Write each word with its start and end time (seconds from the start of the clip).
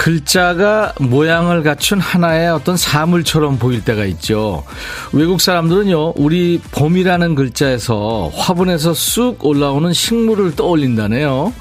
글자가 0.00 0.94
모양을 0.98 1.62
갖춘 1.62 2.00
하나의 2.00 2.48
어떤 2.48 2.74
사물처럼 2.74 3.58
보일 3.58 3.84
때가 3.84 4.06
있죠. 4.06 4.64
외국 5.12 5.42
사람들은요, 5.42 6.14
우리 6.16 6.58
봄이라는 6.70 7.34
글자에서 7.34 8.30
화분에서 8.34 8.94
쑥 8.94 9.44
올라오는 9.44 9.92
식물을 9.92 10.56
떠올린다네요. 10.56 11.52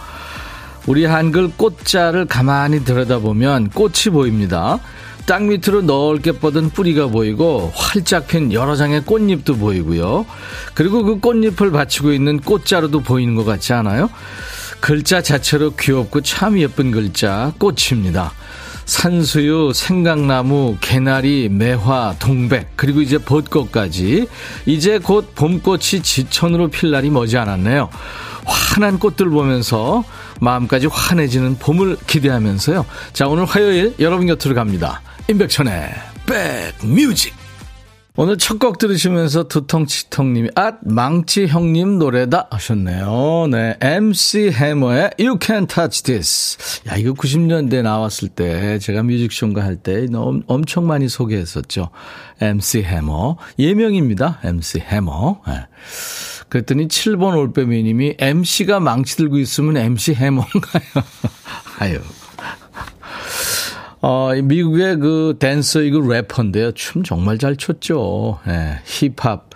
우리 0.87 1.03
한글 1.03 1.51
꽃자를 1.51 2.27
가만히 2.27 2.85
들여다보면 2.85 3.71
꽃이 3.71 4.05
보입니다. 4.13 4.79
땅 5.25 5.49
밑으로 5.49 5.81
넓게 5.81 6.31
뻗은 6.31 6.69
뿌리가 6.69 7.07
보이고 7.07 7.73
활짝 7.75 8.27
핀 8.27 8.53
여러 8.53 8.77
장의 8.77 9.01
꽃잎도 9.01 9.57
보이고요. 9.57 10.25
그리고 10.73 11.03
그 11.03 11.19
꽃잎을 11.19 11.71
받치고 11.71 12.13
있는 12.13 12.39
꽃자루도 12.39 13.01
보이는 13.01 13.35
것 13.35 13.43
같지 13.43 13.73
않아요? 13.73 14.09
글자 14.79 15.21
자체로 15.21 15.75
귀엽고 15.75 16.21
참 16.21 16.57
예쁜 16.59 16.91
글자 16.91 17.53
꽃입니다. 17.57 18.33
산수유, 18.85 19.71
생강나무, 19.75 20.77
개나리, 20.81 21.47
매화, 21.49 22.15
동백, 22.17 22.71
그리고 22.75 23.01
이제 23.01 23.19
벚꽃까지 23.19 24.27
이제 24.65 24.97
곧 24.97 25.35
봄꽃이 25.35 26.01
지천으로 26.01 26.69
필 26.69 26.89
날이 26.89 27.11
머지않았네요. 27.11 27.89
환한 28.45 28.97
꽃들 28.97 29.29
보면서 29.29 30.03
마음까지 30.41 30.87
환해지는 30.87 31.59
봄을 31.59 31.97
기대하면서요. 32.07 32.85
자, 33.13 33.27
오늘 33.27 33.45
화요일 33.45 33.93
여러분 33.99 34.25
곁으로 34.25 34.55
갑니다. 34.55 35.01
임백천의 35.27 35.93
백뮤직. 36.25 37.38
오늘 38.21 38.37
첫 38.37 38.59
곡 38.59 38.79
들으시면서 38.79 39.47
두통치통님이 39.47 40.49
아 40.55 40.73
망치 40.81 41.47
형님 41.47 41.99
노래다 41.99 42.49
하셨네요. 42.51 43.47
네, 43.49 43.77
MC 43.79 44.51
해머의 44.51 45.11
You 45.17 45.39
Can 45.41 45.67
Touch 45.67 46.03
This. 46.03 46.57
야 46.89 46.97
이거 46.97 47.13
90년대 47.13 47.81
나왔을 47.81 48.27
때 48.27 48.77
제가 48.79 49.03
뮤직쇼인가 49.03 49.63
할 49.63 49.77
때 49.77 50.05
엄청 50.47 50.85
많이 50.85 51.07
소개했었죠. 51.07 51.91
MC 52.41 52.83
해머 52.83 53.37
예명입니다. 53.57 54.41
MC 54.43 54.79
해머. 54.81 55.39
네. 55.47 55.53
그랬더니 56.49 56.89
7번 56.89 57.37
올빼미님이 57.37 58.15
MC가 58.19 58.81
망치 58.81 59.15
들고 59.15 59.37
있으면 59.37 59.77
MC 59.77 60.15
해머인가요? 60.15 60.83
아유. 61.79 61.99
어, 64.01 64.31
미국의 64.33 64.97
그 64.97 65.35
댄서이고 65.39 66.09
래퍼인데요. 66.09 66.71
춤 66.71 67.03
정말 67.03 67.37
잘 67.37 67.57
췄죠. 67.57 68.39
예, 68.47 68.79
힙합, 68.85 69.49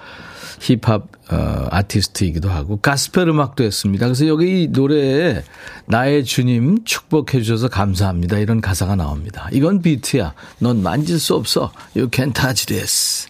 힙합, 0.59 1.07
어, 1.31 1.67
아티스트이기도 1.71 2.49
하고, 2.49 2.77
가스펠 2.77 3.29
음악도 3.29 3.63
했습니다. 3.63 4.05
그래서 4.05 4.27
여기 4.27 4.63
이 4.63 4.67
노래에 4.67 5.43
나의 5.85 6.25
주님 6.25 6.83
축복해 6.83 7.41
주셔서 7.41 7.69
감사합니다. 7.69 8.37
이런 8.37 8.59
가사가 8.59 8.95
나옵니다. 8.95 9.47
이건 9.53 9.81
비트야. 9.81 10.33
넌 10.59 10.83
만질 10.83 11.19
수 11.19 11.35
없어. 11.35 11.71
You 11.95 12.09
can't 12.09 12.33
touch 12.33 12.65
this. 12.65 13.27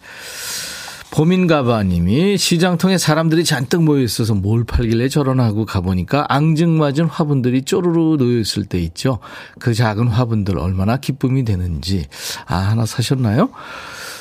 보민가바님이 1.13 2.39
시장통에 2.39 2.97
사람들이 2.97 3.43
잔뜩 3.43 3.83
모여 3.83 4.01
있어서 4.01 4.33
뭘 4.33 4.63
팔길래 4.63 5.09
저런 5.09 5.39
하고 5.39 5.63
가보니까 5.63 6.25
앙증맞은 6.27 7.05
화분들이 7.05 7.61
쪼르르 7.61 8.17
놓여 8.17 8.39
있을 8.39 8.65
때 8.65 8.79
있죠. 8.79 9.19
그 9.59 9.75
작은 9.75 10.07
화분들 10.07 10.57
얼마나 10.57 10.97
기쁨이 10.97 11.45
되는지. 11.45 12.07
아, 12.47 12.55
하나 12.55 12.87
사셨나요? 12.87 13.51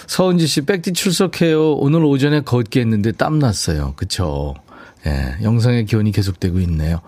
서은지 0.06 0.46
씨, 0.46 0.60
백디 0.60 0.92
출석해요. 0.92 1.76
오늘 1.76 2.04
오전에 2.04 2.42
걷기 2.42 2.80
했는데 2.80 3.12
땀 3.12 3.38
났어요. 3.38 3.94
그쵸. 3.96 4.54
예, 5.06 5.36
영상의 5.42 5.84
기온이 5.84 6.12
계속되고 6.12 6.60
있네요. 6.60 7.00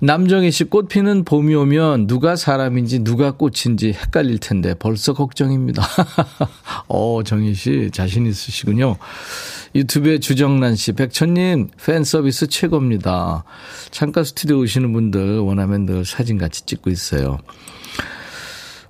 남정희 0.00 0.50
씨, 0.50 0.64
꽃 0.64 0.88
피는 0.88 1.24
봄이 1.24 1.54
오면 1.54 2.08
누가 2.08 2.34
사람인지 2.34 3.04
누가 3.04 3.32
꽃인지 3.32 3.92
헷갈릴 3.92 4.38
텐데 4.38 4.74
벌써 4.74 5.12
걱정입니다. 5.12 5.86
어, 6.88 7.22
정희 7.24 7.54
씨, 7.54 7.90
자신 7.92 8.26
있으시군요. 8.26 8.96
유튜브에 9.76 10.18
주정란 10.18 10.74
씨, 10.74 10.92
백천님, 10.92 11.68
팬 11.84 12.02
서비스 12.02 12.48
최고입니다. 12.48 13.44
창가 13.90 14.24
스튜디오 14.24 14.58
오시는 14.60 14.92
분들 14.92 15.38
원하면 15.38 15.86
늘 15.86 16.04
사진 16.04 16.38
같이 16.38 16.66
찍고 16.66 16.90
있어요. 16.90 17.38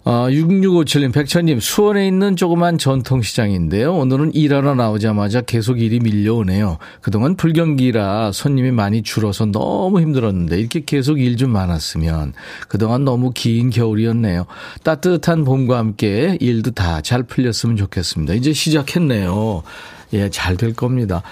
어, 0.09 0.29
6657님, 0.31 1.13
백천님, 1.13 1.59
수원에 1.59 2.07
있는 2.07 2.37
조그만 2.37 2.79
전통시장인데요. 2.79 3.93
오늘은 3.93 4.37
일하러 4.37 4.77
나오자마자 4.77 5.41
계속 5.41 5.81
일이 5.81 5.99
밀려오네요. 5.99 6.79
그동안 7.01 7.35
불경기라 7.35 8.31
손님이 8.31 8.71
많이 8.71 9.03
줄어서 9.03 9.47
너무 9.47 10.01
힘들었는데, 10.01 10.61
이렇게 10.61 10.85
계속 10.87 11.19
일 11.21 11.37
좀 11.37 11.51
많았으면, 11.51 12.35
그동안 12.69 13.05
너무 13.05 13.33
긴 13.35 13.71
겨울이었네요. 13.71 14.47
따뜻한 14.85 15.45
봄과 15.45 15.77
함께 15.77 16.39
일도 16.41 16.71
다 16.71 17.01
잘 17.01 17.25
풀렸으면 17.25 17.77
좋겠습니다. 17.77 18.35
이제 18.35 18.53
시작했네요. 18.53 19.65
예, 20.13 20.31
잘 20.31 20.57
될 20.57 20.73
겁니다. 20.73 21.23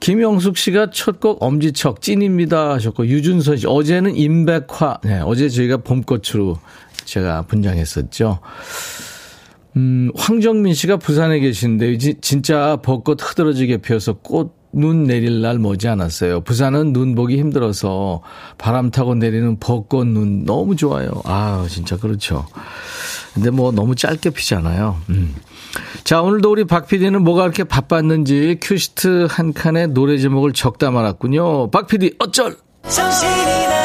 김영숙 0.00 0.56
씨가 0.58 0.90
첫 0.90 1.20
곡 1.20 1.40
엄지척 1.40 2.02
찐입니다 2.02 2.70
하셨고, 2.72 3.06
유준선 3.06 3.58
씨, 3.58 3.66
어제는 3.68 4.16
임백화, 4.16 4.98
네, 5.04 5.20
어제 5.24 5.48
저희가 5.48 5.76
봄꽃으로 5.76 6.58
제가 7.12 7.42
분장했었죠. 7.42 8.38
음, 9.76 10.10
황정민 10.16 10.74
씨가 10.74 10.96
부산에 10.96 11.40
계신데 11.40 11.98
진짜 12.20 12.76
벚꽃 12.82 13.22
흐드러지게 13.22 13.78
피어서 13.78 14.14
꽃, 14.14 14.54
눈 14.74 15.04
내릴 15.04 15.42
날 15.42 15.58
머지 15.58 15.86
않았어요. 15.88 16.40
부산은 16.40 16.94
눈 16.94 17.14
보기 17.14 17.38
힘들어서 17.38 18.22
바람 18.56 18.90
타고 18.90 19.14
내리는 19.14 19.58
벚꽃 19.60 20.06
눈 20.06 20.44
너무 20.44 20.76
좋아요. 20.76 21.10
아, 21.24 21.66
진짜 21.68 21.98
그렇죠. 21.98 22.46
근데 23.34 23.50
뭐 23.50 23.70
너무 23.70 23.94
짧게 23.94 24.30
피잖아요. 24.30 24.96
음. 25.10 25.34
자, 26.04 26.22
오늘도 26.22 26.50
우리 26.50 26.64
박 26.64 26.86
PD는 26.86 27.22
뭐가 27.22 27.42
그렇게 27.42 27.64
바빴는지 27.64 28.58
큐시트 28.62 29.26
한 29.28 29.52
칸에 29.52 29.88
노래 29.88 30.16
제목을 30.16 30.54
적다 30.54 30.90
말았군요. 30.90 31.70
박 31.70 31.86
PD, 31.86 32.14
어쩔! 32.18 32.56
정신이 32.88 33.81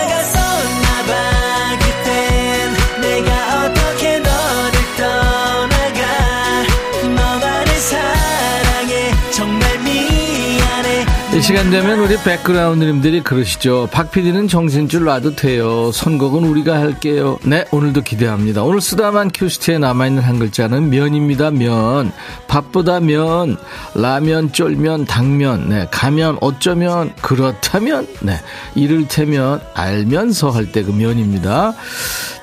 이 11.38 11.42
시간 11.42 11.70
되면 11.70 12.00
우리 12.00 12.18
백그라운드님들이 12.18 13.22
그러시죠. 13.22 13.88
박 13.92 14.12
PD는 14.12 14.48
정신줄 14.48 15.04
놔도 15.04 15.36
돼요. 15.36 15.92
선곡은 15.92 16.44
우리가 16.44 16.80
할게요. 16.80 17.38
네, 17.44 17.64
오늘도 17.72 18.02
기대합니다. 18.02 18.64
오늘 18.64 18.82
쓰다만 18.82 19.30
큐시트에 19.32 19.78
남아있는 19.78 20.24
한 20.24 20.40
글자는 20.40 20.90
면입니다. 20.90 21.52
면. 21.52 22.12
밥보다 22.48 23.00
면. 23.02 23.58
라면, 23.94 24.52
쫄면, 24.52 25.06
당면. 25.06 25.70
네, 25.70 25.88
가면, 25.92 26.40
어쩌면, 26.42 27.14
그렇다면. 27.22 28.08
네, 28.22 28.40
이를테면, 28.74 29.62
알면서 29.76 30.50
할 30.50 30.72
때 30.72 30.82
그 30.84 30.92
면입니다. 30.92 31.76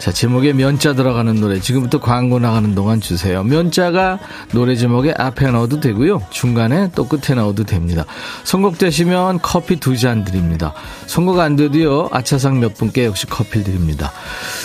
자, 0.04 0.12
제목에 0.12 0.52
면자 0.52 0.92
들어가는 0.92 1.36
노래. 1.36 1.58
지금부터 1.60 1.98
광고 1.98 2.38
나가는 2.38 2.74
동안 2.74 3.00
주세요. 3.00 3.42
면자가 3.42 4.18
노래 4.52 4.76
제목에 4.76 5.14
앞에 5.16 5.50
넣어도 5.50 5.80
되고요. 5.80 6.20
중간에 6.28 6.90
또 6.94 7.08
끝에 7.08 7.34
넣어도 7.34 7.64
됩니다. 7.64 8.04
선곡되시면 8.44 9.38
커피 9.40 9.76
두 9.76 9.96
잔 9.96 10.22
드립니다. 10.22 10.74
선곡 11.06 11.38
안 11.38 11.56
돼도요. 11.56 12.10
아차상 12.12 12.60
몇 12.60 12.74
분께 12.74 13.06
역시 13.06 13.24
커피 13.26 13.64
드립니다. 13.64 14.12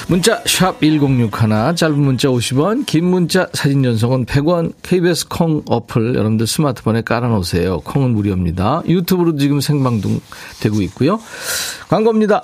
문자 0.09 0.43
샵 0.45 0.81
1061, 0.81 1.31
짧은 1.73 1.97
문자 1.97 2.27
50원, 2.27 2.85
긴 2.85 3.05
문자 3.05 3.47
사진 3.53 3.81
전송은 3.81 4.25
100원, 4.25 4.73
KBS 4.81 5.29
콩 5.29 5.61
어플 5.69 6.15
여러분들 6.15 6.47
스마트폰에 6.47 7.03
깔아 7.03 7.29
놓으세요. 7.29 7.79
콩은 7.85 8.09
무료입니다. 8.09 8.81
유튜브로 8.85 9.37
지금 9.37 9.61
생방송 9.61 10.19
되고 10.59 10.81
있고요. 10.81 11.17
광고입니다. 11.87 12.43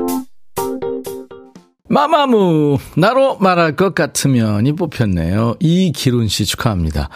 마마무 1.91 2.77
나로 2.95 3.35
말할 3.39 3.75
것 3.75 3.93
같으면이 3.93 4.77
뽑혔네요. 4.77 5.55
이기룬 5.59 6.29
씨 6.29 6.45
축하합니다. 6.45 7.09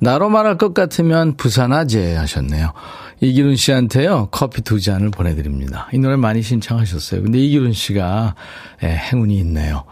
나로 0.00 0.30
말할 0.30 0.56
것 0.56 0.72
같으면 0.72 1.36
부산아재 1.36 2.14
하셨네요. 2.16 2.72
이기룬 3.20 3.56
씨한테요 3.56 4.28
커피 4.30 4.62
두 4.62 4.80
잔을 4.80 5.10
보내드립니다. 5.10 5.88
이 5.92 5.98
노래 5.98 6.16
많이 6.16 6.40
신청하셨어요. 6.40 7.22
근데 7.22 7.38
이기룬 7.38 7.74
씨가 7.74 8.34
예, 8.82 8.88
행운이 8.88 9.38
있네요. 9.40 9.84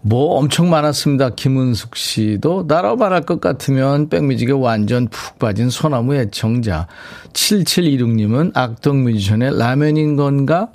뭐 0.00 0.38
엄청 0.38 0.70
많았습니다. 0.70 1.30
김은숙 1.30 1.96
씨도 1.96 2.64
나로 2.68 2.96
말할 2.96 3.22
것 3.22 3.40
같으면 3.40 4.08
백뮤직에 4.08 4.52
완전 4.52 5.08
푹 5.08 5.38
빠진 5.40 5.68
소나무 5.68 6.14
애청자. 6.14 6.86
7726님은 7.32 8.52
악동 8.54 9.02
뮤지션의 9.02 9.58
라면인 9.58 10.16
건가? 10.16 10.68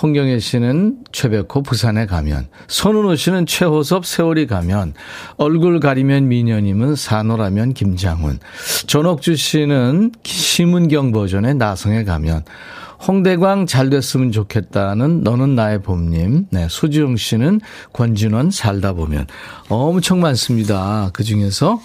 홍경혜 0.00 0.38
씨는 0.38 0.98
최백호 1.10 1.62
부산에 1.62 2.06
가면. 2.06 2.46
손은호 2.68 3.16
씨는 3.16 3.46
최호섭 3.46 4.06
세월이 4.06 4.46
가면. 4.46 4.94
얼굴 5.38 5.80
가리면 5.80 6.28
미녀님은 6.28 6.94
산호라면 6.94 7.74
김장훈. 7.74 8.38
전옥주 8.86 9.34
씨는 9.34 10.12
심은경 10.22 11.10
버전의 11.10 11.56
나성에 11.56 12.04
가면. 12.04 12.44
홍대광 13.06 13.66
잘 13.66 13.90
됐으면 13.90 14.30
좋겠다는 14.30 15.22
너는 15.22 15.56
나의 15.56 15.82
봄님. 15.82 16.46
네, 16.50 16.68
소지용 16.70 17.16
씨는 17.16 17.60
권진원 17.92 18.52
살다 18.52 18.92
보면. 18.92 19.26
엄청 19.68 20.20
많습니다. 20.20 21.10
그 21.12 21.24
중에서 21.24 21.80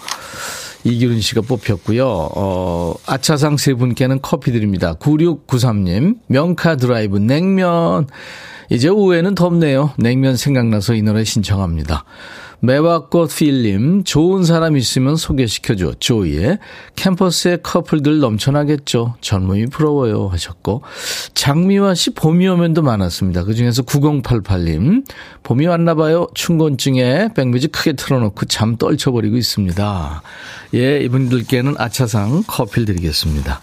이기훈 0.84 1.20
씨가 1.20 1.40
뽑혔고요. 1.42 2.06
어, 2.06 2.94
아차상 3.06 3.56
세 3.56 3.74
분께는 3.74 4.20
커피 4.22 4.52
드립니다. 4.52 4.94
9693님, 4.94 6.18
명카 6.26 6.76
드라이브 6.76 7.18
냉면. 7.18 8.06
이제 8.70 8.88
오후에는 8.88 9.34
덥네요. 9.34 9.92
냉면 9.98 10.36
생각나서 10.36 10.94
이 10.94 11.02
노래 11.02 11.24
신청합니다. 11.24 12.04
매화꽃 12.64 13.36
필님, 13.36 14.04
좋은 14.04 14.44
사람 14.44 14.76
있으면 14.76 15.16
소개시켜줘. 15.16 15.94
조이의 15.98 16.58
캠퍼스에 16.96 17.58
커플들 17.58 18.20
넘쳐나겠죠. 18.20 19.16
젊음이 19.20 19.66
부러워요. 19.66 20.28
하셨고. 20.28 20.82
장미화 21.34 21.94
씨 21.94 22.10
봄이 22.10 22.48
오면도 22.48 22.80
많았습니다. 22.82 23.44
그 23.44 23.54
중에서 23.54 23.82
9088님, 23.82 25.04
봄이 25.42 25.66
왔나봐요. 25.66 26.28
춘곤증에 26.34 27.34
백뮤직 27.34 27.70
크게 27.72 27.92
틀어놓고 27.92 28.46
잠 28.46 28.76
떨쳐버리고 28.76 29.36
있습니다. 29.36 30.22
예, 30.74 31.00
이분들께는 31.00 31.74
아차상 31.76 32.44
커피를 32.46 32.86
드리겠습니다. 32.86 33.60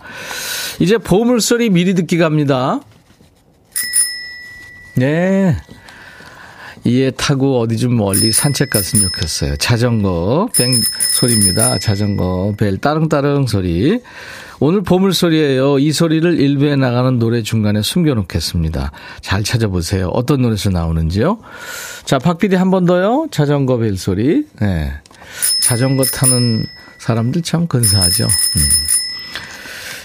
이제 0.80 1.00
보물소리 1.00 1.71
미리 1.71 1.95
듣기 1.95 2.19
갑니다. 2.19 2.80
네. 4.95 5.57
이에 6.83 7.12
타고 7.12 7.60
어디 7.60 7.78
좀 7.78 7.95
멀리 7.95 8.31
산책 8.31 8.69
갔으면 8.72 9.06
좋겠어요. 9.10 9.56
자전거 9.57 10.50
뱅 10.57 10.72
소리입니다. 11.19 11.78
자전거 11.78 12.54
벨 12.57 12.78
따릉따릉 12.78 13.45
소리. 13.48 14.00
오늘 14.60 14.81
보물 14.83 15.13
소리예요. 15.13 15.80
이 15.80 15.92
소리를 15.92 16.39
일부에 16.39 16.75
나가는 16.75 17.18
노래 17.19 17.42
중간에 17.44 17.81
숨겨놓겠습니다. 17.81 18.92
잘 19.22 19.44
찾아보세요. 19.44 20.10
어떤 20.10 20.42
노래에서 20.42 20.69
나오는지요. 20.69 21.39
자, 22.06 22.18
박PD 22.19 22.56
한 22.56 22.69
번 22.72 22.86
더요. 22.86 23.28
자전거 23.31 23.78
벨 23.78 23.98
소리. 23.98 24.45
네. 24.60 24.92
자전거 25.63 26.04
타는 26.04 26.63
사람들 27.00 27.42
참 27.42 27.68
근사하죠. 27.68 28.24
음. 28.25 28.62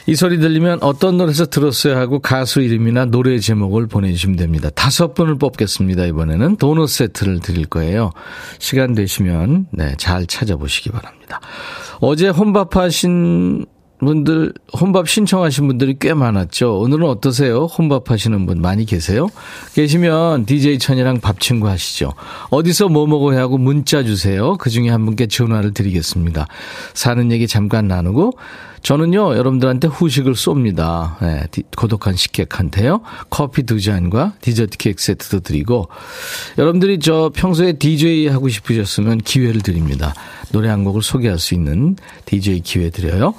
이 0.08 0.14
소리 0.14 0.38
들리면 0.38 0.78
어떤 0.82 1.16
노래에서 1.16 1.46
들었어야 1.46 1.98
하고 1.98 2.20
가수 2.20 2.60
이름이나 2.60 3.06
노래 3.06 3.38
제목을 3.40 3.88
보내주시면 3.88 4.36
됩니다. 4.36 4.70
다섯 4.70 5.14
분을 5.14 5.36
뽑겠습니다. 5.36 6.06
이번에는 6.06 6.56
도넛 6.56 6.88
세트를 6.88 7.40
드릴 7.40 7.66
거예요. 7.66 8.12
시간 8.60 8.94
되시면 8.94 9.66
네, 9.72 9.94
잘 9.98 10.26
찾아보시기 10.26 10.90
바랍니다. 10.90 11.40
어제 12.00 12.28
혼밥하신 12.28 13.66
분들 13.98 14.52
혼밥 14.78 15.08
신청하신 15.08 15.66
분들이 15.66 15.96
꽤 15.98 16.12
많았죠. 16.12 16.78
오늘은 16.78 17.08
어떠세요? 17.08 17.64
혼밥 17.64 18.10
하시는 18.10 18.44
분 18.46 18.60
많이 18.60 18.84
계세요? 18.84 19.28
계시면 19.74 20.44
DJ 20.44 20.78
천이랑 20.78 21.20
밥 21.20 21.40
친구 21.40 21.68
하시죠. 21.68 22.12
어디서 22.50 22.88
뭐 22.88 23.06
먹어야 23.06 23.40
하고 23.40 23.58
문자 23.58 24.02
주세요. 24.02 24.56
그 24.58 24.70
중에 24.70 24.90
한 24.90 25.04
분께 25.06 25.26
전화를 25.26 25.72
드리겠습니다. 25.72 26.46
사는 26.92 27.32
얘기 27.32 27.46
잠깐 27.46 27.88
나누고 27.88 28.34
저는요, 28.86 29.34
여러분들한테 29.36 29.88
후식을 29.88 30.34
쏩니다. 30.34 31.18
네, 31.20 31.42
고독한 31.76 32.14
식객한테요. 32.14 33.00
커피 33.30 33.64
두 33.64 33.80
잔과 33.80 34.34
디저트 34.40 34.78
케이크 34.78 35.02
세트도 35.02 35.40
드리고, 35.40 35.88
여러분들이 36.56 37.00
저 37.00 37.32
평소에 37.34 37.72
DJ 37.72 38.28
하고 38.28 38.48
싶으셨으면 38.48 39.18
기회를 39.18 39.62
드립니다. 39.62 40.14
노래 40.52 40.68
한 40.68 40.84
곡을 40.84 41.02
소개할 41.02 41.40
수 41.40 41.54
있는 41.54 41.96
DJ 42.26 42.60
기회 42.60 42.90
드려요. 42.90 43.34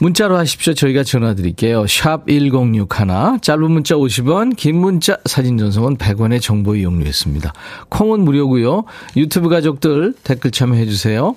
문자로 0.00 0.36
하십시오. 0.36 0.74
저희가 0.74 1.04
전화 1.04 1.34
드릴게요. 1.34 1.86
샵 1.86 2.26
1061, 2.26 3.38
짧은 3.40 3.70
문자 3.70 3.94
50원, 3.94 4.56
긴 4.56 4.78
문자 4.78 5.16
사진 5.26 5.58
전송은 5.58 5.98
100원의 5.98 6.42
정보 6.42 6.74
이용료 6.74 7.06
있습니다. 7.06 7.52
콩은 7.88 8.22
무료고요. 8.22 8.82
유튜브 9.16 9.48
가족들 9.48 10.14
댓글 10.24 10.50
참여해 10.50 10.86
주세요. 10.86 11.36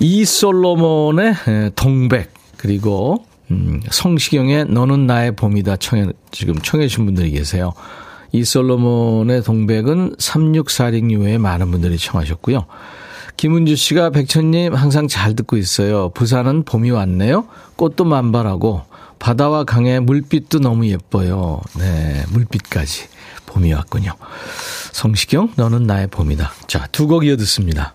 이솔로몬의 0.00 1.34
동백 1.74 2.32
그리고 2.56 3.24
음, 3.50 3.80
성시경의 3.90 4.66
너는 4.66 5.06
나의 5.06 5.34
봄이다 5.34 5.76
청해 5.76 6.08
지금 6.30 6.54
청해 6.58 6.88
주신 6.88 7.06
분들이 7.06 7.30
계세요. 7.30 7.72
이솔로몬의 8.32 9.42
동백은 9.42 10.16
3646 10.18 11.10
이후에 11.10 11.38
많은 11.38 11.70
분들이 11.70 11.96
청하셨고요. 11.96 12.66
김은주 13.38 13.76
씨가 13.76 14.10
백천님 14.10 14.74
항상 14.74 15.08
잘 15.08 15.34
듣고 15.34 15.56
있어요. 15.56 16.10
부산은 16.10 16.64
봄이 16.64 16.90
왔네요. 16.90 17.46
꽃도 17.76 18.04
만발하고 18.04 18.82
바다와 19.18 19.64
강의 19.64 20.00
물빛도 20.00 20.58
너무 20.58 20.86
예뻐요. 20.88 21.60
네, 21.78 22.24
물빛까지 22.30 23.06
봄이 23.46 23.72
왔군요. 23.72 24.12
성시경 24.92 25.52
너는 25.56 25.84
나의 25.84 26.08
봄이다. 26.08 26.52
자, 26.66 26.86
두 26.92 27.06
곡 27.06 27.24
이어 27.24 27.36
듣습니다. 27.36 27.94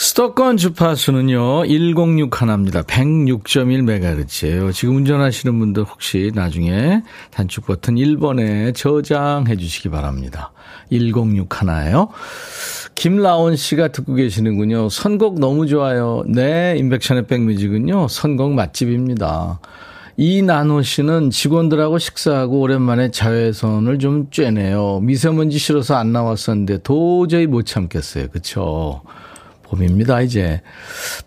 수도권 0.00 0.56
주파수는요 0.56 1.64
106 1.64 2.40
하나입니다. 2.40 2.80
106.1MHz예요. 2.84 4.72
지금 4.72 4.96
운전하시는 4.96 5.58
분들 5.58 5.82
혹시 5.82 6.32
나중에 6.34 7.02
단축 7.30 7.66
버튼 7.66 7.96
1번에 7.96 8.74
저장해 8.74 9.56
주시기 9.56 9.90
바랍니다. 9.90 10.52
106 10.88 11.60
하나예요. 11.60 12.08
김라온 12.94 13.56
씨가 13.56 13.88
듣고 13.88 14.14
계시는군요. 14.14 14.88
선곡 14.88 15.38
너무 15.38 15.66
좋아요. 15.66 16.24
네 16.26 16.76
임백천의 16.78 17.26
백뮤직은요 17.26 18.08
선곡 18.08 18.54
맛집입니다. 18.54 19.60
이나노 20.16 20.80
씨는 20.80 21.28
직원들하고 21.28 21.98
식사하고 21.98 22.60
오랜만에 22.60 23.10
자외선을 23.10 23.98
좀 23.98 24.30
쬐네요. 24.30 25.02
미세먼지 25.02 25.58
싫어서 25.58 25.96
안 25.96 26.14
나왔었는데 26.14 26.78
도저히 26.84 27.46
못 27.46 27.66
참겠어요. 27.66 28.28
그쵸? 28.28 29.02
봄입니다, 29.70 30.20
이제. 30.20 30.60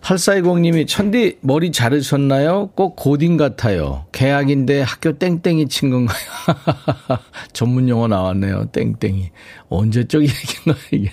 8420님이, 0.02 0.86
천디, 0.86 1.38
머리 1.40 1.72
자르셨나요? 1.72 2.70
꼭 2.74 2.94
고딩 2.94 3.38
같아요. 3.38 4.04
계약인데 4.12 4.82
학교 4.82 5.18
땡땡이 5.18 5.68
친 5.68 5.90
건가요? 5.90 6.18
전문 7.54 7.88
용어 7.88 8.06
나왔네요, 8.06 8.66
땡땡이. 8.66 9.30
언제적 9.70 10.22
얘기인가, 10.22 10.78
이게. 10.92 11.10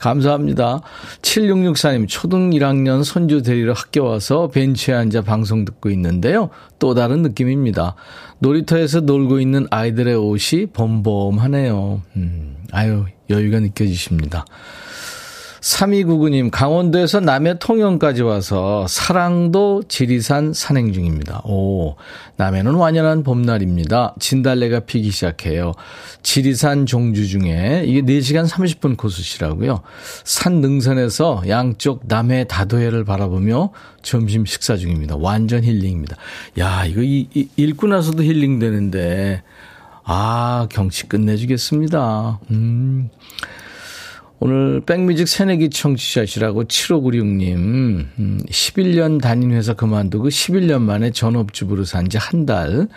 감사합니다. 0.00 0.80
7664님, 1.22 2.06
초등 2.08 2.50
1학년 2.50 3.04
선주 3.04 3.42
데리러 3.42 3.72
학교 3.72 4.04
와서 4.04 4.48
벤치에 4.48 4.94
앉아 4.94 5.22
방송 5.22 5.64
듣고 5.64 5.88
있는데요. 5.90 6.50
또 6.80 6.94
다른 6.94 7.22
느낌입니다. 7.22 7.94
놀이터에서 8.40 9.00
놀고 9.00 9.38
있는 9.38 9.68
아이들의 9.70 10.16
옷이 10.16 10.66
봄봄하네요. 10.72 12.02
음, 12.16 12.56
아유, 12.72 13.04
여유가 13.28 13.60
느껴지십니다. 13.60 14.44
3299님, 15.60 16.50
강원도에서 16.50 17.20
남해 17.20 17.58
통영까지 17.58 18.22
와서 18.22 18.86
사랑도 18.88 19.82
지리산 19.88 20.52
산행 20.54 20.92
중입니다. 20.92 21.42
오, 21.44 21.96
남해는 22.36 22.74
완연한 22.74 23.22
봄날입니다. 23.22 24.14
진달래가 24.18 24.80
피기 24.80 25.10
시작해요. 25.10 25.72
지리산 26.22 26.86
종주 26.86 27.28
중에 27.28 27.84
이게 27.86 28.02
4시간 28.02 28.48
30분 28.48 28.96
코스시라고요. 28.96 29.82
산 30.24 30.60
능선에서 30.60 31.44
양쪽 31.48 32.02
남해 32.06 32.44
다도해를 32.44 33.04
바라보며 33.04 33.70
점심 34.02 34.46
식사 34.46 34.76
중입니다. 34.76 35.16
완전 35.18 35.62
힐링입니다. 35.62 36.16
야, 36.58 36.86
이거 36.86 37.02
이, 37.02 37.28
이, 37.34 37.48
읽고 37.56 37.86
나서도 37.86 38.22
힐링 38.22 38.58
되는데, 38.58 39.42
아, 40.04 40.66
경치 40.70 41.06
끝내주겠습니다. 41.06 42.40
음. 42.50 43.10
오늘 44.42 44.80
백뮤직 44.80 45.28
새내기 45.28 45.68
청취자시라고 45.68 46.64
7596님, 46.64 48.06
11년 48.48 49.06
음, 49.10 49.18
다닌 49.18 49.50
회사 49.52 49.74
그만두고 49.74 50.28
11년 50.28 50.80
만에 50.80 51.10
전업주부로 51.10 51.84
산 51.84 52.06
지 52.08 52.16
한 52.16 52.46
달. 52.46 52.88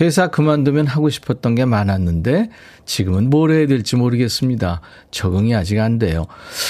회사 0.00 0.28
그만두면 0.28 0.86
하고 0.86 1.08
싶었던 1.10 1.54
게 1.54 1.64
많았는데 1.66 2.48
지금은 2.86 3.28
뭘 3.30 3.50
해야 3.50 3.66
될지 3.66 3.96
모르겠습니다. 3.96 4.80
적응이 5.10 5.54
아직 5.54 5.78
안 5.80 5.98
돼요. 5.98 6.26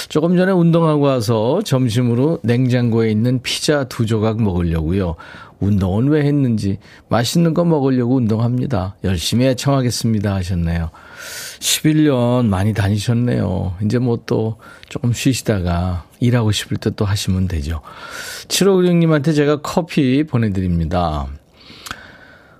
조금 0.08 0.36
전에 0.36 0.50
운동하고 0.52 1.02
와서 1.02 1.60
점심으로 1.64 2.40
냉장고에 2.42 3.10
있는 3.10 3.40
피자 3.42 3.84
두 3.84 4.06
조각 4.06 4.40
먹으려고요. 4.42 5.14
운동은 5.60 6.08
왜 6.08 6.22
했는지 6.24 6.78
맛있는 7.08 7.54
거 7.54 7.64
먹으려고 7.64 8.16
운동합니다. 8.16 8.96
열심히 9.04 9.46
애청하겠습니다 9.46 10.34
하셨네요. 10.34 10.90
11년 11.60 12.46
많이 12.46 12.74
다니셨네요. 12.74 13.76
이제 13.84 13.98
뭐 13.98 14.16
또 14.26 14.56
조금 14.88 15.12
쉬시다가 15.12 16.04
일하고 16.20 16.50
싶을 16.52 16.76
때 16.78 16.90
또 16.96 17.04
하시면 17.04 17.48
되죠. 17.48 17.80
7596님한테 18.48 19.34
제가 19.34 19.60
커피 19.60 20.24
보내드립니다. 20.24 21.26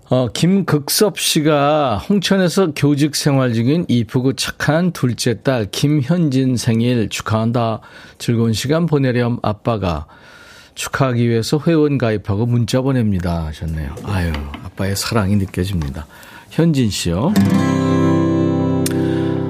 어, 0.08 0.28
김극섭 0.32 1.18
씨가 1.18 1.98
홍천에서 1.98 2.72
교직 2.76 3.16
생활 3.16 3.54
중인 3.54 3.86
이쁘고 3.88 4.34
착한 4.34 4.92
둘째 4.92 5.42
딸 5.42 5.66
김현진 5.70 6.56
생일 6.56 7.08
축하한다. 7.08 7.80
즐거운 8.18 8.52
시간 8.52 8.86
보내렴 8.86 9.38
아빠가 9.42 10.06
축하하기 10.74 11.28
위해서 11.28 11.58
회원 11.66 11.98
가입하고 11.98 12.46
문자 12.46 12.82
보냅니다 12.82 13.46
하셨네요. 13.46 13.94
아유, 14.04 14.32
아빠의 14.62 14.94
사랑이 14.94 15.36
느껴집니다. 15.36 16.06
현진 16.50 16.90
씨요. 16.90 17.32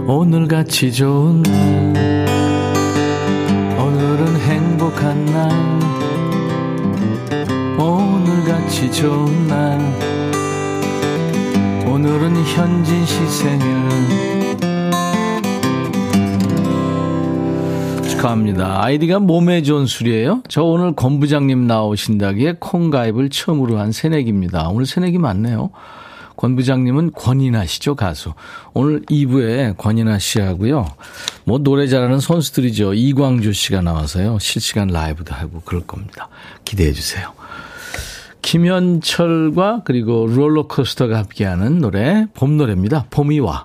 오늘같이 0.09 0.93
좋은 0.93 1.43
날 1.43 2.27
오늘은 3.77 4.37
행복한 4.41 5.25
날 5.27 5.51
오늘같이 7.77 8.93
좋은 8.93 9.49
날 9.49 9.81
오늘은 11.89 12.37
현진 12.37 13.05
씨 13.05 13.27
생일 13.27 13.67
축하합니다. 18.09 18.85
아이디가 18.85 19.19
몸에 19.19 19.63
좋은 19.63 19.87
술이에요. 19.87 20.43
저 20.49 20.63
오늘 20.63 20.95
권 20.95 21.19
부장님 21.19 21.67
나오신다기에 21.67 22.57
콩 22.61 22.91
가입을 22.91 23.29
처음으로 23.31 23.79
한 23.79 23.91
새내기입니다. 23.91 24.69
오늘 24.69 24.87
새내기 24.87 25.19
맞네요. 25.19 25.71
권 26.37 26.55
부장님은 26.57 27.12
권인아 27.12 27.66
씨죠, 27.66 27.95
가수. 27.95 28.35
오늘 28.75 29.02
2부에 29.07 29.76
권인아 29.76 30.19
씨하고요. 30.19 30.87
뭐 31.45 31.59
노래 31.59 31.87
잘하는 31.87 32.21
선수들이죠. 32.21 32.95
이광조 32.95 33.52
씨가 33.52 33.81
나와서요. 33.81 34.38
실시간 34.38 34.88
라이브도 34.88 35.35
하고 35.35 35.62
그럴 35.64 35.87
겁니다. 35.87 36.28
기대해 36.64 36.93
주세요. 36.93 37.33
김현철과 38.43 39.83
그리고 39.85 40.26
롤러코스터가 40.28 41.19
함께하는 41.19 41.78
노래 41.81 42.26
봄 42.35 42.57
노래입니다. 42.57 43.07
봄이 43.11 43.40
와. 43.40 43.64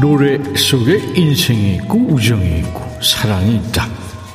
노래 0.00 0.38
속에 0.54 1.12
인생이 1.14 1.74
있고 1.74 1.98
우정이 1.98 2.60
있고 2.60 2.80
사랑이 3.02 3.56
있다. 3.56 3.86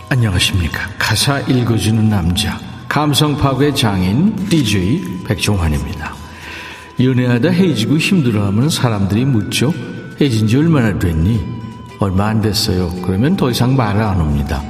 안녕하십니까. 0.09 0.91
가사 0.99 1.39
읽어주는 1.39 2.07
남자. 2.07 2.59
감성 2.87 3.35
파괴 3.35 3.73
장인 3.73 4.35
DJ 4.47 5.23
백종환입니다. 5.25 6.13
연애하다 6.99 7.49
헤어지고 7.49 7.97
힘들어하면 7.97 8.69
사람들이 8.69 9.25
묻죠. 9.25 9.73
헤어진 10.21 10.47
지 10.47 10.55
얼마나 10.55 10.99
됐니? 10.99 11.43
얼마 11.99 12.27
안 12.27 12.41
됐어요. 12.41 12.93
그러면 13.03 13.35
더 13.35 13.49
이상 13.49 13.75
말을 13.75 14.03
안 14.03 14.19
합니다. 14.19 14.61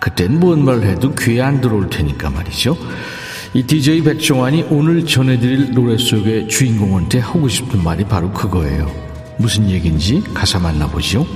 그땐 0.00 0.40
뭔 0.40 0.64
말을 0.64 0.84
해도 0.84 1.14
귀에 1.14 1.42
안 1.42 1.60
들어올 1.60 1.90
테니까 1.90 2.30
말이죠. 2.30 2.74
이 3.52 3.62
DJ 3.62 4.02
백종환이 4.02 4.64
오늘 4.70 5.04
전해드릴 5.04 5.72
노래 5.72 5.98
속의 5.98 6.48
주인공한테 6.48 7.18
하고 7.18 7.46
싶은 7.48 7.84
말이 7.84 8.04
바로 8.04 8.30
그거예요. 8.30 9.05
무슨 9.38 9.68
얘기인지 9.70 10.22
가사 10.34 10.58
만나보죠. 10.58 11.26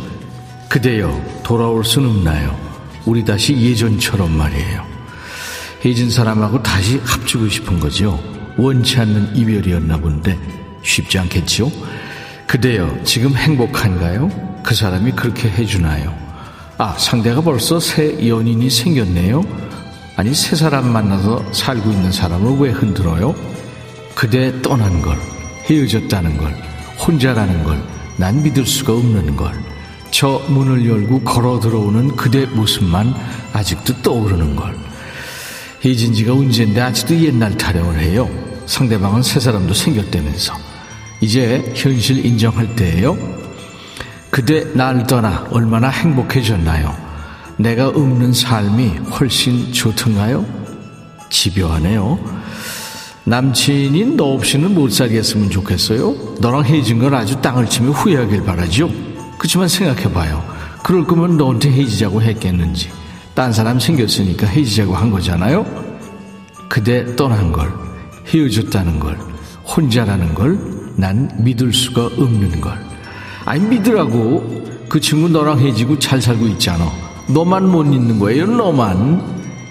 그대여 0.69 1.41
돌아올 1.43 1.85
순 1.85 2.07
없나요? 2.07 2.59
우리 3.05 3.25
다시 3.25 3.57
예전처럼 3.57 4.37
말이에요. 4.37 4.85
헤어진 5.85 6.11
사람하고 6.11 6.63
다시 6.63 6.99
합치고 7.05 7.49
싶은 7.49 7.81
거죠. 7.81 8.23
원치 8.57 8.99
않는 8.99 9.37
이별이었나 9.37 9.97
본데 9.99 10.39
쉽지 10.83 11.19
않겠죠? 11.19 11.71
그대여 12.47 13.03
지금 13.05 13.35
행복한가요? 13.35 14.61
그 14.63 14.75
사람이 14.75 15.13
그렇게 15.13 15.49
해주나요? 15.49 16.15
아 16.79 16.97
상대가 16.99 17.41
벌써 17.41 17.81
새 17.81 18.29
연인이 18.29 18.69
생겼네요. 18.69 19.43
아니 20.17 20.35
새 20.35 20.57
사람 20.57 20.93
만나서 20.93 21.53
살고 21.53 21.91
있는 21.91 22.13
사람을 22.13 22.59
왜 22.59 22.71
흔들어요? 22.71 23.35
그대 24.15 24.61
떠난 24.61 25.01
걸 25.01 25.17
헤어졌다는 25.71 26.37
걸 26.37 26.70
혼자라는 27.07 27.65
걸 27.65 28.01
난 28.21 28.43
믿을 28.43 28.67
수가 28.67 28.93
없는 28.93 29.35
걸. 29.35 29.51
저 30.11 30.43
문을 30.49 30.87
열고 30.87 31.23
걸어 31.23 31.59
들어오는 31.59 32.17
그대 32.17 32.45
모습만 32.45 33.15
아직도 33.55 34.03
떠오르는 34.03 34.57
걸. 34.57 34.77
헤어진 35.83 36.13
지가 36.13 36.35
언젠데 36.35 36.79
아직도 36.83 37.19
옛날 37.19 37.57
타령을 37.57 37.99
해요. 37.99 38.29
상대방은 38.67 39.23
새 39.23 39.41
사람도 39.41 39.73
생겼다면서. 39.73 40.53
이제 41.23 41.73
현실 41.75 42.27
인정할 42.27 42.77
때예요. 42.77 43.17
그대 44.29 44.67
날 44.75 45.07
떠나 45.07 45.47
얼마나 45.51 45.89
행복해졌나요? 45.89 46.95
내가 47.57 47.89
없는 47.89 48.35
삶이 48.35 48.89
훨씬 49.19 49.73
좋던가요? 49.73 50.45
집요하네요. 51.31 52.19
남친이 53.25 54.17
너 54.17 54.33
없이는 54.35 54.75
못 54.75 54.91
살겠으면 54.93 55.51
좋겠어요? 55.51 56.37
너랑 56.41 56.65
헤어진 56.65 56.99
걸 56.99 57.15
아주 57.15 57.41
땅을 57.41 57.69
치며 57.69 57.91
후회하길 57.91 58.45
바라죠? 58.45 58.91
그렇지만 59.39 59.69
생각해봐요. 59.69 60.43
그럴 60.83 61.05
거면 61.05 61.37
너한테 61.37 61.71
헤어지자고 61.71 62.23
했겠는지. 62.23 62.91
딴 63.35 63.53
사람 63.53 63.79
생겼으니까 63.79 64.47
헤어지자고 64.47 64.95
한 64.95 65.11
거잖아요? 65.11 65.67
그대 66.69 67.15
떠난 67.17 67.53
걸, 67.53 67.73
헤어졌다는 68.27 68.99
걸, 68.99 69.19
혼자라는 69.77 70.35
걸, 70.35 70.59
난 70.97 71.31
믿을 71.39 71.73
수가 71.73 72.07
없는 72.07 72.61
걸. 72.61 72.79
아니, 73.45 73.61
믿으라고. 73.67 74.61
그 74.89 75.01
친구 75.01 75.29
너랑 75.29 75.61
헤어지고 75.61 75.99
잘 75.99 76.21
살고 76.21 76.47
있잖아. 76.49 76.91
너만 77.29 77.71
못 77.71 77.85
잊는 77.85 78.19
거예요, 78.19 78.47
너만. 78.47 79.23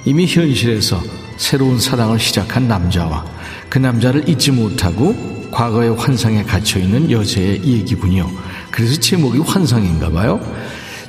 이미 0.06 0.26
현실에서 0.26 1.02
새로운 1.38 1.80
사랑을 1.80 2.20
시작한 2.20 2.68
남자와 2.68 3.26
그 3.70 3.78
남자를 3.78 4.28
잊지 4.28 4.52
못하고 4.52 5.16
과거의 5.52 5.96
환상에 5.96 6.44
갇혀있는 6.44 7.12
여자의 7.12 7.64
얘기군요. 7.64 8.30
그래서 8.72 9.00
제목이 9.00 9.40
환상인가 9.40 10.10
봐요. 10.10 10.40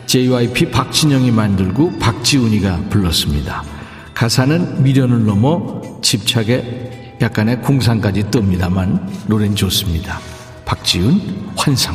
JYP 0.07 0.71
박진영이 0.71 1.31
만들고 1.31 1.99
박지훈이가 1.99 2.89
불렀습니다. 2.91 3.63
가사는 4.15 4.83
미련을 4.83 5.25
넘어 5.25 5.81
집착에 6.03 7.17
약간의 7.21 7.61
궁상까지 7.63 8.25
뜹니다만 8.25 9.29
노래는 9.29 9.55
좋습니다. 9.55 10.19
박지훈 10.65 11.53
환상 11.57 11.95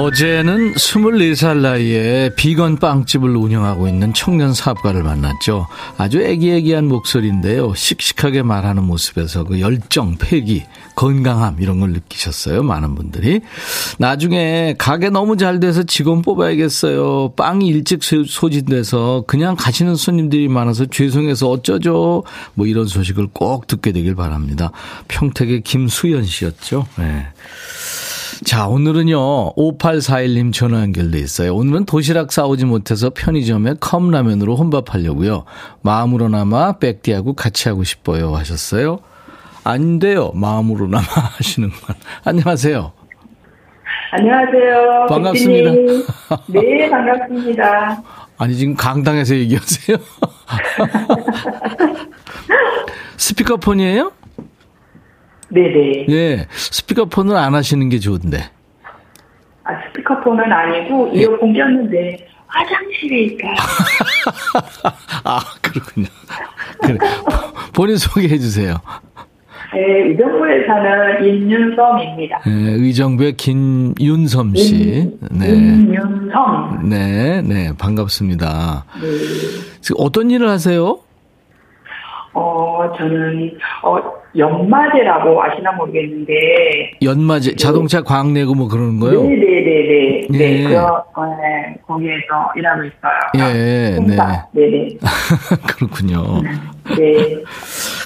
어제는 0.00 0.72
24살 0.76 1.58
나이에 1.58 2.30
비건 2.34 2.78
빵집을 2.78 3.36
운영하고 3.36 3.86
있는 3.86 4.14
청년 4.14 4.54
사업가를 4.54 5.02
만났죠. 5.02 5.66
아주 5.98 6.22
애기애기한 6.22 6.88
목소리인데요. 6.88 7.74
씩씩하게 7.74 8.42
말하는 8.42 8.84
모습에서 8.84 9.44
그 9.44 9.60
열정, 9.60 10.16
패기, 10.16 10.64
건강함 10.96 11.58
이런 11.60 11.80
걸 11.80 11.90
느끼셨어요. 11.90 12.62
많은 12.62 12.94
분들이. 12.94 13.42
나중에 13.98 14.74
가게 14.78 15.10
너무 15.10 15.36
잘 15.36 15.60
돼서 15.60 15.82
직원 15.82 16.22
뽑아야겠어요. 16.22 17.34
빵이 17.36 17.66
일찍 17.66 18.00
소진돼서 18.02 19.24
그냥 19.26 19.54
가시는 19.54 19.96
손님들이 19.96 20.48
많아서 20.48 20.86
죄송해서 20.86 21.50
어쩌죠. 21.50 22.24
뭐 22.54 22.66
이런 22.66 22.86
소식을 22.86 23.28
꼭 23.34 23.66
듣게 23.66 23.92
되길 23.92 24.14
바랍니다. 24.14 24.72
평택의 25.08 25.60
김수연 25.60 26.24
씨였죠. 26.24 26.86
네. 26.96 27.26
자, 28.44 28.66
오늘은요, 28.68 29.54
5841님 29.54 30.52
전화 30.52 30.80
연결돼 30.80 31.18
있어요. 31.18 31.54
오늘은 31.54 31.84
도시락 31.84 32.32
싸오지 32.32 32.64
못해서 32.64 33.10
편의점에 33.10 33.74
컵라면으로 33.80 34.56
혼밥하려고요. 34.56 35.44
마음으로나마 35.82 36.78
백디하고 36.78 37.34
같이 37.34 37.68
하고 37.68 37.84
싶어요. 37.84 38.34
하셨어요. 38.34 39.00
안 39.62 39.98
돼요. 39.98 40.30
마음으로나마 40.34 41.04
하시는 41.36 41.68
건. 41.68 41.96
안녕하세요. 42.24 42.92
안녕하세요. 44.12 45.06
반갑습니다. 45.08 45.70
네, 46.48 46.90
반갑습니다. 46.90 48.02
아니, 48.38 48.56
지금 48.56 48.74
강당에서 48.74 49.34
얘기하세요? 49.36 49.98
스피커폰이에요? 53.18 54.12
네네. 55.50 56.06
예. 56.08 56.46
스피커폰을 56.50 57.36
안 57.36 57.54
하시는 57.54 57.88
게 57.88 57.98
좋은데. 57.98 58.38
아, 59.64 59.70
스피커폰은 59.88 60.44
아니고, 60.52 61.10
예. 61.14 61.20
이어폰 61.22 61.52
꼈는데, 61.52 62.26
화장실에 62.46 63.20
있어요. 63.22 63.54
아, 65.24 65.40
그렇군요. 65.62 66.06
그래. 66.82 66.98
본인 67.72 67.96
소개해 67.96 68.38
주세요. 68.38 68.76
네, 69.72 70.08
의정부에 70.08 70.66
사는 70.66 71.24
임윤섬입니다. 71.24 72.40
네, 72.44 72.52
의정부의 72.72 73.34
김윤섬 73.34 74.54
씨. 74.56 75.12
네. 75.30 75.48
임윤섬. 75.48 76.88
네, 76.88 77.40
네, 77.42 77.72
반갑습니다. 77.78 78.84
네. 79.00 79.06
지금 79.80 80.04
어떤 80.04 80.30
일을 80.30 80.48
하세요? 80.48 80.98
어, 82.32 82.92
저는, 82.96 83.58
어, 83.82 83.98
연마제라고 84.36 85.42
아시나 85.42 85.72
모르겠는데. 85.72 86.92
연마제, 87.02 87.56
자동차 87.56 88.02
과학 88.02 88.30
내고 88.30 88.54
뭐 88.54 88.68
그러는 88.68 89.00
거요? 89.00 89.22
네네네네. 89.22 90.26
네, 90.30 90.60
예. 90.60 90.64
그, 90.64 90.76
어, 90.78 91.04
네, 91.40 91.76
거기에서 91.86 92.52
일하고 92.56 92.82
있어요. 92.84 93.54
예, 93.56 93.96
혼자. 93.96 94.46
네네. 94.52 94.88
그렇군요. 95.76 96.42
네. 96.96 97.42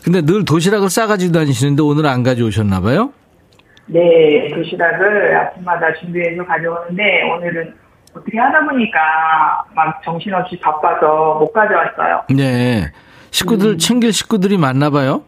근데 0.02 0.22
늘 0.22 0.44
도시락을 0.44 0.88
싸가지고 0.88 1.32
다니시는데 1.32 1.82
오늘 1.82 2.06
안 2.06 2.22
가져오셨나 2.22 2.80
봐요? 2.80 3.12
네, 3.86 4.48
도시락을 4.54 5.36
아침마다 5.36 5.92
준비해서 6.00 6.42
가져오는데 6.46 7.22
오늘은 7.30 7.74
어떻게 8.16 8.38
하다 8.38 8.64
보니까 8.66 8.98
막 9.74 10.00
정신없이 10.02 10.58
바빠서 10.60 11.34
못 11.40 11.52
가져왔어요. 11.52 12.22
네. 12.30 12.90
식구들, 13.34 13.70
음. 13.70 13.78
챙길 13.78 14.12
식구들이 14.12 14.56
많나 14.58 14.90
봐요? 14.90 15.22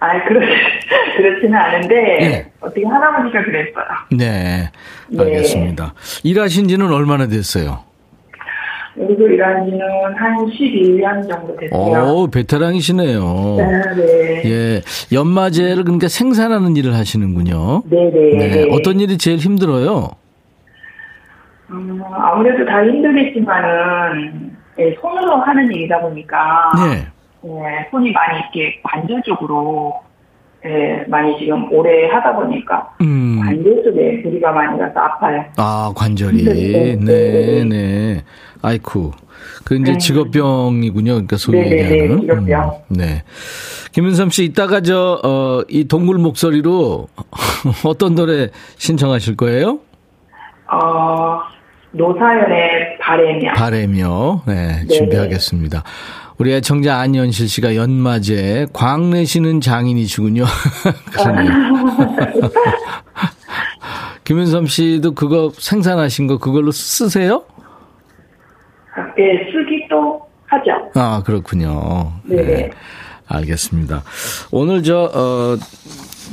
아, 0.00 0.24
그렇, 0.24 0.40
그렇지는 1.16 1.54
않은데 1.54 1.94
네. 1.94 2.52
어떻게 2.60 2.82
보니까 3.16 3.44
그랬어요. 3.44 3.84
네. 4.10 4.68
네. 5.08 5.22
알겠습니다. 5.22 5.94
일하신 6.24 6.66
지는 6.66 6.92
얼마나 6.92 7.28
됐어요? 7.28 7.84
여기서 8.98 9.22
일한 9.22 9.64
지는 9.66 9.80
한 10.16 10.36
12년 10.46 11.30
정도 11.30 11.56
됐어요. 11.56 12.12
오, 12.12 12.26
베테랑이시네요. 12.26 13.56
네, 13.56 14.02
네. 14.02 14.42
예. 14.44 14.80
연마제를 15.12 15.84
그러니까 15.84 16.08
생산하는 16.08 16.76
일을 16.76 16.94
하시는군요. 16.94 17.84
네, 17.86 18.10
네. 18.12 18.36
네. 18.36 18.48
네. 18.48 18.66
어떤 18.72 18.98
일이 18.98 19.16
제일 19.16 19.38
힘들어요? 19.38 20.10
음, 21.70 22.02
아무래도 22.12 22.66
다 22.66 22.82
힘들겠지만은 22.84 24.52
예, 24.78 24.94
손으로 25.00 25.36
하는 25.36 25.72
일이다 25.72 26.00
보니까 26.00 26.72
네. 26.76 27.06
예, 27.44 27.88
손이 27.90 28.12
많이 28.12 28.38
이렇게 28.40 28.80
관절적으로 28.82 29.94
예, 30.64 31.04
많이 31.08 31.36
지금 31.38 31.72
오래 31.72 32.08
하다 32.08 32.36
보니까 32.36 32.94
음. 33.00 33.40
관절 33.44 33.82
쪽에 33.84 34.22
무리가 34.24 34.52
많이 34.52 34.78
가서 34.78 35.00
아파요. 35.00 35.44
아, 35.56 35.92
관절이. 35.96 36.44
네, 36.44 36.96
네, 36.96 36.96
네. 36.96 37.64
네. 37.64 38.22
아이쿠. 38.62 39.10
그 39.64 39.74
이제 39.76 39.92
네. 39.92 39.98
직업병이군요. 39.98 41.12
그러니까 41.12 41.36
소위 41.36 41.58
네, 41.58 41.68
네, 41.68 41.76
네, 41.82 41.92
얘기하는. 42.02 42.20
직업병. 42.20 42.70
음, 42.90 42.96
네. 42.96 43.22
김은삼 43.90 44.30
씨, 44.30 44.44
이따가 44.44 44.80
저, 44.80 45.20
어, 45.24 45.62
이 45.68 45.86
동굴 45.88 46.18
목소리로 46.18 47.08
어떤 47.84 48.14
노래 48.14 48.48
신청하실 48.76 49.36
거예요? 49.36 49.80
어, 50.70 51.40
노사연의 51.90 52.98
바램이야. 53.00 53.52
바래며, 53.54 54.42
네, 54.46 54.82
네. 54.82 54.86
준비하겠습니다. 54.86 55.82
우리 56.42 56.52
애청자 56.54 56.98
안현실 56.98 57.48
씨가 57.48 57.76
연마제, 57.76 58.66
광내시는 58.72 59.60
장인이시군요. 59.60 60.42
그러네요. 61.12 61.52
김은섬 64.24 64.66
씨도 64.66 65.14
그거 65.14 65.52
생산하신 65.56 66.26
거 66.26 66.38
그걸로 66.38 66.72
쓰세요? 66.72 67.44
예, 69.20 69.52
쓰기도 69.52 70.20
하죠. 70.46 70.90
아, 70.96 71.22
그렇군요. 71.24 72.12
네네. 72.24 72.70
알겠습니다. 73.28 74.02
오늘 74.50 74.82
저, 74.82 75.12
어, 75.14 75.56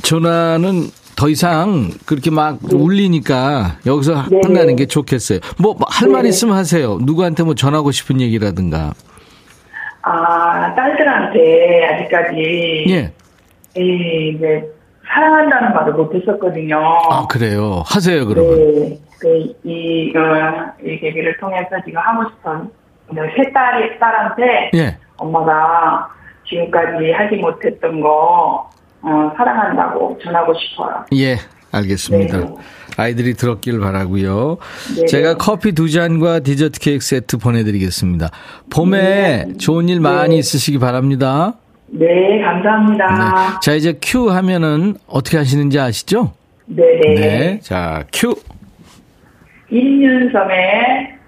전화는 0.02 0.90
더 1.14 1.28
이상 1.28 1.88
그렇게 2.04 2.32
막 2.32 2.58
울리니까 2.64 3.76
여기서 3.86 4.24
네네. 4.28 4.40
끝나는 4.40 4.74
게 4.74 4.86
좋겠어요. 4.86 5.38
뭐, 5.56 5.76
할말 5.86 6.22
네네. 6.22 6.30
있으면 6.30 6.56
하세요. 6.56 6.98
누구한테 7.00 7.44
뭐 7.44 7.54
전하고 7.54 7.92
싶은 7.92 8.20
얘기라든가. 8.20 8.92
아, 10.02 10.74
딸들한테 10.74 11.84
아직까지 11.86 12.86
예. 12.88 13.12
예, 13.76 14.28
이제 14.28 14.66
사랑한다는 15.06 15.74
말을 15.74 15.92
못했었거든요. 15.94 16.78
아, 16.78 17.26
그래요. 17.28 17.82
하세요, 17.86 18.26
그러면. 18.26 18.54
네, 18.54 18.98
그, 19.20 19.54
이, 19.64 20.12
어, 20.16 20.72
이 20.82 20.98
계기를 20.98 21.36
통해서 21.38 21.68
지금 21.84 22.00
하고 22.00 22.30
싶은 22.30 22.70
세 23.36 23.52
딸이, 23.52 23.98
딸한테 23.98 24.70
예. 24.74 24.96
엄마가 25.16 26.08
지금까지 26.48 27.10
하지 27.12 27.36
못했던 27.36 28.00
거, 28.00 28.70
어, 29.02 29.32
사랑한다고 29.36 30.18
전하고 30.22 30.54
싶어요. 30.54 31.04
예. 31.14 31.36
알겠습니다. 31.72 32.38
네. 32.38 32.54
아이들이 33.00 33.34
들었길 33.34 33.80
바라고요. 33.80 34.58
네. 34.96 35.06
제가 35.06 35.34
커피 35.38 35.72
두 35.72 35.90
잔과 35.90 36.40
디저트 36.40 36.78
케이크 36.80 37.02
세트 37.02 37.38
보내드리겠습니다. 37.38 38.30
봄에 38.68 39.00
네. 39.46 39.56
좋은 39.56 39.88
일 39.88 40.00
많이 40.00 40.30
네. 40.30 40.36
있으시기 40.36 40.78
바랍니다. 40.78 41.54
네, 41.88 42.06
감사합니다. 42.42 43.06
네. 43.06 43.58
자, 43.62 43.72
이제 43.72 43.98
큐 44.00 44.30
하면은 44.30 44.96
어떻게 45.06 45.38
하시는지 45.38 45.80
아시죠? 45.80 46.32
네, 46.66 46.84
네. 47.02 47.14
네. 47.14 47.60
자, 47.60 48.04
큐. 48.12 48.34
임윤섬의 49.70 51.18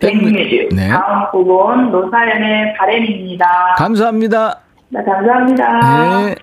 백뮤직. 0.00 0.68
네. 0.74 0.88
다음 0.88 1.30
곡은 1.32 1.90
노사연의 1.90 2.74
바램입니다. 2.78 3.74
감사합니다. 3.78 4.60
네, 4.90 5.00
감사합니다. 5.02 6.26
네. 6.26 6.34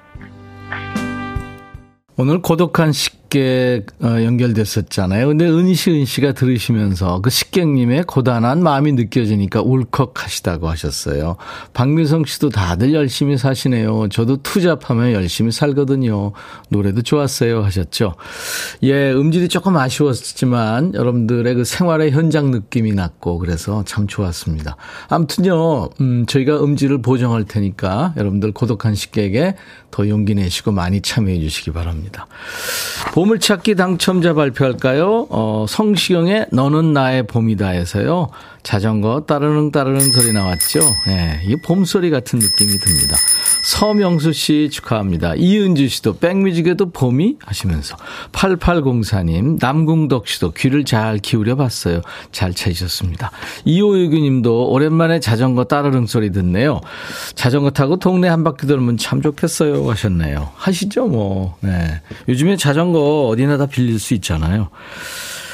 오늘 2.18 2.42
고독한 2.42 2.92
식 2.92 3.23
객 3.34 3.44
어저께 3.44 3.86
어, 4.02 4.24
연결됐었잖아요. 4.24 5.28
근데 5.28 5.50
은시 5.50 5.92
은 5.92 6.06
씨가 6.06 6.34
들으시면서 6.34 7.20
그 7.22 7.32
식객님의 7.32 8.04
고단한 8.04 8.62
마음이 8.62 8.94
느껴지니까 8.94 9.62
울컥하시다고 9.62 10.70
하셨어요. 10.70 11.38
박미성 11.74 12.26
씨도 12.26 12.50
다들 12.50 12.94
열심히 12.94 13.38
사시네요. 13.38 14.10
저도 14.10 14.38
투잡하면 14.44 15.14
열심히 15.14 15.52
살거든요. 15.52 16.32
노래도 16.70 17.02
좋았어요 17.02 17.64
하셨죠. 17.64 18.14
예, 18.84 19.12
음질이 19.12 19.50
조금 19.50 19.76
아쉬웠지만 19.76 20.94
여러분들의 20.94 21.56
그 21.56 21.64
생활의 21.64 22.12
현장 22.12 22.52
느낌이 22.52 22.94
났고 22.94 23.40
그래서 23.40 23.84
참 23.86 24.06
좋았습니다. 24.06 24.78
아무튼요, 25.10 25.90
음, 26.02 26.26
저희가 26.28 26.64
음질을 26.64 27.02
보정할 27.02 27.46
테니까 27.46 28.14
여러분들 28.16 28.52
고독한 28.52 28.94
식객에 28.94 29.56
더 29.94 30.10
용기 30.10 30.34
내시고 30.34 30.72
많이 30.72 31.02
참여해 31.02 31.40
주시기 31.40 31.72
바랍니다. 31.72 32.26
보물찾기 33.14 33.76
당첨자 33.76 34.34
발표할까요? 34.34 35.28
어, 35.30 35.68
성시경의 35.70 36.48
너는 36.52 36.94
나의 36.94 37.28
봄이다에서요. 37.28 38.30
자전거 38.64 39.26
따르릉 39.28 39.72
따르릉 39.72 40.00
소리 40.00 40.32
나왔죠? 40.32 40.80
예, 41.08 41.42
이게 41.44 41.58
봄소리 41.58 42.10
같은 42.10 42.40
느낌이 42.40 42.72
듭니다. 42.78 43.18
서명수 43.64 44.34
씨 44.34 44.70
축하합니다. 44.72 45.36
이은주 45.36 45.88
씨도 45.90 46.18
백뮤직에도 46.18 46.92
봄이 46.92 47.38
하시면서 47.46 47.96
8804님 48.32 49.58
남궁덕 49.60 50.28
씨도 50.28 50.52
귀를 50.52 50.86
잘 50.86 51.18
기울여 51.18 51.56
봤어요. 51.56 52.02
잘 52.32 52.54
찾으셨습니다. 52.54 53.32
이호유규 53.66 54.16
님도 54.16 54.70
오랜만에 54.70 55.20
자전거 55.20 55.66
따르릉 55.66 56.08
소리 56.08 56.32
듣네요. 56.32 56.82
자전거 57.36 57.70
타고 57.70 57.98
동네 57.98 58.28
한 58.28 58.44
바퀴 58.44 58.66
돌면 58.68 58.98
참 58.98 59.22
좋겠어요 59.22 59.90
하셨네요. 59.90 60.50
하시죠 60.56 61.08
뭐. 61.08 61.58
네. 61.62 62.02
요즘에 62.30 62.58
자전거 62.58 63.28
어디나 63.28 63.58
다 63.58 63.66
빌릴 63.66 64.00
수 64.00 64.14
있잖아요. 64.14 64.70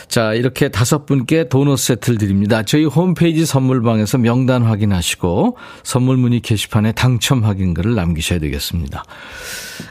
자, 0.09 0.33
이렇게 0.33 0.69
다섯 0.69 1.05
분께 1.05 1.47
도넛 1.49 1.77
세트를 1.77 2.17
드립니다. 2.17 2.63
저희 2.63 2.83
홈페이지 2.83 3.45
선물방에서 3.45 4.17
명단 4.17 4.63
확인하시고 4.63 5.55
선물 5.83 6.17
문의 6.17 6.39
게시판에 6.39 6.93
당첨 6.93 7.43
확인글을 7.43 7.93
남기셔야 7.93 8.39
되겠습니다. 8.39 9.03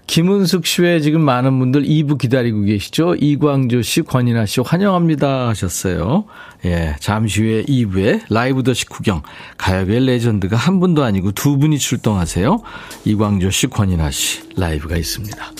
김은숙 0.08 0.66
씨 0.66 0.82
외에 0.82 1.00
지금 1.00 1.20
많은 1.20 1.56
분들 1.60 1.84
2부 1.84 2.18
기다리고 2.18 2.62
계시죠? 2.62 3.14
이광조 3.14 3.82
씨, 3.82 4.02
권인하 4.02 4.46
씨 4.46 4.60
환영합니다 4.60 5.48
하셨어요. 5.48 6.24
예, 6.64 6.96
잠시 6.98 7.42
후에 7.42 7.62
2부에 7.62 8.22
라이브 8.28 8.64
더시 8.64 8.86
구경 8.86 9.22
가요계 9.56 10.00
레전드가 10.00 10.56
한 10.56 10.80
분도 10.80 11.04
아니고 11.04 11.30
두 11.30 11.58
분이 11.58 11.78
출동하세요. 11.78 12.60
이광조 13.04 13.50
씨, 13.52 13.68
권인하 13.68 14.10
씨 14.10 14.42
라이브가 14.56 14.96
있습니다. 14.96 15.52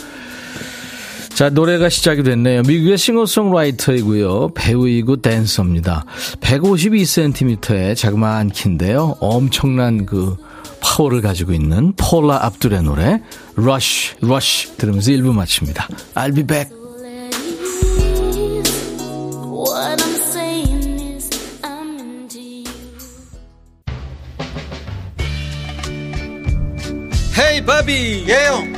자, 1.38 1.50
노래가 1.50 1.88
시작이 1.88 2.24
됐네요. 2.24 2.62
미국의 2.62 2.98
싱어송라이터이고요. 2.98 4.54
배우이고 4.56 5.18
댄서입니다. 5.18 6.04
152cm의 6.40 7.94
자그마한 7.94 8.50
키인데요. 8.50 9.18
엄청난 9.20 10.04
그 10.04 10.36
파워를 10.80 11.20
가지고 11.20 11.52
있는 11.52 11.92
폴라 11.92 12.44
압둘의 12.44 12.82
노래 12.82 13.22
Rush, 13.56 14.16
Rush 14.20 14.76
들으면서 14.78 15.12
1부 15.12 15.32
마칩니다. 15.32 15.86
I'll 16.16 16.34
be 16.34 16.42
back. 16.44 16.76
헤이 27.38 27.64
바비 27.64 28.24
예영 28.26 28.77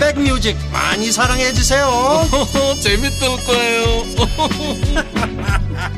백뮤직 0.00 0.56
많이 0.72 1.10
사랑해 1.12 1.52
주세요 1.52 1.88
재밌을 2.80 3.28
거예요 3.46 3.84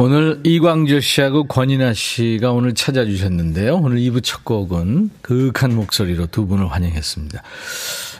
오늘 0.00 0.38
이광조 0.44 1.00
씨하고 1.00 1.48
권인하 1.48 1.92
씨가 1.92 2.52
오늘 2.52 2.72
찾아주셨는데요. 2.72 3.78
오늘 3.78 3.98
2부 3.98 4.22
첫 4.22 4.44
곡은 4.44 5.10
그윽한 5.22 5.74
목소리로 5.74 6.26
두 6.26 6.46
분을 6.46 6.70
환영했습니다. 6.70 7.42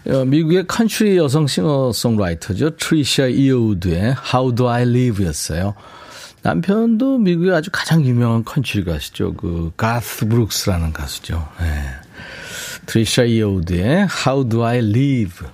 어, 0.09 0.25
미국의 0.25 0.67
컨트리 0.67 1.17
여성 1.17 1.47
싱어송라이터죠. 1.47 2.71
트리샤 2.79 3.29
이어우드의 3.29 4.17
How 4.35 4.57
Do 4.57 4.69
I 4.69 4.83
Live 4.83 5.25
였어요. 5.25 5.77
남편도 6.43 7.19
미국의 7.19 7.55
아주 7.55 7.71
가장 7.73 8.05
유명한 8.05 8.45
컨트리 8.45 8.85
가수죠. 8.85 9.35
그 9.35 9.73
가스 9.77 10.27
브룩스라는 10.27 10.93
가수죠. 10.93 11.49
네. 11.61 11.67
트리샤 12.87 13.25
이어우드의 13.25 14.09
How 14.27 14.49
Do 14.49 14.65
I 14.65 14.79
Live 14.79 15.47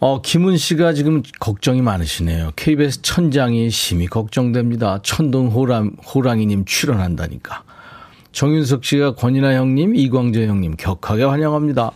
어, 0.00 0.20
김은 0.20 0.58
씨가 0.58 0.92
지금 0.92 1.22
걱정이 1.40 1.80
많으시네요. 1.80 2.50
KBS 2.56 3.00
천장이 3.00 3.70
심히 3.70 4.06
걱정됩니다. 4.06 5.00
천둥 5.02 5.48
호랑, 5.48 5.96
호랑이님 6.04 6.66
출연한다니까. 6.66 7.62
정윤석 8.32 8.84
씨가 8.84 9.14
권인하 9.14 9.54
형님, 9.54 9.94
이광조 9.96 10.46
형님 10.46 10.76
격하게 10.76 11.24
환영합니다. 11.24 11.92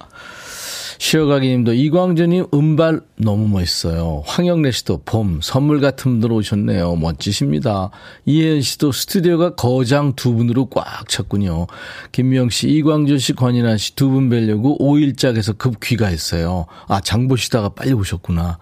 쉬어가기 0.99 1.47
님도 1.49 1.75
이광조님 1.75 2.47
은발 2.53 3.01
너무 3.17 3.49
멋있어요. 3.49 4.23
황영래 4.27 4.71
씨도 4.71 5.03
봄, 5.05 5.41
선물 5.43 5.81
같은 5.81 6.13
분들 6.13 6.33
오셨네요. 6.33 6.97
멋지십니다. 6.97 7.91
이혜연 8.27 8.63
씨도 8.63 8.93
스튜디오가 8.93 9.55
거장 9.55 10.15
두 10.15 10.35
분으로 10.35 10.67
꽉 10.67 11.09
찼군요. 11.09 11.67
김명 12.13 12.49
씨, 12.51 12.69
이광조 12.69 13.19
씨, 13.19 13.33
권인아 13.35 13.77
씨 13.77 13.95
두 13.95 14.09
분 14.11 14.29
뵈려고 14.29 14.79
5일짝에서 14.79 15.57
급 15.59 15.81
귀가했어요. 15.81 16.67
아, 16.89 17.01
장 17.01 17.29
보시다가 17.29 17.71
빨리 17.71 17.93
오셨구나. 17.93 18.59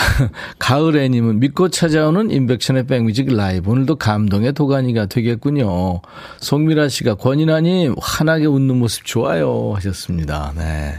가을애 0.58 1.08
님은 1.08 1.40
믿고 1.40 1.68
찾아오는 1.70 2.30
인백션의 2.30 2.86
백뮤직 2.86 3.32
라이브. 3.34 3.70
오늘도 3.70 3.96
감동의 3.96 4.52
도가니가 4.52 5.06
되겠군요. 5.06 6.00
송미라 6.40 6.88
씨가 6.88 7.14
권인아 7.16 7.60
님, 7.60 7.94
환하게 8.00 8.46
웃는 8.46 8.76
모습 8.78 9.04
좋아요. 9.04 9.72
하셨습니다. 9.76 10.52
네. 10.56 10.94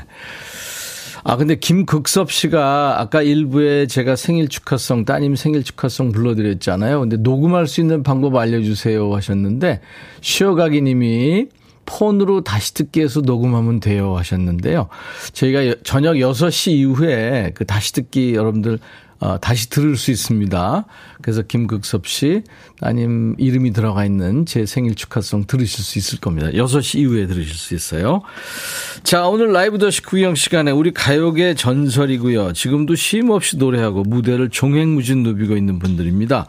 아, 1.23 1.37
근데 1.37 1.55
김극섭 1.55 2.31
씨가 2.31 2.99
아까 2.99 3.21
일부에 3.21 3.85
제가 3.87 4.15
생일 4.15 4.47
축하송, 4.47 5.05
따님 5.05 5.35
생일 5.35 5.63
축하송 5.63 6.11
불러드렸잖아요. 6.11 6.99
근데 6.99 7.17
녹음할 7.17 7.67
수 7.67 7.81
있는 7.81 8.03
방법 8.03 8.35
알려주세요 8.35 9.13
하셨는데, 9.13 9.81
쉬어가기 10.21 10.81
님이 10.81 11.47
폰으로 11.85 12.41
다시 12.41 12.73
듣기 12.73 13.01
해서 13.01 13.21
녹음하면 13.21 13.79
돼요 13.79 14.15
하셨는데요. 14.15 14.87
저희가 15.33 15.75
저녁 15.83 16.15
6시 16.15 16.71
이후에 16.71 17.51
그 17.53 17.65
다시 17.65 17.93
듣기 17.93 18.35
여러분들 18.35 18.79
어, 19.21 19.37
다시 19.39 19.69
들을 19.69 19.95
수 19.95 20.09
있습니다. 20.09 20.85
그래서 21.21 21.43
김극섭 21.43 22.07
씨, 22.07 22.41
따님 22.79 23.35
이름이 23.37 23.71
들어가 23.71 24.03
있는 24.03 24.47
제 24.47 24.65
생일 24.65 24.95
축하송 24.95 25.45
들으실 25.45 25.83
수 25.83 25.99
있을 25.99 26.19
겁니다. 26.19 26.49
6시 26.49 26.99
이후에 26.99 27.27
들으실 27.27 27.53
수 27.53 27.75
있어요. 27.75 28.23
자, 29.03 29.27
오늘 29.27 29.53
라이브 29.53 29.77
더시 29.77 30.01
구경 30.01 30.33
시간에 30.33 30.71
우리 30.71 30.91
가요계 30.91 31.53
전설이고요. 31.53 32.53
지금도 32.53 32.95
쉼 32.95 33.29
없이 33.29 33.57
노래하고 33.57 34.01
무대를 34.01 34.49
종횡무진 34.49 35.21
누비고 35.21 35.55
있는 35.55 35.77
분들입니다. 35.77 36.47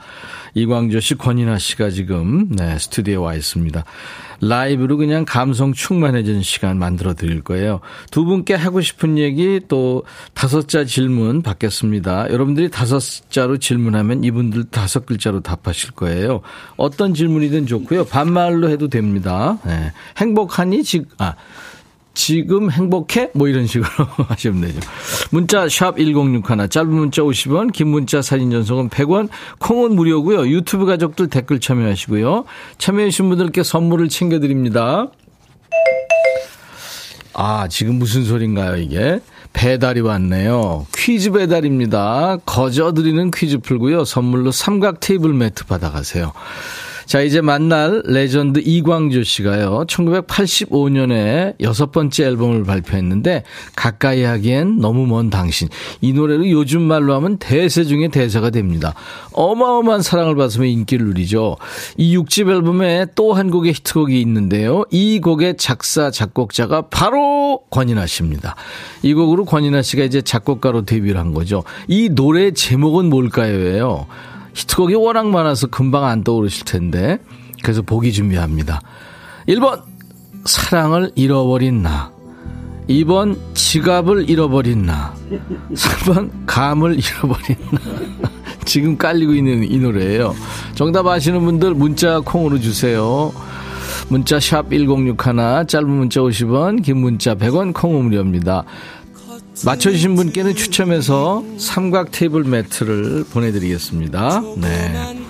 이광조 0.54 1.00
씨, 1.00 1.14
권인아 1.14 1.58
씨가 1.58 1.90
지금 1.90 2.48
네, 2.50 2.78
스튜디오에 2.78 3.16
와 3.16 3.34
있습니다. 3.34 3.84
라이브로 4.42 4.96
그냥 4.96 5.24
감성 5.24 5.72
충만해지는 5.72 6.42
시간 6.42 6.76
만들어 6.76 7.14
드릴 7.14 7.42
거예요. 7.42 7.80
두 8.10 8.24
분께 8.24 8.54
하고 8.54 8.80
싶은 8.80 9.16
얘기 9.16 9.60
또 9.68 10.02
다섯 10.34 10.68
자 10.68 10.84
질문 10.84 11.42
받겠습니다. 11.42 12.28
여러분들이 12.28 12.68
다섯 12.68 13.00
자로 13.30 13.58
질문하면 13.58 14.24
이분들 14.24 14.64
다섯 14.64 15.06
글자로 15.06 15.40
답하실 15.40 15.92
거예요. 15.92 16.40
어떤 16.76 17.14
질문이든 17.14 17.66
좋고요. 17.66 18.04
반말로 18.06 18.68
해도 18.68 18.88
됩니다. 18.88 19.58
네. 19.64 19.92
행복하니? 20.16 20.82
지, 20.82 21.04
아, 21.18 21.34
지금 22.14 22.70
행복해? 22.70 23.30
뭐 23.34 23.48
이런 23.48 23.66
식으로 23.66 23.88
하시면 24.28 24.60
되죠. 24.60 24.80
문자 25.30 25.68
샵 25.68 25.96
1061, 25.98 26.68
짧은 26.68 26.88
문자 26.90 27.22
50원, 27.22 27.72
긴 27.72 27.88
문자 27.88 28.20
사진 28.22 28.50
전송은 28.50 28.90
100원, 28.90 29.28
콩은 29.58 29.94
무료고요. 29.96 30.48
유튜브 30.48 30.84
가족들 30.86 31.28
댓글 31.28 31.60
참여하시고요. 31.60 32.44
참여해주신 32.78 33.28
분들께 33.28 33.62
선물을 33.62 34.08
챙겨드립니다. 34.08 35.08
아, 37.34 37.66
지금 37.68 37.94
무슨 37.94 38.24
소린가요, 38.24 38.76
이게? 38.76 39.20
배달이 39.54 40.00
왔네요. 40.00 40.86
퀴즈 40.94 41.30
배달입니다. 41.30 42.38
거저 42.44 42.92
드리는 42.92 43.30
퀴즈 43.30 43.58
풀고요. 43.58 44.04
선물로 44.04 44.50
삼각 44.50 45.00
테이블 45.00 45.32
매트 45.34 45.66
받아가세요. 45.66 46.32
자, 47.12 47.20
이제 47.20 47.42
만날 47.42 48.00
레전드 48.06 48.62
이광조 48.64 49.22
씨가요. 49.22 49.84
1985년에 49.86 51.60
여섯 51.60 51.92
번째 51.92 52.24
앨범을 52.24 52.64
발표했는데 52.64 53.42
가까이 53.76 54.22
하기엔 54.22 54.78
너무 54.78 55.04
먼 55.06 55.28
당신. 55.28 55.68
이 56.00 56.14
노래를 56.14 56.50
요즘 56.50 56.80
말로 56.80 57.14
하면 57.16 57.36
대세 57.36 57.84
중에 57.84 58.08
대세가 58.08 58.48
됩니다. 58.48 58.94
어마어마한 59.32 60.00
사랑을 60.00 60.36
받으며 60.36 60.64
인기를 60.64 61.04
누리죠. 61.08 61.58
이 61.98 62.16
6집 62.16 62.48
앨범에 62.48 63.08
또 63.14 63.34
한 63.34 63.50
곡의 63.50 63.74
히트곡이 63.74 64.18
있는데요. 64.22 64.86
이 64.90 65.20
곡의 65.20 65.58
작사 65.58 66.10
작곡자가 66.10 66.88
바로 66.88 67.60
권인아 67.68 68.06
씨입니다. 68.06 68.56
이 69.02 69.12
곡으로 69.12 69.44
권인아 69.44 69.82
씨가 69.82 70.04
이제 70.04 70.22
작곡가로 70.22 70.86
데뷔를 70.86 71.20
한 71.20 71.34
거죠. 71.34 71.62
이 71.88 72.08
노래 72.08 72.52
제목은 72.52 73.10
뭘까요?예요. 73.10 74.06
히트곡이 74.54 74.94
워낙 74.94 75.28
많아서 75.28 75.66
금방 75.66 76.04
안 76.04 76.24
떠오르실 76.24 76.64
텐데. 76.64 77.18
그래서 77.62 77.82
보기 77.82 78.12
준비합니다. 78.12 78.80
1번, 79.48 79.82
사랑을 80.44 81.12
잃어버린 81.14 81.82
나. 81.82 82.10
2번, 82.88 83.38
지갑을 83.54 84.28
잃어버린 84.28 84.86
나. 84.86 85.14
3번, 85.72 86.30
감을 86.46 86.98
잃어버린 86.98 87.56
나. 87.70 87.80
지금 88.64 88.96
깔리고 88.96 89.34
있는 89.34 89.64
이 89.64 89.78
노래예요. 89.78 90.34
정답 90.74 91.06
아시는 91.06 91.44
분들 91.44 91.74
문자 91.74 92.20
콩으로 92.20 92.60
주세요. 92.60 93.32
문자 94.08 94.38
샵 94.38 94.68
1061, 94.70 95.66
짧은 95.66 95.88
문자 95.88 96.20
50원, 96.20 96.82
긴 96.82 96.98
문자 96.98 97.34
100원, 97.34 97.72
콩 97.72 98.02
무료입니다. 98.04 98.64
맞춰주신 99.64 100.16
분께는 100.16 100.54
추첨해서 100.54 101.44
삼각 101.58 102.10
테이블 102.10 102.44
매트를 102.44 103.24
보내드리겠습니다. 103.30 104.42
네. 104.56 105.21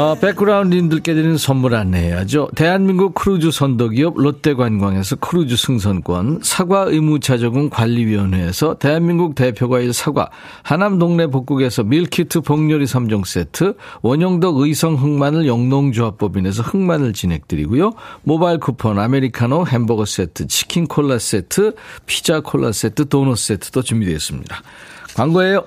어, 0.00 0.14
백그라운드님들께 0.14 1.12
드리는 1.12 1.36
선물 1.36 1.74
안내해야죠. 1.74 2.48
대한민국 2.56 3.14
크루즈 3.14 3.50
선도기업 3.50 4.14
롯데관광에서 4.16 5.16
크루즈 5.16 5.56
승선권, 5.56 6.40
사과 6.42 6.84
의무자조금 6.84 7.68
관리위원회에서 7.68 8.78
대한민국 8.78 9.34
대표과일 9.34 9.92
사과, 9.92 10.30
하남 10.62 10.98
동네 10.98 11.26
복국에서 11.26 11.82
밀키트 11.84 12.40
복요리 12.40 12.86
3종 12.86 13.26
세트, 13.26 13.74
원형덕 14.00 14.60
의성 14.60 14.94
흑마늘 14.94 15.46
영농조합법인에서 15.46 16.62
흑마늘 16.62 17.12
진행드리고요. 17.12 17.92
모바일 18.22 18.56
쿠폰, 18.56 18.98
아메리카노 18.98 19.66
햄버거 19.66 20.06
세트, 20.06 20.46
치킨 20.46 20.86
콜라 20.86 21.18
세트, 21.18 21.74
피자 22.06 22.40
콜라 22.40 22.72
세트, 22.72 23.10
도넛 23.10 23.36
세트도 23.36 23.82
준비되어 23.82 24.14
있습니다. 24.14 24.62
광고예요. 25.14 25.66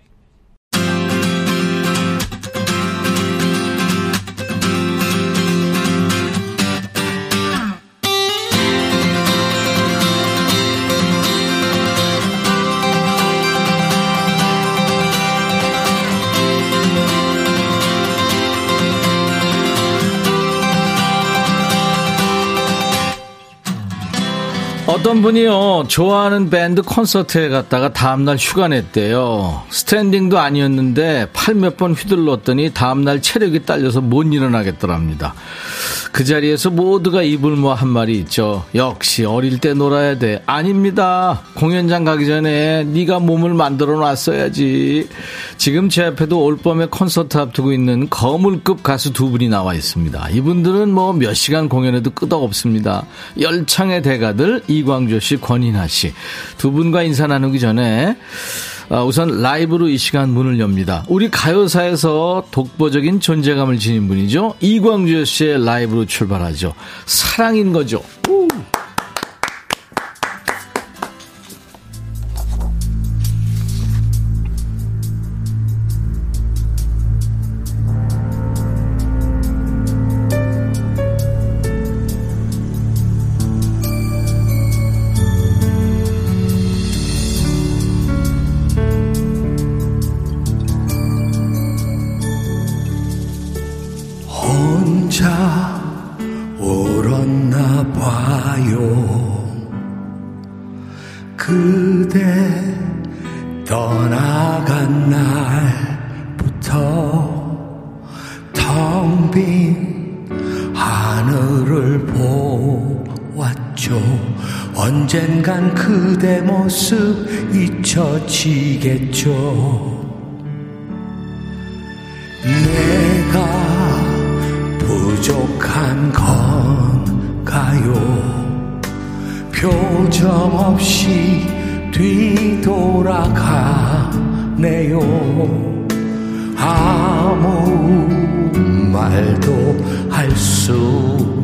어떤 25.01 25.23
분이요, 25.23 25.85
좋아하는 25.87 26.51
밴드 26.51 26.83
콘서트에 26.83 27.49
갔다가 27.49 27.91
다음날 27.91 28.37
휴가 28.37 28.67
냈대요. 28.67 29.63
스탠딩도 29.71 30.37
아니었는데 30.37 31.29
팔 31.33 31.55
몇 31.55 31.75
번 31.75 31.93
휘둘렀더니 31.93 32.69
다음날 32.71 33.19
체력이 33.19 33.65
딸려서 33.65 34.01
못 34.01 34.31
일어나겠더랍니다. 34.31 35.33
그 36.11 36.23
자리에서 36.23 36.69
모두가 36.69 37.23
입을 37.23 37.55
모아 37.55 37.73
한 37.73 37.87
말이 37.87 38.19
있죠. 38.19 38.63
역시 38.75 39.25
어릴 39.25 39.57
때 39.57 39.73
놀아야 39.73 40.19
돼. 40.19 40.43
아닙니다. 40.45 41.41
공연장 41.55 42.03
가기 42.03 42.27
전에 42.27 42.83
네가 42.83 43.19
몸을 43.19 43.55
만들어 43.55 43.97
놨어야지. 43.97 45.07
지금 45.57 45.89
제 45.89 46.03
앞에도 46.03 46.43
올 46.43 46.57
봄에 46.57 46.87
콘서트 46.91 47.39
앞두고 47.39 47.73
있는 47.73 48.07
거물급 48.09 48.83
가수 48.83 49.13
두 49.13 49.31
분이 49.31 49.49
나와 49.49 49.73
있습니다. 49.73 50.29
이분들은 50.29 50.93
뭐 50.93 51.13
몇 51.13 51.33
시간 51.33 51.69
공연해도 51.69 52.11
끄덕없습니다. 52.11 53.05
열창의 53.39 54.03
대가들 54.03 54.61
이광 54.67 54.90
조 55.09 55.19
씨, 55.19 55.37
권인하 55.37 55.87
씨. 55.87 56.13
두 56.57 56.71
분과 56.71 57.03
인사 57.03 57.27
나누기 57.27 57.59
전에 57.59 58.17
아, 58.89 59.03
우선 59.03 59.41
라이브로 59.41 59.87
이 59.87 59.97
시간 59.97 60.31
문을 60.31 60.59
엽니다. 60.59 61.05
우리 61.07 61.31
가요사에서 61.31 62.45
독보적인 62.51 63.21
존재감을 63.21 63.79
지닌 63.79 64.09
분이죠. 64.09 64.55
이광조 64.59 65.23
씨의 65.23 65.63
라이브로 65.63 66.05
출발하죠. 66.05 66.73
사랑인 67.05 67.71
거죠. 67.71 68.03
우! 68.27 68.40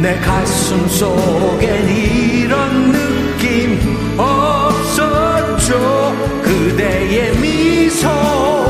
내 0.00 0.16
가슴 0.18 0.88
속엔 0.88 1.88
이런 1.88 2.92
느낌 2.92 3.78
없었죠 4.18 5.72
그대의 6.42 7.36
미소 7.38 8.61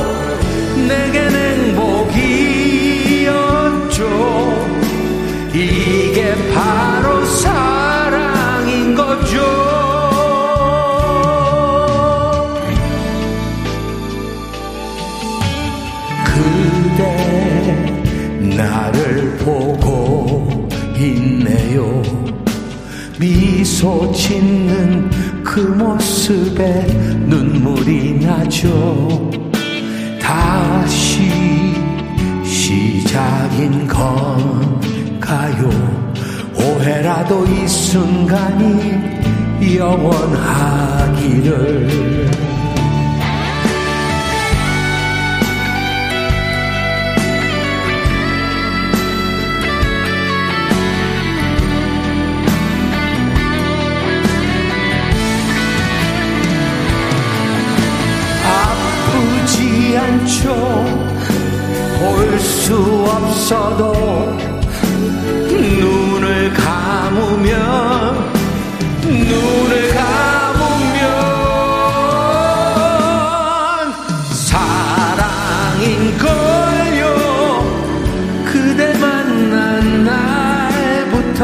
이게 5.55 6.35
바로 6.55 7.27
사랑인 7.27 8.95
거죠. 8.95 9.43
그대 16.25 17.77
나를 18.57 19.37
보고 19.39 20.69
있네요. 20.99 22.03
미소 23.21 24.11
짓는 24.13 25.11
그 25.45 25.61
모습에 25.61 26.87
눈물이 27.27 28.25
나죠. 28.25 29.31
다시 30.19 31.31
시작인 32.43 33.87
건 33.87 34.82
가요 35.33 35.65
오해라도 36.55 37.47
이 37.47 37.67
순간이 37.67 39.01
영원하기를. 39.79 41.23
아프지 58.45 59.97
않죠. 59.97 60.53
볼 61.99 62.39
수 62.39 62.75
없어도 62.77 64.52
눈을 69.05 69.95
감으면 69.95 71.03
사랑인 74.33 76.19
걸요. 76.19 77.03
그대 78.45 78.93
만난 78.99 80.05
날부터 80.05 81.43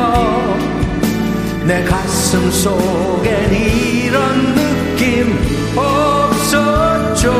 내 1.65 1.83
가슴 1.85 2.51
속엔 2.51 3.55
이런 3.55 4.55
느낌 4.55 5.39
없었죠. 5.75 7.33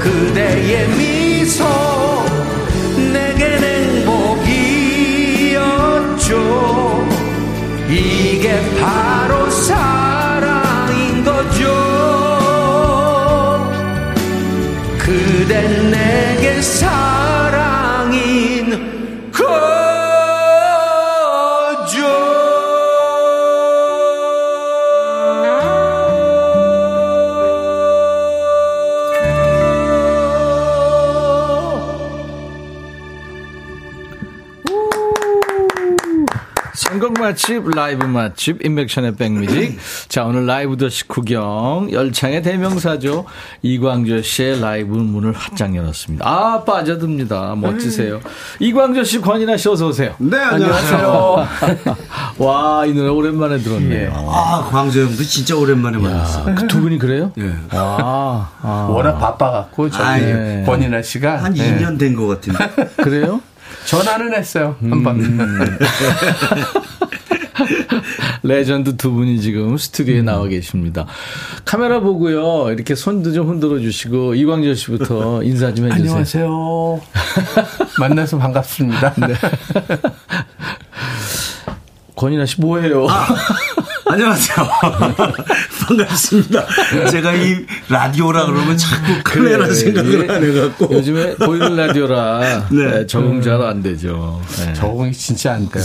그대의 0.00 0.88
미소 0.88 1.93
바로 8.84 9.48
사랑인 9.48 11.24
거죠. 11.24 11.64
그댄 14.98 15.90
내게 15.90 16.60
사랑 16.60 17.13
맛집, 37.34 37.68
라이브 37.74 38.06
맛집, 38.06 38.64
임백천의 38.64 39.16
백뮤직. 39.16 39.76
자, 40.08 40.24
오늘 40.24 40.46
라이브 40.46 40.76
더시 40.76 41.06
구경, 41.08 41.88
열창의 41.90 42.42
대명사죠. 42.42 43.24
이광조 43.62 44.22
씨의 44.22 44.60
라이브 44.60 44.94
문을 44.96 45.32
활짝 45.32 45.74
열었습니다. 45.74 46.24
아, 46.26 46.62
빠져듭니다. 46.64 47.56
멋지세요. 47.56 48.20
이광조 48.60 49.02
씨, 49.02 49.20
권인하 49.20 49.56
씨, 49.56 49.68
어서오세요. 49.68 50.14
네, 50.18 50.38
안녕하세요. 50.38 51.46
와, 52.38 52.86
이 52.86 52.92
노래 52.92 53.08
오랜만에 53.08 53.58
들었네요. 53.58 54.12
아, 54.14 54.68
광조 54.70 55.00
형도 55.02 55.22
진짜 55.24 55.56
오랜만에 55.56 55.98
만났어. 55.98 56.44
그두 56.54 56.80
분이 56.80 56.98
그래요? 56.98 57.32
예. 57.38 57.52
아, 57.70 58.48
아. 58.62 58.86
워낙 58.90 59.18
바빠갖고 59.18 59.90
저기 59.90 60.04
아이, 60.04 60.20
네. 60.22 60.62
권인하 60.64 61.02
씨가 61.02 61.42
한 61.42 61.52
네. 61.54 61.76
2년 61.78 61.98
된 61.98 62.14
것 62.14 62.28
같은데. 62.28 62.94
그래요? 63.02 63.40
전화는 63.86 64.34
했어요 64.34 64.76
한 64.80 65.02
번. 65.02 65.20
레전드 68.42 68.96
두 68.96 69.12
분이 69.12 69.40
지금 69.40 69.76
스튜디오에 69.78 70.22
나와 70.22 70.46
계십니다. 70.48 71.06
카메라 71.64 72.00
보고요. 72.00 72.70
이렇게 72.72 72.94
손도 72.94 73.32
좀 73.32 73.48
흔들어 73.48 73.78
주시고 73.78 74.34
이광조 74.34 74.74
씨부터 74.74 75.42
인사 75.44 75.72
좀 75.72 75.86
해주세요. 75.86 76.10
안녕하세요. 76.10 77.00
만나서 77.98 78.36
반갑습니다. 78.38 79.14
네. 79.26 79.34
권인아 82.16 82.46
씨 82.46 82.60
뭐해요? 82.60 83.06
안녕하세요. 84.14 84.68
반갑습니다. 85.88 86.64
제가 87.10 87.34
이 87.34 87.66
라디오라 87.88 88.46
그러면 88.46 88.76
자꾸 88.76 89.12
카메라 89.24 89.64
그래, 89.64 89.74
생각을 89.74 90.22
이게 90.22 90.32
안 90.32 90.44
해갖고. 90.44 90.94
요즘에 90.94 91.34
보이는 91.34 91.74
라디오라 91.74 92.40
네. 92.70 92.76
네, 92.76 93.06
적응 93.08 93.42
잘 93.42 93.60
안 93.60 93.82
되죠. 93.82 94.40
네. 94.58 94.72
적응이 94.74 95.12
진짜 95.12 95.54
안 95.54 95.68
돼요. 95.68 95.82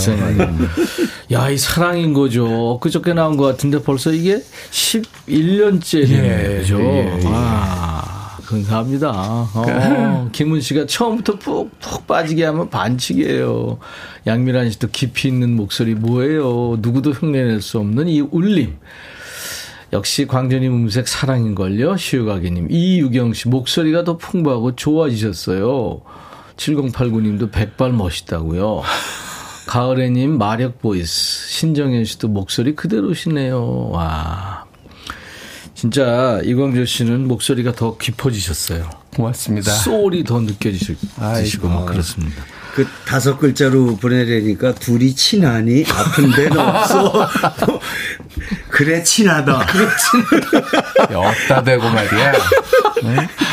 야, 1.32 1.50
이 1.50 1.58
사랑인 1.58 2.12
거죠. 2.12 2.78
그저께 2.80 3.14
나온 3.14 3.36
것 3.36 3.46
같은데 3.46 3.82
벌써 3.82 4.12
이게 4.12 4.40
11년째 4.70 5.98
예, 6.02 6.06
된 6.06 6.60
거죠. 6.60 6.78
예, 6.80 7.18
예. 7.18 7.22
아, 7.26 8.09
근사합니다. 8.50 9.10
어, 9.54 10.28
김은 10.32 10.60
씨가 10.60 10.86
처음부터 10.86 11.38
푹푹 11.38 12.06
빠지게 12.08 12.44
하면 12.46 12.68
반칙이에요. 12.68 13.78
양미란 14.26 14.70
씨도 14.70 14.88
깊이 14.88 15.28
있는 15.28 15.54
목소리 15.54 15.94
뭐예요. 15.94 16.76
누구도 16.80 17.12
흉내낼 17.12 17.62
수 17.62 17.78
없는 17.78 18.08
이 18.08 18.20
울림. 18.20 18.76
역시 19.92 20.26
광조님 20.26 20.72
음색 20.72 21.06
사랑인걸요. 21.06 21.96
쉬어가기님. 21.96 22.68
이유경 22.70 23.34
씨 23.34 23.48
목소리가 23.48 24.02
더 24.02 24.16
풍부하고 24.16 24.74
좋아지셨어요. 24.74 26.02
7089님도 26.56 27.52
백발 27.52 27.92
멋있다고요. 27.92 28.82
가을애님 29.66 30.38
마력 30.38 30.80
voice. 30.80 31.48
신정현 31.48 32.04
씨도 32.04 32.28
목소리 32.28 32.74
그대로시네요. 32.74 33.90
와. 33.90 34.59
진짜 35.80 36.38
이광조 36.44 36.84
씨는 36.84 37.26
목소리가 37.26 37.72
더 37.72 37.96
깊어지셨어요. 37.96 38.90
고맙습니다. 39.16 39.72
소울이 39.72 40.24
더 40.24 40.38
느껴지시고 40.40 41.68
막 41.68 41.86
그렇습니다. 41.86 42.44
그 42.74 42.86
다섯 43.06 43.38
글자로 43.38 43.96
보내려니까 43.96 44.74
둘이 44.74 45.14
친하니 45.14 45.86
아픈 45.90 46.32
데는 46.32 46.58
없어. 46.58 47.26
그래 48.68 49.02
친하다. 49.02 49.66
없다 51.14 51.64
대고 51.64 51.88
말이야. 51.88 52.32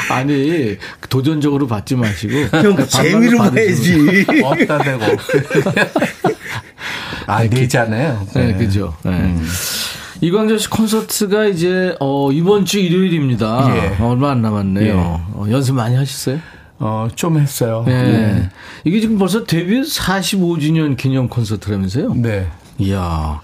아니 0.09 0.77
도전적으로 1.07 1.65
받지 1.65 1.95
마시고 1.95 2.33
형 2.39 2.49
반말로 2.51 2.87
재미로 2.87 3.37
받으시면 3.37 4.25
봐야지. 4.25 4.41
없다 4.43 4.77
대고. 4.79 5.05
아, 7.27 7.43
내잖아요. 7.43 8.27
네, 8.33 8.53
그죠. 8.53 8.95
네. 9.03 9.35
이광조 10.21 10.57
씨 10.57 10.69
콘서트가 10.69 11.45
이제 11.45 11.95
어, 11.99 12.31
이번 12.31 12.65
주 12.65 12.79
일요일입니다. 12.79 13.67
예. 13.75 14.03
얼마 14.03 14.31
안 14.31 14.41
남았네요. 14.41 14.85
예. 14.85 14.91
어, 14.93 15.45
연습 15.49 15.75
많이 15.75 15.95
하셨어요? 15.95 16.39
어, 16.79 17.07
좀 17.15 17.39
했어요. 17.39 17.83
네. 17.85 18.49
이게 18.83 18.99
지금 18.99 19.17
벌써 19.17 19.43
데뷔 19.43 19.81
45주년 19.81 20.97
기념 20.97 21.27
콘서트라면서요? 21.27 22.13
네. 22.15 22.47
이야. 22.79 23.41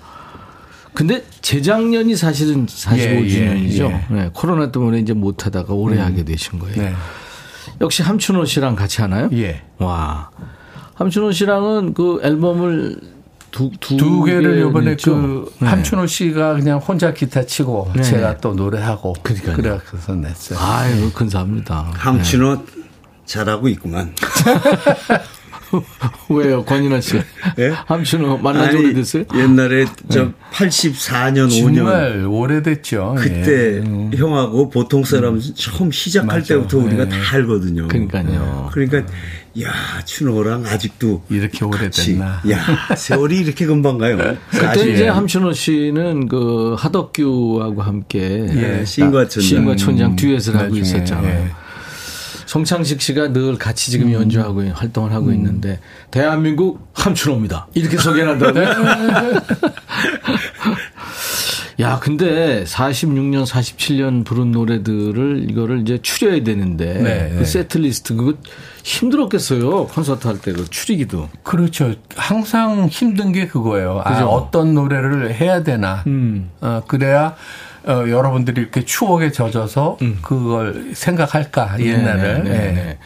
근데 0.93 1.23
재작년이 1.41 2.15
사실은 2.15 2.67
45주년이죠. 2.67 3.81
예, 3.81 3.85
예, 3.89 4.05
예. 4.11 4.15
네, 4.15 4.29
코로나 4.33 4.71
때문에 4.71 4.99
이제 4.99 5.13
못 5.13 5.45
하다가 5.45 5.73
올해 5.73 5.99
하게 5.99 6.23
되신 6.23 6.59
거예요. 6.59 6.75
네. 6.75 6.93
역시 7.81 8.03
함춘호 8.03 8.45
씨랑 8.45 8.75
같이 8.75 9.01
하나요? 9.01 9.29
예. 9.33 9.63
와. 9.79 10.29
함춘호 10.93 11.31
씨랑은 11.31 11.95
그 11.95 12.19
앨범을 12.23 13.12
두, 13.53 13.69
두, 13.79 13.95
두 13.95 14.23
개를 14.23 14.73
냈죠? 14.83 15.15
그 15.15 15.53
네. 15.59 15.67
함춘호 15.67 16.07
씨가 16.07 16.55
그냥 16.55 16.79
혼자 16.79 17.13
기타 17.13 17.45
치고 17.45 17.91
네. 17.95 18.01
제가 18.01 18.37
또 18.37 18.55
노래하고 18.55 19.13
그러니까요. 19.21 19.79
그래서 19.85 20.15
냈어요. 20.15 20.59
아유, 20.59 21.11
근사합니다. 21.13 21.91
함춘호 21.93 22.65
잘하고 23.25 23.69
있구만. 23.69 24.13
왜요, 26.29 26.63
권인아 26.63 27.01
씨? 27.01 27.17
예? 27.59 27.69
함춘호 27.85 28.37
만난 28.37 28.71
지 28.71 28.77
오래됐어요? 28.77 29.23
옛날에 29.35 29.85
저 30.09 30.31
84년 30.51 31.47
5년 31.49 31.75
정말 31.75 32.25
오래됐죠. 32.27 33.15
그때 33.17 33.75
예. 33.75 33.79
음. 33.79 34.11
형하고 34.15 34.69
보통 34.69 35.03
사람 35.03 35.39
처음 35.55 35.91
시작할 35.91 36.39
맞아. 36.39 36.55
때부터 36.55 36.77
우리가 36.79 37.03
예. 37.05 37.09
다 37.09 37.17
알거든요. 37.33 37.87
그러니까요. 37.87 38.69
그러니까 38.71 38.99
야 39.61 39.71
춘호랑 40.05 40.65
아직도 40.65 41.23
이렇게 41.29 41.63
오래됐나. 41.65 42.41
야 42.51 42.95
세월이 42.95 43.37
이렇게 43.37 43.65
금방 43.65 43.97
가요. 43.97 44.17
그때 44.49 44.65
사실. 44.65 44.93
이제 44.93 45.07
함춘호 45.07 45.53
씨는 45.53 46.27
그 46.27 46.75
하덕규하고 46.77 47.81
함께 47.81 48.47
예, 48.49 48.85
시인과 48.85 49.27
촌장. 49.27 49.41
시인과 49.41 49.75
촌장 49.75 50.15
듀엣을 50.15 50.55
하고 50.55 50.63
나중에, 50.75 50.81
있었잖아요. 50.81 51.62
예. 52.43 52.47
송창식 52.47 53.01
씨가 53.01 53.33
늘 53.33 53.57
같이 53.57 53.91
지금 53.91 54.07
음. 54.07 54.13
연주하고 54.13 54.61
활동을 54.73 55.11
하고 55.13 55.31
있는데 55.31 55.79
대한민국 56.11 56.87
함춘호입니다. 56.93 57.67
이렇게 57.73 57.97
소개한다네. 57.97 58.65
야, 61.79 61.99
근데 61.99 62.63
46년, 62.65 63.45
47년 63.47 64.23
부른 64.23 64.51
노래들을 64.51 65.47
이거를 65.49 65.81
이제 65.81 65.97
추려야 66.01 66.43
되는데 66.43 66.85
네, 66.93 67.29
그 67.33 67.39
네. 67.39 67.45
세트 67.45 67.79
리스트 67.79 68.13
그거 68.15 68.33
힘들었겠어요. 68.83 69.87
콘서트 69.87 70.27
할 70.27 70.37
때 70.39 70.53
그 70.53 70.69
추리기도. 70.69 71.29
그렇죠. 71.41 71.95
항상 72.15 72.87
힘든 72.89 73.31
게 73.31 73.47
그거예요. 73.47 74.01
아, 74.05 74.13
그죠? 74.13 74.27
어떤 74.27 74.75
노래를 74.75 75.33
해야 75.33 75.63
되나. 75.63 76.03
음. 76.05 76.51
어, 76.61 76.83
그래야 76.87 77.35
어, 77.85 78.05
여러분들이 78.07 78.61
이렇게 78.61 78.85
추억에 78.85 79.31
젖어서 79.31 79.97
음. 80.01 80.19
그걸 80.21 80.91
생각할까 80.93 81.79
옛날을. 81.79 82.43
네, 82.43 82.49
네, 82.49 82.57
네, 82.57 82.71
네. 82.71 82.99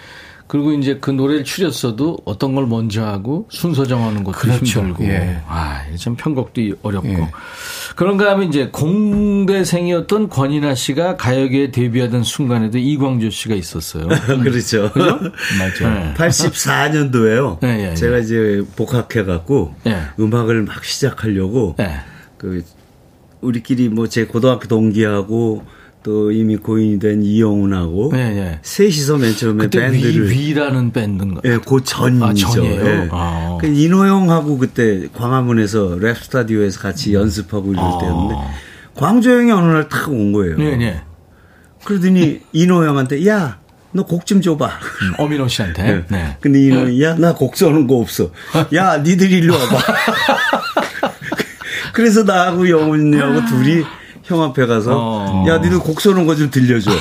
그리고 0.47 0.71
이제 0.71 0.97
그 0.99 1.11
노래를 1.11 1.43
추렸어도 1.43 2.19
어떤 2.23 2.55
걸 2.55 2.65
먼저 2.67 3.05
하고 3.05 3.47
순서 3.51 3.85
정하는 3.85 4.23
것도 4.23 4.37
그렇죠. 4.37 4.79
힘들고. 4.79 5.03
예. 5.03 5.41
아, 5.45 5.83
이게 5.89 5.97
참 5.97 6.15
편곡도 6.15 6.61
어렵고. 6.81 7.09
예. 7.09 7.31
그런가 7.97 8.31
하면 8.31 8.47
이제 8.47 8.69
공대생이었던 8.71 10.29
권인아 10.29 10.73
씨가 10.75 11.17
가요계에 11.17 11.71
데뷔하던 11.71 12.23
순간에도 12.23 12.77
이광조 12.77 13.29
씨가 13.29 13.55
있었어요. 13.55 14.07
그렇죠. 14.41 14.89
맞아요. 14.95 16.13
84년도에요. 16.13 17.59
네, 17.59 17.67
예, 17.83 17.91
예. 17.91 17.95
제가 17.95 18.19
이제 18.19 18.63
복학해 18.77 19.25
갖고 19.25 19.75
예. 19.85 19.97
음악을 20.17 20.63
막 20.63 20.85
시작하려고 20.85 21.75
네. 21.77 21.99
그 22.37 22.63
우리끼리 23.41 23.89
뭐 23.89 24.07
제 24.07 24.25
고등학교 24.25 24.67
동기하고 24.67 25.63
또 26.03 26.31
이미 26.31 26.55
고인이 26.57 26.99
된 26.99 27.21
이영훈하고 27.23 28.11
네, 28.13 28.31
네. 28.33 28.59
셋이서 28.61 29.17
맨 29.17 29.35
처음에 29.35 29.65
그때 29.65 29.79
밴드를 29.81 30.29
위, 30.31 30.49
위라는 30.49 30.91
밴드인가? 30.93 31.41
예, 31.43 31.57
그 31.57 31.83
전이죠. 31.83 32.25
아, 32.25 32.33
전이에요? 32.51 32.85
예. 32.85 33.09
아. 33.11 33.57
그 33.59 33.67
인호 33.67 33.93
형하고 33.93 34.57
그때 34.57 35.07
광화문에서 35.13 35.97
랩 35.99 36.15
스튜디오에서 36.17 36.79
같이 36.79 37.13
연습하고 37.13 37.73
이럴 37.73 37.83
아. 37.83 37.97
때였는데 37.99 38.35
광조 38.95 39.31
형이 39.31 39.51
어느 39.51 39.65
날 39.71 39.89
탁 39.89 40.07
온 40.09 40.31
거예요. 40.31 40.57
네, 40.57 40.77
네. 40.77 41.01
그러더니 41.83 42.39
인호 42.53 42.73
형한테 42.73 43.27
야, 43.27 43.59
너 43.91 44.03
곡 44.03 44.25
좀 44.25 44.41
줘봐. 44.41 44.65
음, 44.67 45.13
엄인호 45.17 45.47
씨한테. 45.47 45.83
네. 45.83 46.03
네. 46.09 46.37
근데 46.39 46.61
인호 46.61 46.76
형이 46.76 47.01
야, 47.03 47.15
나 47.15 47.33
곡 47.33 47.57
써 47.57 47.74
논 47.74 47.87
거 47.87 47.95
없어. 47.97 48.31
야, 48.75 48.97
니들 48.97 49.31
일로 49.31 49.53
와봐. 49.55 49.77
그래서 51.97 52.21
나하고 52.21 52.69
영훈이하고 52.69 53.45
둘이 53.47 53.83
형 54.23 54.43
앞에 54.43 54.67
가서 54.67 54.91
어. 54.95 55.45
야, 55.47 55.57
니들 55.57 55.79
곡 55.79 55.99
써는 55.99 56.27
거좀 56.27 56.51
들려줘. 56.51 56.91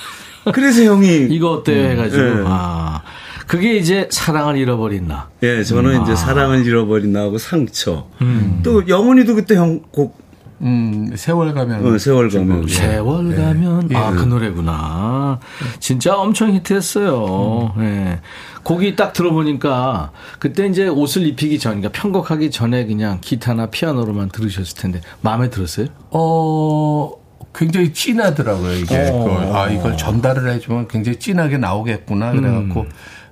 그래서 0.54 0.82
형이 0.82 1.26
이거 1.30 1.50
어때요? 1.50 1.90
해가지고. 1.90 2.22
예. 2.22 2.42
아. 2.46 3.02
그게 3.46 3.76
이제 3.76 4.08
사랑을 4.10 4.56
잃어버린 4.56 5.08
나. 5.08 5.28
예, 5.42 5.62
저는 5.62 5.96
음, 5.96 6.02
이제 6.02 6.12
아. 6.12 6.16
사랑을 6.16 6.64
잃어버린 6.64 7.12
나하고 7.12 7.36
상처. 7.36 8.08
음. 8.22 8.60
또 8.62 8.88
영훈이도 8.88 9.34
그때 9.34 9.56
형 9.56 9.82
곡 9.92 10.18
음, 10.62 11.12
세월 11.16 11.52
가면. 11.52 11.86
어, 11.86 11.98
세월 11.98 12.30
가면. 12.30 12.66
세월 12.68 13.34
가면 13.36 13.94
아그 13.94 14.22
노래구나. 14.22 15.38
진짜 15.80 16.16
엄청 16.16 16.54
히트했어요. 16.54 17.74
예. 17.78 18.20
곡이 18.62 18.96
딱 18.96 19.12
들어보니까 19.12 20.10
그때 20.38 20.66
이제 20.66 20.88
옷을 20.88 21.26
입히기 21.26 21.58
전, 21.58 21.80
그러니까 21.80 22.00
편곡하기 22.00 22.50
전에 22.50 22.86
그냥 22.86 23.18
기타나 23.20 23.66
피아노로만 23.66 24.30
들으셨을 24.30 24.76
텐데 24.76 25.00
마음에 25.20 25.50
들었어요? 25.50 25.86
어, 26.10 27.12
굉장히 27.54 27.92
진하더라고요, 27.92 28.72
이게. 28.74 29.08
어. 29.10 29.18
그걸. 29.18 29.56
아, 29.56 29.68
이걸 29.68 29.96
전달을 29.96 30.50
해주면 30.52 30.88
굉장히 30.88 31.18
진하게 31.18 31.58
나오겠구나. 31.58 32.32
그래갖고 32.32 32.86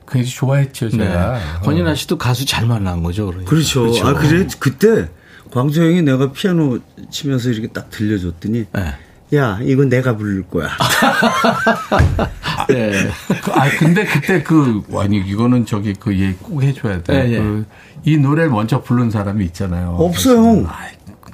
굉장히 0.06 0.30
좋아했죠, 0.30 0.90
제가. 0.90 1.32
네. 1.32 1.38
권인아 1.62 1.94
씨도 1.94 2.18
가수 2.18 2.46
잘 2.46 2.66
만난 2.66 3.02
거죠, 3.02 3.26
그러니까. 3.26 3.50
그렇죠. 3.50 3.86
아, 4.06 4.14
그래? 4.14 4.46
그때 4.60 5.08
광조 5.54 5.82
형이 5.84 6.02
내가 6.02 6.32
피아노 6.32 6.78
치면서 7.10 7.50
이렇게 7.50 7.68
딱 7.68 7.88
들려줬더니 7.90 8.64
네. 8.72 8.94
야, 9.36 9.58
이건 9.62 9.88
내가 9.88 10.16
부를 10.16 10.42
거야. 10.42 10.68
네. 12.68 13.08
그, 13.42 13.52
아, 13.52 13.68
근데 13.78 14.04
그때 14.04 14.42
그, 14.42 14.82
아니, 14.98 15.18
이거는 15.18 15.66
저기 15.66 15.92
그 15.94 16.12
얘기 16.18 16.34
꼭 16.34 16.62
해줘야 16.62 17.02
돼. 17.02 17.14
예, 17.28 17.32
예. 17.32 17.38
그, 17.38 17.66
이 18.04 18.16
노래를 18.16 18.50
먼저 18.50 18.82
부른 18.82 19.10
사람이 19.10 19.44
있잖아요. 19.46 19.96
없어요, 19.98 20.36
형. 20.38 20.66
아, 20.68 20.86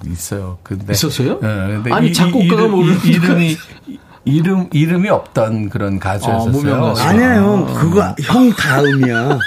있어요. 0.07 0.59
근데. 0.63 0.93
있었어요? 0.93 1.41
예, 1.43 1.47
근데 1.47 1.93
아니, 1.93 2.13
작곡가가 2.13 2.63
이름, 2.63 2.71
모르는 2.71 2.99
이- 3.05 3.09
이름이, 3.11 3.57
이름, 4.25 4.69
이름이 4.73 5.09
없던 5.09 5.69
그런 5.71 5.97
아, 5.97 5.99
가수였었어요. 5.99 6.53
무명 6.53 6.81
가수. 6.83 7.03
아니야, 7.03 7.37
형. 7.37 7.67
그거 7.75 8.15
형 8.23 8.51
다음이야. 8.53 9.39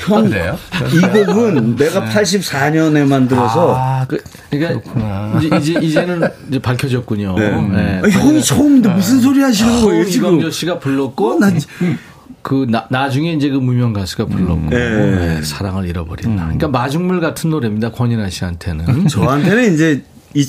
형, 0.00 0.28
그래요? 0.28 0.58
이 0.92 1.00
곡은 1.00 1.76
내가 1.76 2.02
84년에 2.02 3.06
만들어서 3.06 3.74
아, 3.76 4.06
그, 4.06 4.22
그러니까. 4.50 5.40
이제, 5.40 5.56
이제 5.56 5.80
이제는 5.80 6.22
이제 6.48 6.58
밝혀졌군요. 6.58 7.34
네. 7.38 7.50
네. 7.50 8.00
아, 8.04 8.08
형이 8.08 8.42
처음인데 8.42 8.88
무슨 8.90 9.20
소리 9.20 9.40
하시는 9.40 9.82
거예요, 9.82 10.04
지금? 10.04 10.28
이광조 10.34 10.50
씨가 10.50 10.78
불렀고 10.78 11.32
어, 11.32 11.38
나그 11.38 12.66
나, 12.68 12.86
나중에 12.90 13.32
이제 13.32 13.48
그 13.48 13.56
무명 13.56 13.92
가수가 13.92 14.26
불렀고 14.26 14.70
네. 14.70 14.78
네, 14.78 15.42
사랑을 15.42 15.86
잃어버린다. 15.86 16.42
그러니까 16.44 16.68
마중물 16.68 17.20
같은 17.20 17.50
노래입니다. 17.50 17.90
권인아 17.92 18.28
씨한테는. 18.30 19.08
저한테는 19.08 19.74
이제 19.74 20.04
이 20.34 20.46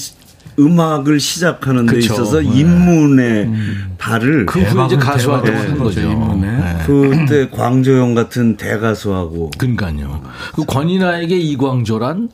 음악을 0.60 1.20
시작하는 1.20 1.86
데 1.86 1.96
그쵸. 1.96 2.14
있어서 2.14 2.40
네. 2.40 2.46
인문의 2.60 3.52
발을 3.98 4.46
그 4.46 4.62
후에 4.62 4.86
이제 4.86 4.96
가수 4.98 5.34
한 5.34 5.42
거죠. 5.44 5.78
거죠, 5.78 6.02
인문에. 6.02 6.48
네. 6.48 6.84
그때 6.86 7.50
광조형 7.50 8.14
같은 8.16 8.58
대가수하고 8.58 9.52
그러니까요. 9.58 10.22
그 10.54 10.66
권인아에게 10.66 11.36
이광조란 11.38 12.30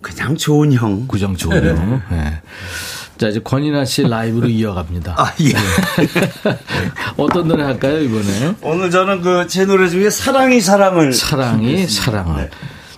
그냥 0.00 0.36
좋은 0.36 0.72
형. 0.72 1.06
구정 1.08 1.36
좋은요. 1.36 2.00
네. 2.10 2.40
자 3.18 3.26
이제 3.28 3.40
권인아 3.40 3.84
씨 3.84 4.02
라이브로 4.04 4.46
이어갑니다. 4.48 5.14
아, 5.18 5.32
예. 5.40 5.52
어떤 7.18 7.48
노래 7.48 7.64
할까요 7.64 8.00
이번에? 8.00 8.54
오늘 8.62 8.90
저는 8.92 9.22
그 9.22 9.46
제 9.48 9.64
노래 9.64 9.88
중에 9.88 10.08
사랑이 10.10 10.60
사랑을 10.60 11.12
사랑이 11.12 11.86
사랑을. 11.88 12.42
네. 12.44 12.50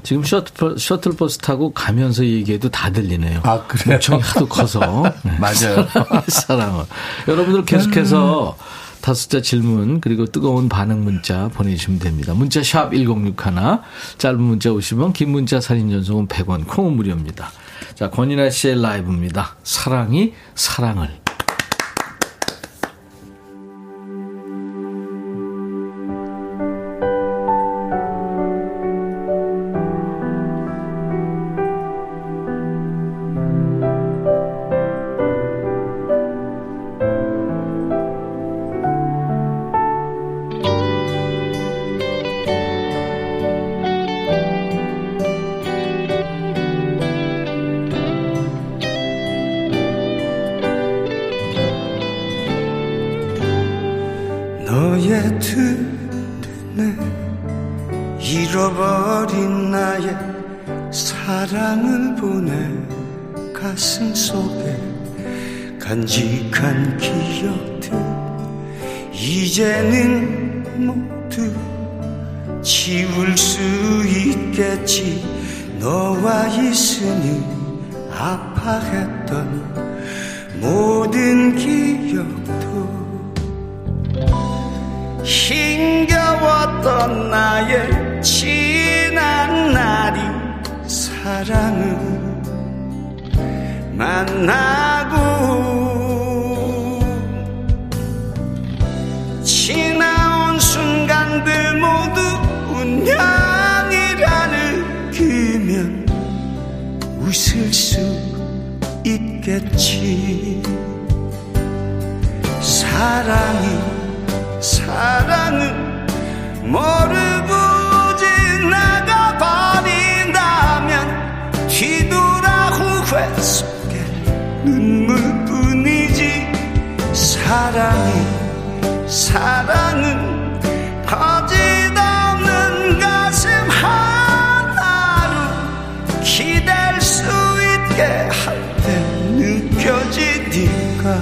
지금 0.02 0.24
셔틀, 0.24 0.78
셔틀버스 0.78 1.38
타고 1.38 1.72
가면서 1.72 2.24
얘기해도 2.24 2.68
다 2.70 2.90
들리네요. 2.90 3.40
아, 3.44 3.62
그래요? 3.66 3.96
목청이 3.96 4.20
하도 4.20 4.48
커서. 4.48 5.02
네. 5.22 5.32
맞아요. 5.38 5.86
사랑을. 6.28 6.84
여러분들 7.28 7.64
계속해서 7.64 8.56
다섯 9.00 9.30
자 9.30 9.40
질문 9.40 10.00
그리고 10.00 10.26
뜨거운 10.26 10.68
반응 10.68 11.04
문자 11.04 11.48
보내주시면 11.48 12.00
됩니다. 12.00 12.34
문자 12.34 12.62
샵 12.62 12.92
1061, 12.92 13.34
짧은 14.18 14.40
문자 14.40 14.70
오시면 14.72 15.12
긴 15.12 15.30
문자 15.30 15.60
사진 15.60 15.90
전송은 15.90 16.28
100원, 16.28 16.66
콩은 16.66 16.96
무료입니다. 16.96 17.50
자, 17.94 18.10
권인아 18.10 18.50
씨의 18.50 18.80
라이브입니다. 18.80 19.56
사랑이 19.62 20.34
사랑을. 20.54 21.19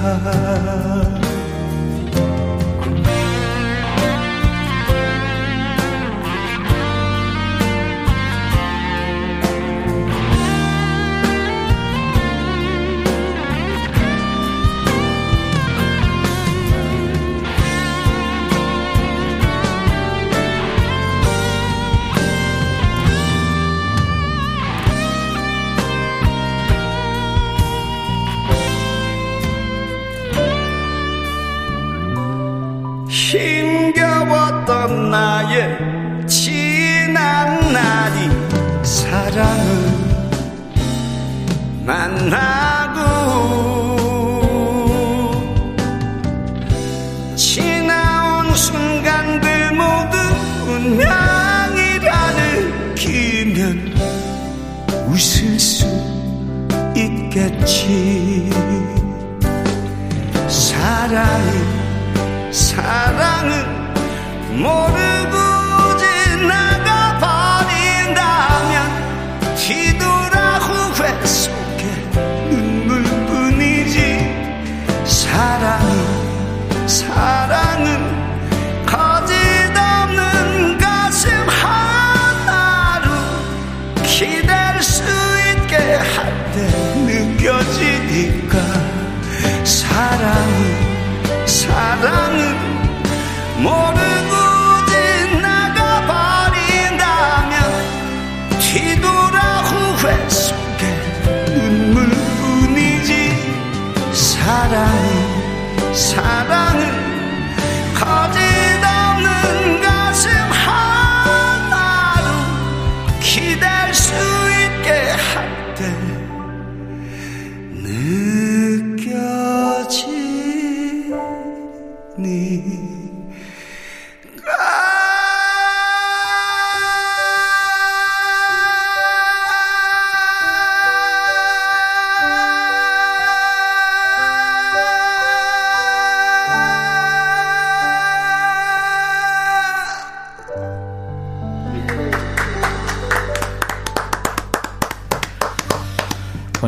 느 0.09 1.08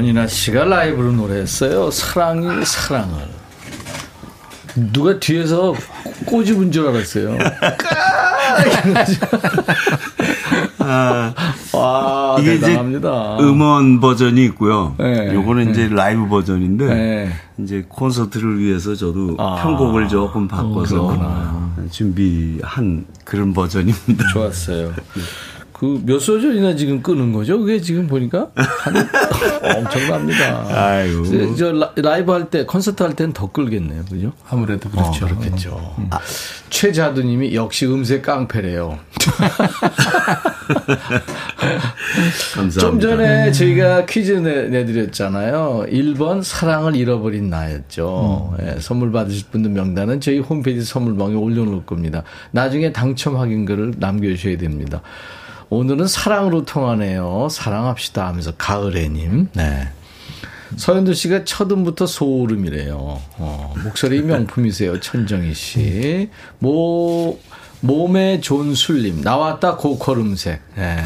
권인아 0.02 0.28
씨가 0.28 0.66
라이브로 0.66 1.12
노래했어요. 1.12 1.92
사랑이 1.92 2.66
사랑을. 2.66 3.41
누가 4.76 5.20
뒤에서 5.20 5.74
꼬집은 6.26 6.72
줄 6.72 6.88
알았어요. 6.88 7.38
아, 10.80 11.34
와, 11.74 12.38
이게 12.40 12.60
대단합니다. 12.60 13.36
이제 13.36 13.44
음원 13.44 14.00
버전이 14.00 14.44
있고요. 14.46 14.96
네. 14.98 15.34
요거는 15.34 15.72
이제 15.72 15.88
네. 15.88 15.96
라이브 15.96 16.28
버전인데 16.28 16.86
네. 16.88 17.32
이제 17.60 17.86
콘서트를 17.88 18.60
위해서 18.60 18.96
저도 18.96 19.36
아. 19.38 19.62
편곡을 19.62 20.08
조금 20.08 20.48
바꿔서 20.48 21.08
그렇구나. 21.08 21.72
준비한 21.92 23.06
그런 23.24 23.54
버전입니다. 23.54 24.28
좋았어요. 24.34 24.94
그 25.82 26.00
몇 26.06 26.20
소절이나 26.20 26.76
지금 26.76 27.02
끄는 27.02 27.34
거죠? 27.34 27.58
그게 27.60 27.82
지금 27.82 28.06
보니까 28.06 28.50
한 28.54 28.94
엄청납니다. 29.78 30.68
아유. 30.70 31.24
저, 31.26 31.56
저 31.56 31.72
라- 31.72 31.92
라이브 31.96 32.32
할 32.32 32.52
때 32.52 32.66
콘서트 32.68 33.02
할 33.02 33.16
때는 33.16 33.34
더 33.34 33.52
끌겠네요, 33.52 34.04
그죠? 34.08 34.32
아무래도 34.48 34.90
그렇죠. 34.92 35.26
어, 35.26 35.30
그렇겠죠. 35.30 35.96
아, 36.12 36.20
최자두님이 36.70 37.56
역시 37.56 37.88
음색 37.88 38.22
깡패래요. 38.22 39.00
감사합니다. 42.54 42.80
좀 42.80 43.00
전에 43.00 43.52
저희가 43.52 44.06
퀴즈 44.06 44.34
내, 44.34 44.68
내드렸잖아요. 44.68 45.86
1번 45.90 46.44
사랑을 46.44 46.96
잃어버린 46.96 47.50
나였죠. 47.50 48.56
예, 48.62 48.76
선물 48.80 49.12
받으실 49.12 49.48
분들 49.52 49.72
명단은 49.72 50.22
저희 50.22 50.38
홈페이지 50.38 50.84
선물방에 50.84 51.34
올려놓을 51.36 51.86
겁니다. 51.88 52.22
나중에 52.52 52.92
당첨 52.92 53.38
확인글을 53.38 53.96
남겨주셔야 53.98 54.58
됩니다. 54.58 55.02
오늘은 55.72 56.06
사랑으로 56.06 56.66
통하네요. 56.66 57.48
사랑합시다 57.50 58.28
하면서 58.28 58.52
가을애님. 58.58 59.52
네. 59.54 59.88
서현두 60.76 61.14
씨가 61.14 61.46
첫음부터 61.46 62.08
소름이래요. 62.08 62.98
어, 63.38 63.74
목소리 63.82 64.22
명품이세요. 64.22 65.00
천정희 65.00 65.54
씨. 65.54 66.30
모, 66.60 67.40
몸에 67.80 68.42
술림. 68.76 69.22
나왔다 69.22 69.78
고컬음색. 69.78 70.62
네. 70.76 70.98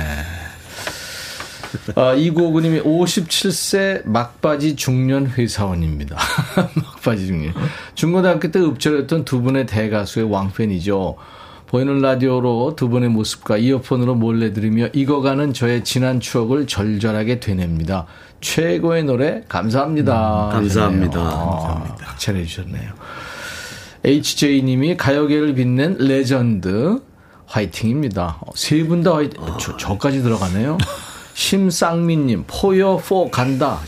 아, 1.93 2.15
이고구님이 2.15 2.81
57세 2.81 4.01
막바지 4.07 4.75
중년 4.77 5.27
회사원입니다. 5.27 6.17
막바지 6.75 7.27
중년. 7.27 7.53
중고등학교 7.93 8.49
때 8.49 8.59
읍절했던 8.59 9.25
두 9.25 9.43
분의 9.43 9.67
대가수의 9.67 10.31
왕팬이죠. 10.31 11.17
보이는 11.75 11.99
라디오로 11.99 12.75
두 12.77 12.87
분의 12.87 13.09
모습과 13.09 13.57
이어폰으로 13.57 14.15
몰래 14.15 14.53
들으며 14.53 14.87
익어가는 14.93 15.51
저의 15.51 15.83
지난 15.83 16.21
추억을 16.21 16.67
절절하게 16.67 17.41
되냅니다. 17.41 18.05
최고의 18.39 19.03
노래 19.03 19.41
감사합니다. 19.49 20.45
음, 20.47 20.51
감사합니다. 20.53 21.19
감사합니다. 21.19 21.95
박찬해 21.97 22.45
주셨네요. 22.45 22.93
HJ님이 24.05 24.95
가요계를 24.95 25.53
빛낸 25.55 25.97
레전드 25.99 27.01
화이팅입니다. 27.45 28.39
세 28.55 28.87
분 28.87 29.03
다 29.03 29.15
화이팅. 29.15 29.41
저, 29.59 29.75
저까지 29.75 30.23
들어가네요. 30.23 30.77
심쌍민님 31.35 32.45
포여 32.47 33.01
포 33.05 33.29
간다. 33.29 33.79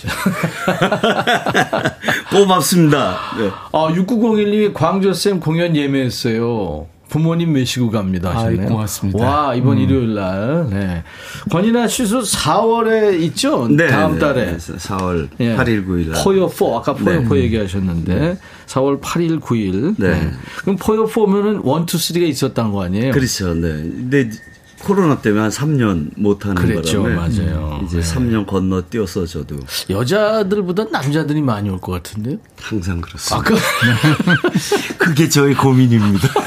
고맙습니다. 2.35 3.17
네. 3.37 3.49
아 3.71 3.87
6901님이 3.93 4.73
광조 4.73 5.13
쌤 5.13 5.39
공연 5.39 5.73
예매했어요. 5.73 6.87
부모님 7.09 7.53
모시고 7.53 7.89
갑니다. 7.91 8.35
하시네요. 8.35 8.61
아이, 8.61 8.67
고맙습니다. 8.67 9.19
와, 9.19 9.55
이번 9.55 9.77
음. 9.77 9.81
일요일 9.83 10.13
날. 10.13 10.67
네. 10.69 11.03
권이나 11.49 11.87
씨도 11.87 12.21
4월에 12.21 13.19
있죠? 13.21 13.67
네. 13.69 13.87
다음 13.87 14.19
달에. 14.19 14.57
4월 14.57 15.29
네. 15.37 15.55
8일, 15.55 15.87
9일 15.87 16.09
날. 16.11 16.23
포요4. 16.23 16.77
아까 16.77 16.93
포요4 16.95 17.29
네. 17.33 17.39
얘기하셨는데. 17.43 18.15
네. 18.15 18.37
4월 18.67 18.99
8일, 19.01 19.39
9일. 19.39 19.95
네. 19.97 20.31
그럼 20.61 20.77
포요4면은 20.77 21.65
1, 21.65 21.83
2, 21.83 21.85
3가 21.85 22.21
있었던 22.27 22.71
거 22.71 22.83
아니에요? 22.83 23.11
그렇죠. 23.13 23.53
네. 23.53 23.61
근데 23.61 24.29
코로나 24.87 25.19
때문에 25.19 25.41
한 25.41 25.49
3년 25.51 26.11
못하는 26.15 26.55
그랬죠, 26.55 27.03
바람에 27.03 27.15
맞아요. 27.43 27.81
이제 27.85 27.99
네. 27.99 28.03
3년 28.15 28.47
건너뛰어서 28.47 29.25
저도 29.25 29.57
여자들보다 29.89 30.85
남자들이 30.91 31.41
많이 31.41 31.69
올 31.69 31.77
것 31.81 31.91
같은데요? 31.91 32.37
항상 32.61 33.01
그렇습니다. 33.01 33.35
아, 33.35 33.41
그... 33.41 33.55
그게 34.97 35.27
저의 35.27 35.55
고민입니다. 35.55 36.27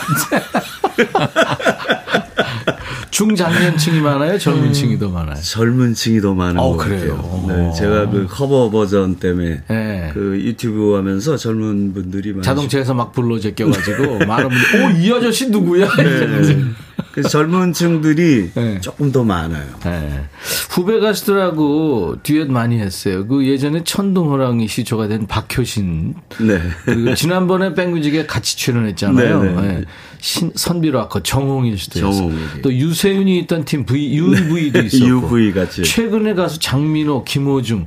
중장년층이 3.11 4.01
많아요? 4.01 4.39
젊은 4.39 4.73
층이 4.73 4.99
더 4.99 5.09
많아요? 5.11 5.37
젊은 5.43 5.93
층이 5.95 6.21
더 6.23 6.35
많은 6.35 6.59
어, 6.59 6.71
것 6.77 6.85
그래요? 6.85 7.17
같아요. 7.17 7.47
네, 7.49 7.73
제가 7.77 8.09
그 8.09 8.27
커버 8.29 8.71
버전 8.71 9.17
때문에 9.17 9.63
네. 9.69 10.11
그 10.15 10.41
유튜브 10.41 10.95
하면서 10.95 11.37
젊은 11.37 11.93
분들이 11.93 12.33
많이 12.33 12.43
자동차에서 12.43 12.95
막 12.95 13.13
불러 13.13 13.39
제껴가지고 13.39 14.25
많은 14.27 14.49
분들이 14.73 15.11
오이 15.11 15.17
아저씨 15.19 15.51
누구야? 15.51 15.89
네. 15.97 16.65
그 17.13 17.23
젊은 17.23 17.73
층들이 17.73 18.51
네. 18.55 18.81
조금 18.81 19.11
더 19.11 19.25
많아요. 19.25 19.67
네. 19.85 20.25
후배 20.71 21.01
가수들하고 21.01 22.19
듀엣 22.23 22.49
많이 22.51 22.79
했어요. 22.79 23.27
그 23.27 23.47
예전에 23.47 23.83
천둥호랑이 23.83 24.69
시초가 24.69 25.09
된 25.09 25.27
박효신. 25.27 26.15
네. 26.41 26.61
그리고 26.85 27.15
지난번에 27.17 27.75
백뮤직에 27.75 28.27
같이 28.27 28.57
출연했잖아요. 28.57 29.43
네. 29.43 29.53
네. 29.53 29.63
네. 29.63 29.85
신, 30.21 30.53
선비로아커 30.55 31.23
정홍일 31.23 31.79
씨도 31.79 32.01
정홍. 32.01 32.37
또 32.63 32.73
유세윤이 32.73 33.39
있던 33.41 33.65
팀 33.65 33.85
V 33.85 34.17
UV도 34.17 34.83
있었고. 34.83 35.07
UV 35.07 35.53
같이. 35.53 35.83
최근에 35.83 36.35
가수 36.35 36.61
장민호, 36.61 37.25
김호중. 37.25 37.87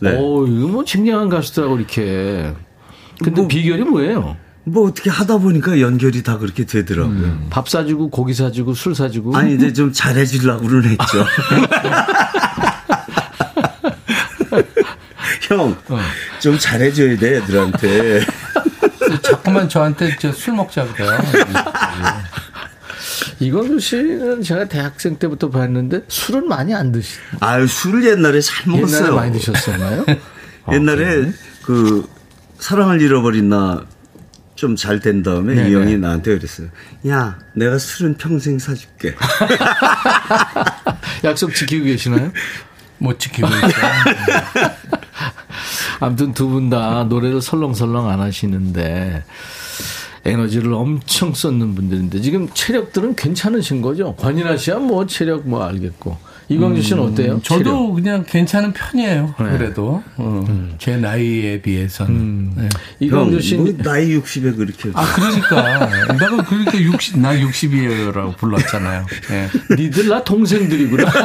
네. 0.00 0.16
오, 0.16 0.46
이거 0.46 0.68
뭐 0.68 0.84
굉장한 0.84 1.28
가수들하고 1.28 1.76
이렇게. 1.78 2.52
근데 3.18 3.40
뭐, 3.40 3.48
비결이 3.48 3.82
뭐예요? 3.82 4.36
뭐 4.70 4.88
어떻게 4.88 5.10
하다 5.10 5.38
보니까 5.38 5.80
연결이 5.80 6.22
다 6.22 6.38
그렇게 6.38 6.64
되더라고요. 6.64 7.16
음. 7.16 7.46
밥 7.50 7.68
사주고 7.68 8.10
고기 8.10 8.34
사주고 8.34 8.74
술 8.74 8.94
사주고. 8.94 9.36
아니 9.36 9.54
이제 9.54 9.72
좀 9.72 9.92
잘해주려고는 9.92 10.84
했죠. 10.84 11.26
형, 15.48 15.76
어. 15.88 15.98
좀 16.40 16.58
잘해줘야 16.58 17.16
돼 17.16 17.36
애들한테. 17.36 18.20
자꾸만 19.22 19.68
저한테 19.68 20.16
술 20.34 20.54
먹자고 20.54 20.92
그래요. 20.92 21.18
이광주 23.40 23.80
씨는 23.80 24.42
제가 24.42 24.66
대학생 24.66 25.16
때부터 25.16 25.48
봤는데 25.50 26.02
술은 26.08 26.48
많이 26.48 26.74
안 26.74 26.92
드시. 26.92 27.14
아유 27.40 27.66
술을 27.66 28.04
옛날에 28.04 28.40
잘 28.40 28.66
먹었어요. 28.70 28.98
옛날에 28.98 29.14
많이 29.14 29.32
드셨었나요? 29.38 30.04
옛날에 30.72 31.28
아, 31.28 31.32
그 31.62 32.06
사랑을 32.58 33.00
잃어버린 33.00 33.48
나 33.48 33.86
좀 34.58 34.74
잘 34.74 34.98
된 34.98 35.22
다음에 35.22 35.54
네네. 35.54 35.70
이 35.70 35.74
형이 35.74 35.98
나한테 35.98 36.36
그랬어요. 36.36 36.66
야, 37.06 37.38
내가 37.54 37.78
술은 37.78 38.16
평생 38.16 38.58
사줄게. 38.58 39.14
약속 41.22 41.54
지키고 41.54 41.84
계시나요? 41.84 42.32
못 42.98 43.20
지키고 43.20 43.46
있어요. 43.46 43.70
아무튼 46.00 46.32
두 46.34 46.48
분 46.48 46.70
다 46.70 47.04
노래를 47.04 47.40
설렁설렁 47.40 48.08
안 48.08 48.20
하시는데 48.20 49.22
에너지를 50.24 50.72
엄청 50.74 51.32
쏟는 51.34 51.74
분들인데 51.76 52.20
지금 52.20 52.48
체력들은 52.52 53.14
괜찮으신 53.14 53.80
거죠? 53.80 54.14
권인아 54.16 54.56
씨야 54.56 54.78
뭐 54.78 55.06
체력 55.06 55.48
뭐 55.48 55.62
알겠고 55.64 56.18
이광주 56.50 56.80
씨는 56.82 57.02
음, 57.02 57.12
어때요? 57.12 57.40
저도 57.42 57.62
체력? 57.64 57.94
그냥 57.94 58.24
괜찮은 58.26 58.72
편이에요. 58.72 59.34
네. 59.38 59.50
그래도 59.58 60.02
어, 60.16 60.44
음. 60.48 60.74
제 60.78 60.96
나이에 60.96 61.60
비해서는. 61.60 62.14
음. 62.14 62.52
네. 62.56 62.68
이광주 63.00 63.40
씨 63.40 63.56
뭐 63.56 63.72
나이 63.78 64.16
60에 64.18 64.56
그렇게. 64.56 64.90
아 64.94 65.04
그러니까 65.14 66.14
내가 66.14 66.42
그러니까 66.44 66.80
60 66.80 67.18
나 67.20 67.34
60이에요라고 67.34 68.36
불렀잖아요. 68.38 69.06
네. 69.28 69.48
니들 69.76 70.08
나 70.08 70.24
동생들이구나. 70.24 71.04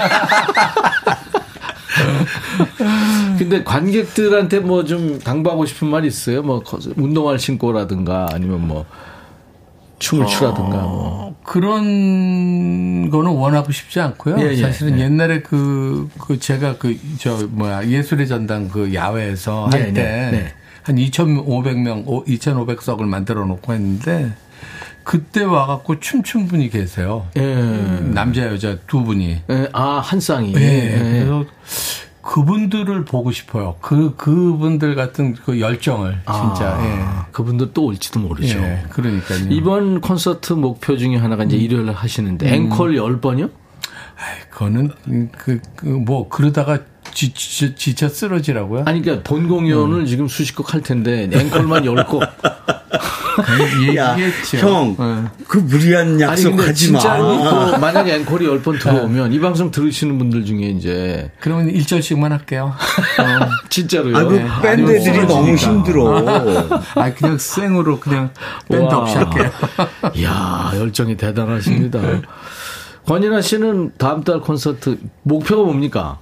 근데 3.38 3.64
관객들한테 3.64 4.60
뭐 4.60 4.84
좀 4.84 5.18
당부하고 5.20 5.66
싶은 5.66 5.88
말 5.88 6.04
있어요? 6.06 6.42
뭐 6.44 6.62
운동화 6.98 7.38
신고라든가 7.38 8.28
아니면 8.34 8.68
뭐 8.68 8.86
춤을 10.00 10.28
추라든가 10.28 10.82
뭐. 10.82 11.28
어, 11.30 11.36
그런 11.44 13.10
거는 13.10 13.32
원하고 13.32 13.72
싶지 13.72 14.00
않고요. 14.00 14.38
예, 14.40 14.52
예, 14.52 14.62
사실은 14.62 15.00
예. 15.00 15.04
옛날에 15.04 15.42
그, 15.42 16.10
그 16.20 16.40
제가 16.40 16.78
그, 16.78 16.98
저, 17.20 17.48
뭐야, 17.50 17.88
예술의 17.88 18.28
전당 18.28 18.68
그 18.70 18.94
야외에서 18.94 19.70
네, 19.72 19.80
할때 19.80 20.04
네, 20.04 20.32
네. 20.32 20.54
한 20.84 20.96
2,500명, 20.98 22.06
2,500석을 22.06 23.04
만들어 23.04 23.46
놓고 23.46 23.74
했는데 23.74 24.34
그때 25.04 25.44
와갖고 25.44 26.00
춤춘 26.00 26.48
분이 26.48 26.70
계세요. 26.70 27.28
예. 27.38 27.56
남자 28.14 28.44
여자 28.48 28.78
두 28.88 29.04
분이. 29.04 29.42
예. 29.50 29.70
아, 29.74 30.00
한 30.04 30.20
쌍이. 30.20 30.54
예. 30.56 30.98
그래서 30.98 31.46
그분들을 32.24 33.06
보고 33.06 33.32
싶어요. 33.32 33.76
그 33.82 34.16
그분들 34.16 34.96
같은 34.96 35.36
그 35.36 35.60
열정을 35.60 36.22
진짜. 36.26 36.76
아, 36.76 36.84
예. 36.84 37.32
그분들 37.32 37.74
또 37.74 37.86
올지도 37.86 38.22
모르죠. 38.22 38.58
예, 38.58 38.86
그러니까요. 38.90 39.50
이번 39.50 40.00
콘서트 40.02 40.54
목표 40.54 40.98
중에 40.98 41.18
하나가 41.18 41.44
이제 41.44 41.58
음. 41.58 41.62
일요일 41.62 41.92
하시는데 41.92 42.52
앵콜 42.52 42.98
음. 42.98 43.20
10번이요? 43.20 43.52
아이, 44.16 44.50
그거는 44.50 44.92
그, 45.38 45.60
그, 45.76 45.86
뭐 45.86 46.30
그러다가 46.30 46.80
지, 47.14 47.34
지, 47.34 47.76
지쳐 47.76 48.10
쓰러지라고요? 48.10 48.84
아니 48.86 49.02
그러니까 49.02 49.24
본 49.28 49.48
공연을 49.48 50.02
음. 50.02 50.06
지금 50.06 50.28
수십 50.28 50.56
곡 50.56 50.74
할 50.74 50.82
텐데 50.82 51.30
앵콜만 51.32 51.84
10곡. 51.84 52.22
야, 53.96 54.16
형, 54.60 54.96
네. 54.98 55.44
그 55.48 55.58
무리한 55.58 56.20
약속하지 56.22 56.92
마. 56.92 57.00
그 57.00 57.80
만약에 57.80 58.16
앵콜이 58.16 58.46
10번 58.46 58.80
들어오면 58.80 59.30
네. 59.30 59.36
이 59.36 59.40
방송 59.40 59.72
들으시는 59.72 60.18
분들 60.20 60.46
중에 60.46 60.70
이제 60.70 61.32
그러면 61.40 61.72
1절씩만 61.74 62.30
할게요. 62.30 62.74
어, 63.20 63.24
진짜로요. 63.70 64.18
아, 64.18 64.24
그 64.26 64.34
네. 64.36 64.48
밴드들이 64.62 65.26
너무 65.26 65.56
힘들어. 65.56 66.20
아, 66.96 67.14
그냥 67.14 67.38
생으로 67.40 68.00
그냥 68.00 68.30
밴드 68.70 68.94
없이 68.94 69.18
할게요. 69.18 69.50
이야, 70.16 70.72
열정이 70.76 71.18
대단하십니다. 71.18 72.00
권인아 73.08 73.42
씨는 73.42 73.94
다음 73.98 74.24
달 74.24 74.40
콘서트 74.40 74.98
목표가 75.24 75.64
뭡니까? 75.64 76.20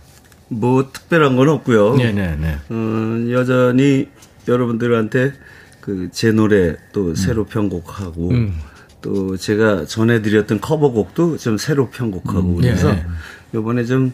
뭐 0.52 0.92
특별한 0.92 1.38
건 1.38 1.48
없고요. 1.50 1.96
네네네. 1.96 2.58
음, 2.72 3.30
여전히 3.32 4.10
여러분들한테 4.48 5.34
그 5.80 6.10
제 6.12 6.32
노래 6.32 6.76
또 6.94 7.08
음. 7.08 7.16
새로 7.16 7.46
편곡하고 7.46 8.30
음. 8.30 8.54
또 9.02 9.36
제가 9.38 9.86
전해드렸던 9.86 10.62
커버곡도 10.62 11.38
좀 11.38 11.58
새로 11.58 11.90
편곡하고 11.90 12.40
음. 12.40 12.62
그래서 12.62 12.92
네. 12.92 13.04
이번에 13.56 13.84
좀 13.86 14.14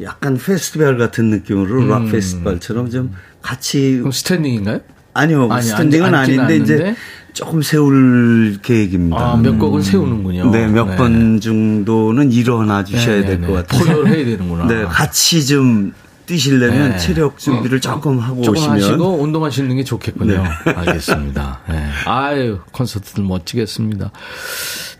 약간 0.00 0.36
페스티벌 0.36 0.96
같은 0.98 1.30
느낌으로 1.30 1.80
음. 1.80 1.88
락 1.88 2.10
페스티벌처럼 2.10 2.90
좀 2.90 3.12
같이 3.42 3.96
그럼 3.98 4.12
스탠딩인가요? 4.12 4.80
아니요 5.14 5.48
아니, 5.50 5.62
스탠딩은 5.64 6.14
아닌데 6.14 6.42
않는데? 6.42 6.56
이제 6.62 6.94
조금 7.32 7.62
세울 7.62 8.58
계획입니다. 8.62 9.32
아, 9.32 9.36
몇 9.36 9.58
곡은 9.58 9.82
세우는군요. 9.82 10.50
네, 10.50 10.66
몇번 10.66 11.34
네. 11.36 11.40
정도는 11.40 12.32
일어나 12.32 12.84
주셔야 12.84 13.22
될 13.24 13.40
것 13.40 13.52
같아요. 13.52 13.84
포효를 13.84 14.08
해야 14.08 14.24
되는구나. 14.24 14.66
네, 14.66 14.84
같이 14.84 15.46
좀 15.46 15.92
뛰시려면 16.26 16.90
네. 16.90 16.98
체력 16.98 17.38
준비를 17.38 17.80
조금 17.80 18.18
하고 18.18 18.42
조금 18.42 18.60
오시면 18.60 18.76
하시고 18.82 19.22
운동하시는 19.22 19.74
게 19.76 19.84
좋겠군요. 19.84 20.42
네. 20.42 20.72
알겠습니다. 20.74 21.60
네. 21.70 21.84
아유 22.06 22.58
콘서트들 22.72 23.24
멋지겠습니다. 23.24 24.10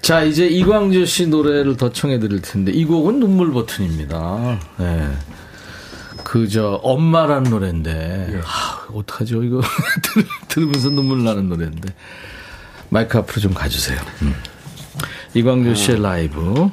자 0.01 0.22
이제 0.22 0.47
이광주 0.47 1.05
씨 1.07 1.26
노래를 1.26 1.76
더 1.76 1.93
청해 1.93 2.18
드릴 2.20 2.41
텐데 2.41 2.72
이 2.72 2.85
곡은 2.87 3.20
눈물 3.20 3.53
버튼입니다. 3.53 4.59
네. 4.79 5.09
그저 6.29 6.79
엄마라는 6.83 7.51
노래인데 7.51 8.29
예. 8.35 8.41
하, 8.45 8.87
어떡하죠 8.93 9.43
이거 9.45 9.62
들으면서 10.49 10.91
눈물 10.91 11.24
나는 11.24 11.49
노래인데 11.49 11.95
마이크 12.91 13.16
앞으로 13.16 13.41
좀 13.41 13.55
가주세요. 13.55 13.99
음. 14.22 14.35
이광조 15.33 15.74
씨의 15.74 16.03
라이브 16.03 16.70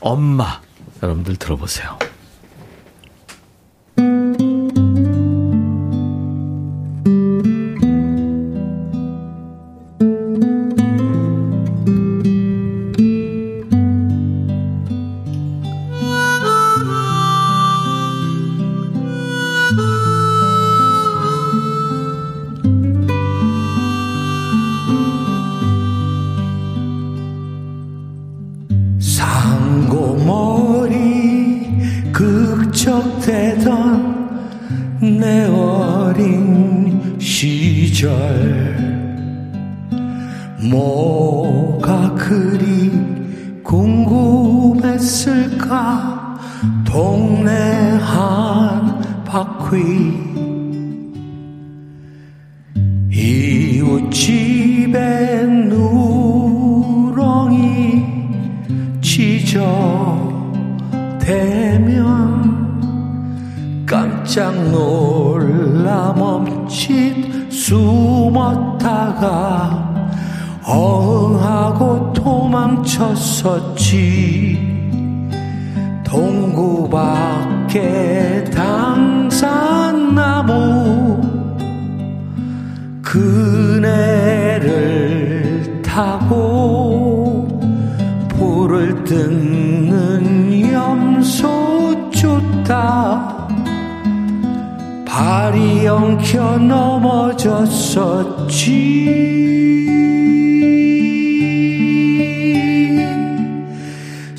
엄마 0.00 0.60
여러분들 1.00 1.36
들어보세요. 1.36 1.96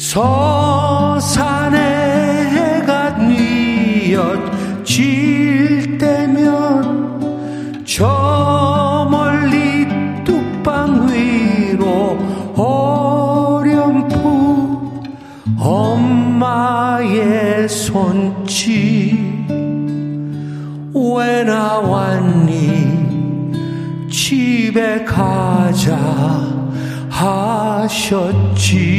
서산에 0.09 1.77
해가 1.77 3.19
뉘어 3.19 4.83
질 4.83 5.99
때면 5.99 7.85
저 7.85 9.07
멀리 9.11 9.85
뚝방 10.23 11.13
위로 11.13 12.17
어렴풋 12.55 14.17
엄마의 15.59 17.69
손짓 17.69 19.15
왜 20.91 21.43
나왔니? 21.43 22.49
집에 24.09 25.05
가자 25.05 25.95
하셨지. 27.11 28.98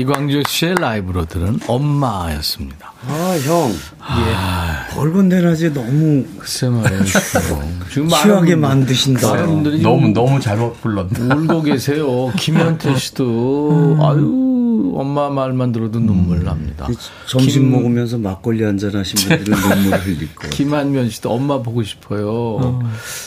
이광조 0.00 0.44
씨의 0.48 0.76
라이브로 0.76 1.26
들은 1.26 1.58
엄마였습니다. 1.66 2.92
아, 3.06 3.38
형. 3.44 3.70
아, 3.98 4.79
예. 4.79 4.79
벌건 4.90 5.28
대낮에 5.28 5.72
너무. 5.72 6.24
글쎄 6.38 6.68
말이에요. 6.68 7.02
지금 7.90 8.08
취하게 8.08 8.56
만드신다. 8.56 9.46
분들이 9.46 9.82
너무, 9.82 10.08
너무 10.08 10.40
잘 10.40 10.58
불렀다. 10.80 11.22
울고 11.34 11.62
계세요. 11.62 12.32
김현태 12.36 12.96
씨도, 12.96 13.70
음. 13.70 14.00
아유, 14.02 14.92
엄마 14.96 15.30
말만 15.30 15.72
들어도 15.72 16.00
눈물 16.00 16.44
납니다. 16.44 16.88
점심 17.26 17.62
김, 17.62 17.72
먹으면서 17.72 18.18
막걸리 18.18 18.64
한잔 18.64 18.94
하신 18.94 19.28
분들은 19.28 19.58
눈물 19.58 19.98
흘릴 19.98 20.34
거예요. 20.34 20.50
김한면 20.50 21.10
씨도 21.10 21.30
엄마 21.30 21.62
보고 21.62 21.82
싶어요. 21.82 22.28
어. 22.30 22.80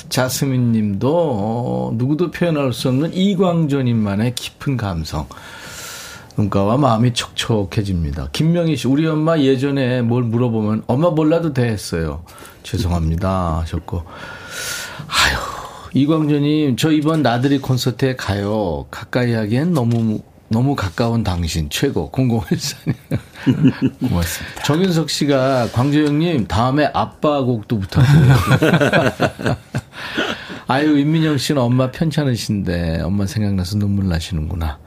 자스민 0.10 0.72
님도, 0.72 1.10
어, 1.12 1.94
누구도 1.96 2.32
표현할 2.32 2.74
수 2.74 2.90
없는 2.90 3.14
이광조님만의 3.14 4.36
깊은 4.36 4.78
감성. 4.78 5.28
눈가와 6.38 6.78
마음이 6.78 7.14
촉촉해집니다. 7.14 8.30
김명희 8.34 8.76
씨, 8.76 8.88
우리 8.88 9.06
엄마 9.08 9.38
예전에 9.38 10.02
뭘 10.02 10.24
물어보면 10.24 10.84
엄마 10.88 11.10
몰라도 11.10 11.54
돼 11.54 11.66
했어요. 11.66 12.24
죄송합니다 12.64 13.60
하셨고. 13.62 14.04
아유, 15.08 15.38
이광조님, 15.94 16.78
저 16.78 16.92
이번 16.92 17.22
나들이 17.22 17.60
콘서트에 17.60 18.16
가요. 18.16 18.86
가까이 18.90 19.34
하기엔 19.34 19.74
너무 19.74 20.22
너무 20.50 20.76
가까운 20.76 21.24
당신 21.24 21.68
최고 21.72 22.12
0014님 22.12 22.94
고맙습니다. 24.08 24.64
정윤석 24.64 25.10
씨가 25.10 25.70
광재영님 25.74 26.48
다음에 26.48 26.92
아빠 26.94 27.42
곡도 27.42 27.80
부탁드려요. 27.80 28.36
아유 30.74 30.98
임민영 30.98 31.38
씨는 31.38 31.62
엄마 31.62 31.92
편찮으신데 31.92 33.02
엄마 33.02 33.28
생각나서 33.28 33.78
눈물 33.78 34.08
나시는구나. 34.10 34.80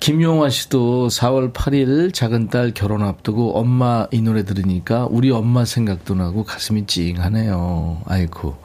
김용화 0.00 0.48
씨도 0.50 1.06
4월 1.06 1.52
8일 1.52 2.12
작은 2.12 2.48
딸 2.48 2.72
결혼 2.74 3.04
앞두고 3.04 3.56
엄마 3.56 4.08
이 4.10 4.20
노래 4.20 4.44
들으니까 4.44 5.06
우리 5.08 5.30
엄마 5.30 5.64
생각도 5.64 6.16
나고 6.16 6.42
가슴이 6.42 6.88
찡하네요. 6.88 8.02
아이고. 8.06 8.56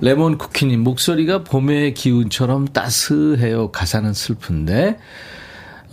레몬 0.00 0.38
쿠키님 0.38 0.80
목소리가 0.80 1.44
봄의 1.44 1.94
기운처럼 1.94 2.66
따스해요. 2.66 3.70
가사는 3.70 4.12
슬픈데 4.12 4.98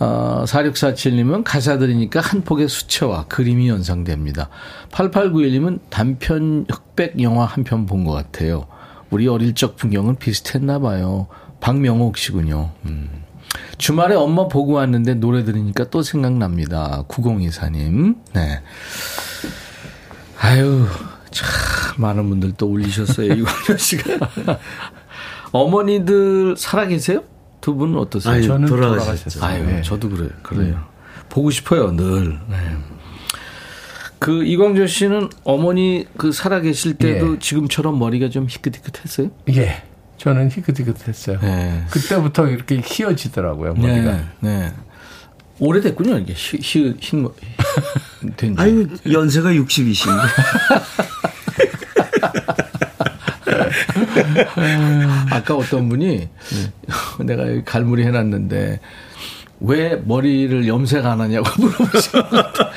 어, 0.00 0.44
4647님은 0.44 1.44
가사 1.44 1.78
들으니까 1.78 2.18
한 2.18 2.42
폭의 2.42 2.68
수채화, 2.68 3.26
그림이 3.28 3.68
연상됩니다. 3.68 4.48
8891님은 4.90 5.78
단편 5.88 6.66
흑백 6.68 7.22
영화 7.22 7.44
한 7.44 7.62
편 7.62 7.86
본 7.86 8.02
것 8.04 8.10
같아요. 8.10 8.66
우리 9.10 9.26
어릴 9.28 9.54
적 9.54 9.76
풍경은 9.76 10.16
비슷했나 10.16 10.78
봐요. 10.78 11.28
박명옥 11.60 12.16
씨군요. 12.16 12.72
음. 12.86 13.24
주말에 13.78 14.14
엄마 14.14 14.48
보고 14.48 14.72
왔는데 14.72 15.14
노래 15.14 15.44
들으니까 15.44 15.88
또 15.90 16.02
생각납니다. 16.02 17.04
9024님. 17.08 18.16
네. 18.34 18.62
아유, 20.40 20.86
참, 21.30 21.48
많은 21.96 22.28
분들 22.28 22.52
또 22.56 22.66
울리셨어요. 22.66 23.32
이광현 23.34 23.78
씨가. 23.78 24.18
어머니들 25.52 26.56
살아계세요? 26.56 27.24
두 27.60 27.74
분은 27.74 27.98
어떠세요? 27.98 28.34
아니, 28.34 28.46
저는 28.46 28.68
돌아가셨어요. 28.68 29.44
아유, 29.44 29.64
네. 29.64 29.82
저도 29.82 30.08
그래, 30.10 30.28
그래요. 30.42 30.74
네. 30.74 30.78
보고 31.28 31.50
싶어요, 31.50 31.92
늘. 31.92 32.38
네. 32.48 32.56
그 34.18 34.44
이광조 34.44 34.86
씨는 34.86 35.28
어머니 35.44 36.06
그 36.16 36.32
살아 36.32 36.60
계실 36.60 36.94
때도 36.94 37.34
예. 37.34 37.38
지금처럼 37.38 37.98
머리가 37.98 38.30
좀 38.30 38.46
희끗희끗했어요? 38.48 39.30
예. 39.50 39.82
저는 40.16 40.50
희끗희끗했어요. 40.50 41.38
네. 41.40 41.84
그때부터 41.90 42.48
이렇게 42.48 42.78
휘어지더라고요, 42.78 43.74
머리가. 43.74 44.12
네. 44.12 44.24
네. 44.40 44.72
오래됐군요, 45.60 46.18
이게 46.18 46.34
휘, 46.34 46.58
된 48.36 48.58
아유, 48.58 48.88
연세가 49.10 49.50
60이신데. 49.50 50.28
아까 55.30 55.56
어떤 55.56 55.88
분이 55.88 56.28
내가 57.24 57.44
갈무리 57.64 58.04
해놨는데 58.04 58.80
왜 59.60 60.00
머리를 60.04 60.66
염색 60.68 61.04
안 61.04 61.20
하냐고 61.20 61.48
물어보시는 61.60 62.24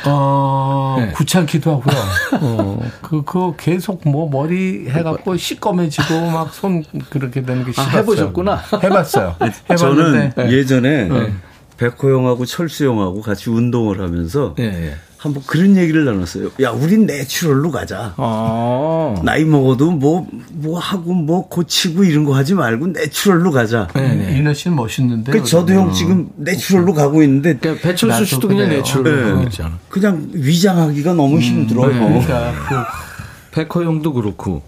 어, 0.08 0.96
네. 1.00 1.14
귀찮기도 1.18 1.72
하고요. 1.72 1.96
어, 2.42 2.82
그, 3.02 3.24
그 3.24 3.54
계속 3.58 4.02
뭐 4.08 4.30
머리 4.30 4.90
해갖고 4.90 5.38
시꺼매지고 5.38 6.32
막 6.32 6.52
손 6.54 6.84
그렇게 7.10 7.44
되는 7.44 7.64
게 7.64 7.72
싫었어요. 7.72 7.94
아, 7.96 7.98
해보셨구나. 8.00 8.62
해봤어요. 8.84 9.36
저는 9.78 10.34
네. 10.36 10.52
예전에 10.52 11.06
네. 11.06 11.34
백호 11.78 12.10
형하고 12.12 12.46
철수 12.46 12.86
형하고 12.86 13.22
같이 13.22 13.50
운동을 13.50 14.02
하면서 14.02 14.54
네. 14.58 14.96
한번 15.22 15.43
그런 15.45 15.78
얘기를 15.78 16.03
나눴어요. 16.03 16.49
야, 16.63 16.72
우린 16.72 17.05
natural로 17.06 17.70
가자. 17.69 18.15
아. 18.17 19.22
나이 19.24 19.45
먹어도 19.45 19.91
뭐, 19.91 20.26
뭐 20.51 20.80
하고 20.80 21.13
뭐 21.13 21.47
고치고 21.47 22.05
이런 22.05 22.26
거 22.26 22.36
하지 22.36 22.55
말고 22.55 22.88
natural로 22.88 23.52
가자. 23.51 23.88
네. 23.93 24.15
네. 24.15 24.39
인하 24.39 24.52
씨는 24.51 24.76
멋있는데. 24.76 25.32
그 25.32 25.43
저도 25.43 25.74
형 25.74 25.93
지금 25.93 26.28
natural로 26.38 26.95
가고 26.95 27.22
있는데. 27.22 27.55
그러니까 27.55 27.88
배철수 27.88 28.26
씨도 28.26 28.47
그냥 28.47 28.69
natural로 28.70 29.16
네. 29.15 29.32
가고 29.32 29.43
있잖아. 29.43 29.78
그냥 29.89 30.28
위장하기가 30.34 31.13
너무 31.13 31.36
음, 31.36 31.39
힘들어요. 31.39 31.88
네. 31.91 31.99
그러니까 31.99 32.53
그 32.67 33.51
백호 33.51 33.84
형도 33.84 34.13
그렇고. 34.13 34.63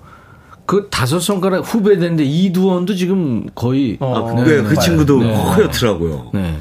그 0.68 0.88
다섯 0.92 1.20
손가락 1.20 1.62
후배인데 1.62 2.24
이두원도 2.24 2.94
지금 2.94 3.48
거의 3.56 3.98
어, 4.00 4.30
아, 4.30 4.44
네, 4.44 4.62
그 4.62 4.76
친구도 4.80 5.20
네. 5.24 5.36
허옇더라고요. 5.36 6.30
네. 6.36 6.60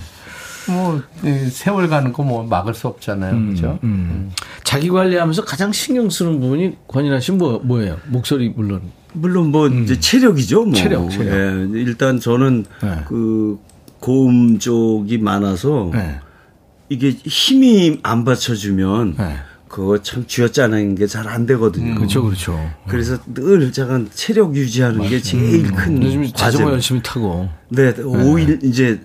뭐 0.69 1.03
세월 1.51 1.89
가는 1.89 2.13
거 2.13 2.23
뭐 2.23 2.45
막을 2.45 2.75
수 2.75 2.87
없잖아요. 2.89 3.33
음, 3.35 3.47
그렇죠? 3.49 3.79
음. 3.83 3.89
음. 4.11 4.31
자기 4.65 4.89
관리하면서 4.89 5.45
가장 5.45 5.73
신경 5.73 6.09
쓰는 6.09 6.39
부분이 6.41 6.77
권인아 6.89 7.21
씨뭐 7.21 7.63
뭐예요? 7.65 7.99
목소리 8.07 8.49
물론 8.55 8.83
물론 9.13 9.51
뭐 9.51 9.67
음. 9.67 9.83
이제 9.85 9.99
체력이죠. 9.99 10.65
뭐. 10.67 10.75
체력, 10.75 11.11
체력. 11.11 11.35
예, 11.35 11.81
일단 11.81 12.21
저는 12.21 12.65
네. 12.83 12.99
그 13.09 13.59
고음 14.01 14.59
쪽이 14.59 15.19
많아서 15.19 15.91
네. 15.93 16.21
이게 16.89 17.11
힘이 17.11 17.99
안 18.03 18.25
받쳐주면 18.25 19.15
네. 19.19 19.37
그거 19.69 20.03
참 20.03 20.25
쥐어짜는 20.27 20.95
게 20.97 21.07
잘 21.07 21.27
안 21.29 21.47
되거든요. 21.47 21.95
그렇죠, 21.95 22.23
그렇죠. 22.23 22.59
그래서 22.87 23.19
늘 23.35 23.73
제가 23.73 24.03
체력 24.15 24.55
유지하는 24.55 24.99
맞아요. 24.99 25.11
게 25.11 25.21
제일 25.21 25.65
음. 25.67 25.75
큰 25.75 26.03
요즘 26.03 26.31
자전거 26.33 26.73
열심히 26.73 27.01
타고. 27.03 27.49
네, 27.71 27.93
5일 27.95 28.63
이제 28.65 29.01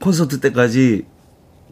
콘서트 0.00 0.40
때까지 0.40 1.04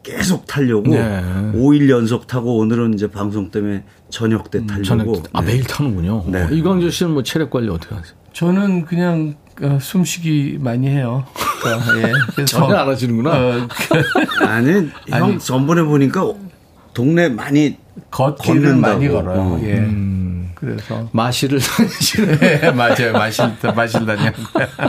계속 0.03 0.47
타려고 0.47 0.91
네. 0.91 1.23
5일 1.55 1.89
연속 1.89 2.27
타고 2.27 2.59
오늘은 2.59 2.95
이제 2.95 3.11
방송 3.11 3.51
때문에 3.51 3.85
저녁 4.11 4.51
때 4.51 4.59
음, 4.59 4.67
타려고. 4.67 4.85
저녁, 4.85 5.23
아 5.33 5.41
네. 5.41 5.53
매일 5.53 5.65
타는군요. 5.65 6.25
네. 6.29 6.43
어, 6.43 6.49
이광조 6.51 6.91
씨는 6.91 7.13
뭐 7.13 7.23
체력 7.23 7.51
관리 7.51 7.69
어떻게 7.69 7.95
하세요? 7.95 8.15
저는 8.33 8.85
그냥 8.85 9.35
어, 9.63 9.79
숨쉬기 9.81 10.59
많이 10.61 10.89
해요. 10.89 11.25
그러니까, 11.63 12.09
예. 12.39 12.45
전혀 12.45 12.75
안 12.77 12.89
하시는구나. 12.89 13.31
어, 13.31 13.69
그, 13.69 14.45
아니, 14.45 14.73
형 15.09 15.25
아니, 15.25 15.39
전번에 15.39 15.83
보니까 15.83 16.33
동네 16.93 17.29
많이 17.29 17.77
걷기를 18.11 18.77
많이 18.77 19.09
걸어요. 19.09 19.41
어. 19.41 19.61
예. 19.63 19.79
음. 19.79 20.34
그래서 20.65 21.09
마실을 21.13 21.61
다니시는 21.61 22.39
네, 22.39 22.71
맞아요. 22.73 23.13
마실 23.13 23.51
마실 23.75 24.07
다녀. 24.07 24.33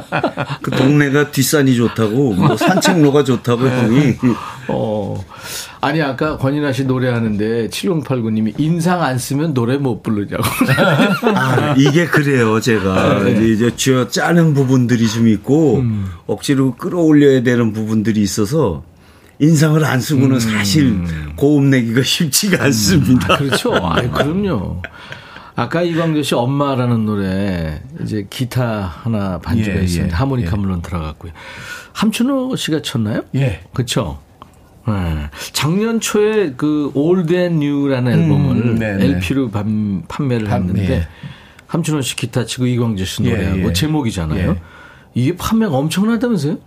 그 0.62 0.72
동네가 0.72 1.32
뒷산이 1.32 1.76
좋다고 1.76 2.34
뭐 2.34 2.58
산책로가 2.58 3.24
좋다고 3.24 3.68
형이. 3.68 4.16
어. 4.70 5.24
아니 5.82 6.02
아까 6.02 6.38
권인아 6.38 6.72
씨 6.74 6.86
노래하는데 6.86 7.70
7089님이 7.70 8.60
인상 8.60 9.04
안 9.04 9.20
쓰면 9.20 9.54
노래 9.54 9.78
못 9.78 10.02
부르냐고. 10.02 10.44
아, 11.36 11.76
이게 11.78 12.08
그래요. 12.08 12.60
제가 12.60 13.24
네. 13.24 13.52
이제 13.52 13.76
쥐어 13.76 14.08
짜는 14.08 14.54
부분들이 14.54 15.08
좀 15.08 15.28
있고 15.28 15.78
음. 15.80 16.08
억지로 16.26 16.76
끌어올려야 16.76 17.44
되는 17.44 17.74
부분들이 17.74 18.22
있어서 18.22 18.84
인상을 19.40 19.84
안 19.84 20.00
쓰고는 20.00 20.36
음. 20.36 20.40
사실 20.40 21.04
고음 21.36 21.70
내기가 21.70 22.02
쉽지가 22.04 22.64
않습니다. 22.66 23.34
아, 23.34 23.38
그렇죠. 23.38 23.76
아, 23.76 24.02
그럼요. 24.02 24.82
아까 25.56 25.82
이광조 25.82 26.24
씨 26.24 26.36
엄마라는 26.36 27.06
노래 27.06 27.82
이제 28.02 28.28
기타 28.30 28.82
하나 28.82 29.40
반주가 29.40 29.80
예, 29.80 29.84
있었는데 29.84 30.14
예, 30.14 30.16
하모니카 30.18 30.52
예. 30.52 30.60
물론 30.60 30.82
들어갔고요. 30.82 31.32
함춘호 31.94 32.56
씨가 32.58 32.82
쳤나요? 32.82 33.22
예. 33.36 33.62
그렇죠. 33.74 34.20
네. 34.88 34.94
작년 35.54 36.00
초에 36.00 36.54
그 36.58 36.92
Old 36.94 37.34
and 37.34 37.60
New라는 37.60 38.12
앨범을 38.12 38.56
음, 38.58 38.84
LP로 38.84 39.50
반, 39.50 40.04
판매를 40.08 40.48
반, 40.48 40.64
했는데 40.64 40.94
예. 40.94 41.08
함춘호 41.68 42.02
씨 42.02 42.16
기타 42.16 42.46
치고 42.46 42.66
이광조 42.68 43.06
씨 43.06 43.24
노래하고 43.24 43.60
예, 43.60 43.66
예. 43.66 43.74
제목이잖아요. 43.74 44.58
이게 45.14 45.36
판매가 45.38 45.74
엄청나다면서요? 45.74 46.58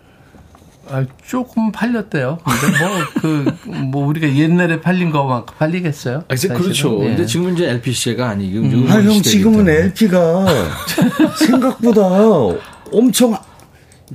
아, 0.91 1.05
조금 1.25 1.71
팔렸대요. 1.73 2.39
근데 2.45 2.79
뭐, 2.79 2.99
그, 3.21 3.71
뭐, 3.71 4.07
우리가 4.07 4.35
옛날에 4.35 4.81
팔린 4.81 5.11
거만큼 5.11 5.55
팔리겠어요? 5.59 6.25
아, 6.29 6.35
그렇죠. 6.55 6.99
네. 7.01 7.09
근데 7.09 7.27
지금은 7.27 7.55
이제 7.55 7.69
LP 7.69 7.93
시대가 7.93 8.31
아니고. 8.31 8.61
음. 8.61 8.87
아, 8.89 8.95
형, 9.03 9.23
지금은 9.23 9.69
LP가 9.69 10.47
생각보다 11.39 12.03
엄청 12.93 13.37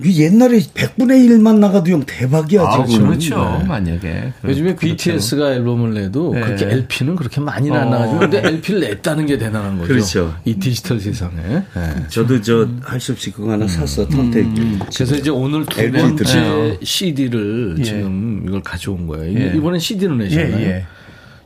옛날에 0.06 0.58
100분의 0.60 1.28
1만 1.30 1.60
나가도 1.60 1.92
형 1.92 2.04
대박이야, 2.06 2.62
아, 2.64 2.86
지금. 2.86 3.08
그렇죠. 3.08 3.58
네. 3.60 3.66
만약에. 3.66 4.34
요즘에 4.44 4.76
그렇죠. 4.76 4.96
BTS가 4.96 5.54
앨범을 5.54 5.94
내도 5.94 6.34
네. 6.34 6.42
그렇게 6.42 6.66
LP는 6.66 7.16
그렇게 7.16 7.40
많이는 7.42 7.78
안 7.78 7.88
어. 7.88 7.92
나가지고 7.92 8.20
근데 8.20 8.42
LP를 8.48 8.80
냈다는 8.82 9.26
게 9.26 9.38
대단한 9.38 9.78
거죠. 9.78 9.88
그렇죠. 9.94 10.36
이 10.46 10.56
디지털 10.56 11.00
세상에. 11.00 11.42
네. 11.42 11.64
저도 12.10 12.42
저 12.42 12.68
할 12.84 13.00
수 13.00 13.12
없이 13.12 13.32
그거 13.32 13.52
하나 13.52 13.66
음. 13.66 13.68
샀어, 13.68 14.08
턴테이크. 14.08 14.50
음. 14.62 14.80
그래서 14.96 15.16
이제 15.16 15.30
오늘 15.30 15.66
두 15.66 15.92
번째 15.92 16.78
CD를 16.82 17.76
예. 17.80 17.84
지금 17.84 18.44
이걸 18.48 18.62
가져온 18.62 19.08
거예요. 19.08 19.38
예. 19.40 19.54
이번엔 19.58 19.80
CD로 19.80 20.16
내셨나요? 20.16 20.56
예, 20.66 20.86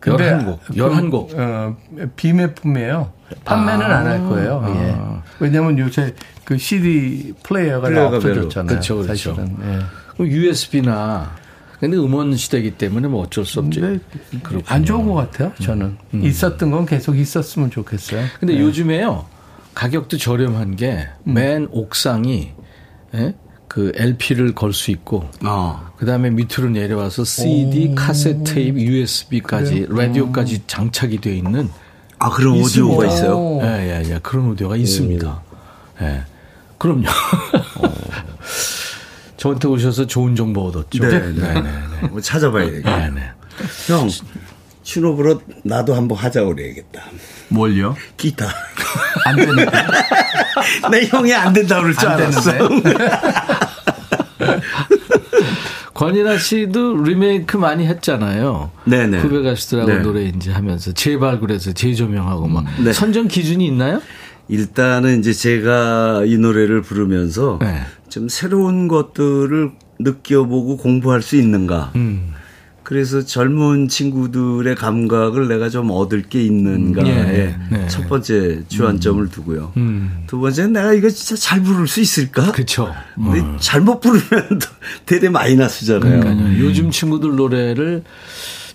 예. 0.06 0.12
11곡. 0.12 0.60
11곡. 0.70 1.30
그, 1.30 1.36
어, 1.42 1.76
비매품이에요. 2.16 3.12
판매는 3.44 3.86
아, 3.86 4.00
안할 4.00 4.20
거예요. 4.20 4.62
아. 4.64 4.70
예. 4.70 4.96
왜냐면 5.40 5.78
요새 5.80 6.14
그 6.46 6.58
CD 6.58 7.34
플레이어가, 7.44 7.88
플레이어가 7.88 8.18
없어졌잖아요. 8.18 8.68
그렇죠, 8.68 8.96
그렇죠. 8.96 9.08
사실은. 9.08 9.58
예. 9.64 10.24
USB나 10.24 11.36
근데 11.80 11.96
음원 11.98 12.36
시대이기 12.36 12.72
때문에 12.72 13.08
뭐 13.08 13.24
어쩔 13.24 13.46
수 13.46 13.60
없지. 13.60 14.00
안 14.66 14.84
좋은 14.84 15.08
것 15.08 15.14
같아요. 15.14 15.52
저는 15.62 15.98
음. 16.16 16.24
있었던 16.24 16.72
건 16.72 16.86
계속 16.86 17.18
있었으면 17.18 17.70
좋겠어요. 17.70 18.26
근데 18.40 18.56
네. 18.56 18.60
요즘에요 18.62 19.26
가격도 19.76 20.18
저렴한 20.18 20.76
게맨 20.76 21.64
음. 21.64 21.68
옥상이 21.70 22.54
예? 23.14 23.36
그 23.68 23.92
LP를 23.96 24.54
걸 24.56 24.74
수 24.74 24.92
있고, 24.92 25.30
어. 25.44 25.88
그 25.98 26.06
다음에 26.06 26.30
밑으로 26.30 26.70
내려와서 26.70 27.24
CD, 27.24 27.90
오. 27.92 27.96
카세트 27.96 28.54
테이프, 28.54 28.80
USB까지, 28.80 29.86
그래? 29.88 30.08
라디오까지 30.08 30.64
장착이 30.68 31.20
되어 31.20 31.34
있는. 31.34 31.70
아, 32.20 32.30
그런 32.30 32.56
있습니다. 32.56 32.94
오디오가 32.94 33.06
있어요? 33.14 33.60
예, 33.62 34.04
예, 34.06 34.14
예. 34.14 34.20
그런 34.24 34.50
오디오가 34.50 34.76
있습니다. 34.76 35.42
예. 36.02 36.06
네. 36.06 36.24
그럼요. 36.78 37.08
어. 37.08 37.94
저한테 39.38 39.68
오셔서 39.68 40.08
좋은 40.08 40.36
정보 40.36 40.62
얻었죠. 40.68 41.08
네, 41.08 41.20
네, 41.20 41.32
네. 41.34 41.62
네. 41.62 42.08
뭐 42.10 42.20
찾아봐야 42.22 42.66
되겠다. 42.66 42.98
네, 42.98 43.10
네. 43.12 43.22
형, 43.88 44.10
신호브로 44.88 45.42
나도 45.64 45.94
한번 45.94 46.18
하자고 46.18 46.56
그래야겠다. 46.56 47.04
뭘요? 47.50 47.94
기타. 48.16 48.48
안 49.26 49.36
되는데. 49.36 49.66
내 50.90 51.06
형이 51.08 51.34
안 51.34 51.52
된다고 51.52 51.82
그럴 51.82 51.94
줄 51.94 52.08
알았어. 52.08 52.52
권인아 55.94 56.38
씨도 56.38 57.04
리메이크 57.04 57.58
많이 57.58 57.86
했잖아요. 57.86 58.72
네네. 58.86 59.20
후배 59.20 59.42
가수들하고 59.42 59.92
네. 59.92 60.00
노래 60.00 60.22
이제 60.24 60.54
하면서 60.54 60.94
재발굴해서 60.94 61.74
재조명하고 61.74 62.48
막. 62.48 62.64
네. 62.82 62.94
선정 62.94 63.28
기준이 63.28 63.68
있나요? 63.68 64.02
일단은 64.48 65.20
이제 65.20 65.34
제가 65.34 66.24
이 66.26 66.38
노래를 66.38 66.82
부르면서 66.82 67.60
네. 67.60 67.82
좀 68.08 68.30
새로운 68.30 68.88
것들을 68.88 69.70
느껴보고 70.00 70.78
공부할 70.78 71.22
수 71.22 71.36
있는가. 71.36 71.92
음. 71.96 72.38
그래서 72.88 73.22
젊은 73.22 73.90
친구들의 73.90 74.74
감각을 74.76 75.50
내가 75.50 75.68
좀 75.68 75.92
얻을 75.92 76.22
게 76.22 76.42
있는가에 76.42 77.04
음, 77.04 77.18
예, 77.34 77.56
네. 77.70 77.88
첫 77.90 78.08
번째 78.08 78.64
주안점을 78.70 79.22
음. 79.22 79.30
두고요. 79.30 79.74
음. 79.76 80.24
두 80.26 80.40
번째는 80.40 80.72
내가 80.72 80.94
이거 80.94 81.10
진짜 81.10 81.36
잘 81.36 81.62
부를 81.62 81.86
수 81.86 82.00
있을까? 82.00 82.50
그렇죠. 82.54 82.96
근데 83.16 83.42
어. 83.42 83.58
잘못 83.60 84.00
부르면 84.00 84.62
대대 85.06 85.28
마이너스잖아요. 85.28 86.22
그러니까요. 86.22 86.64
요즘 86.64 86.90
친구들 86.90 87.36
노래를 87.36 88.06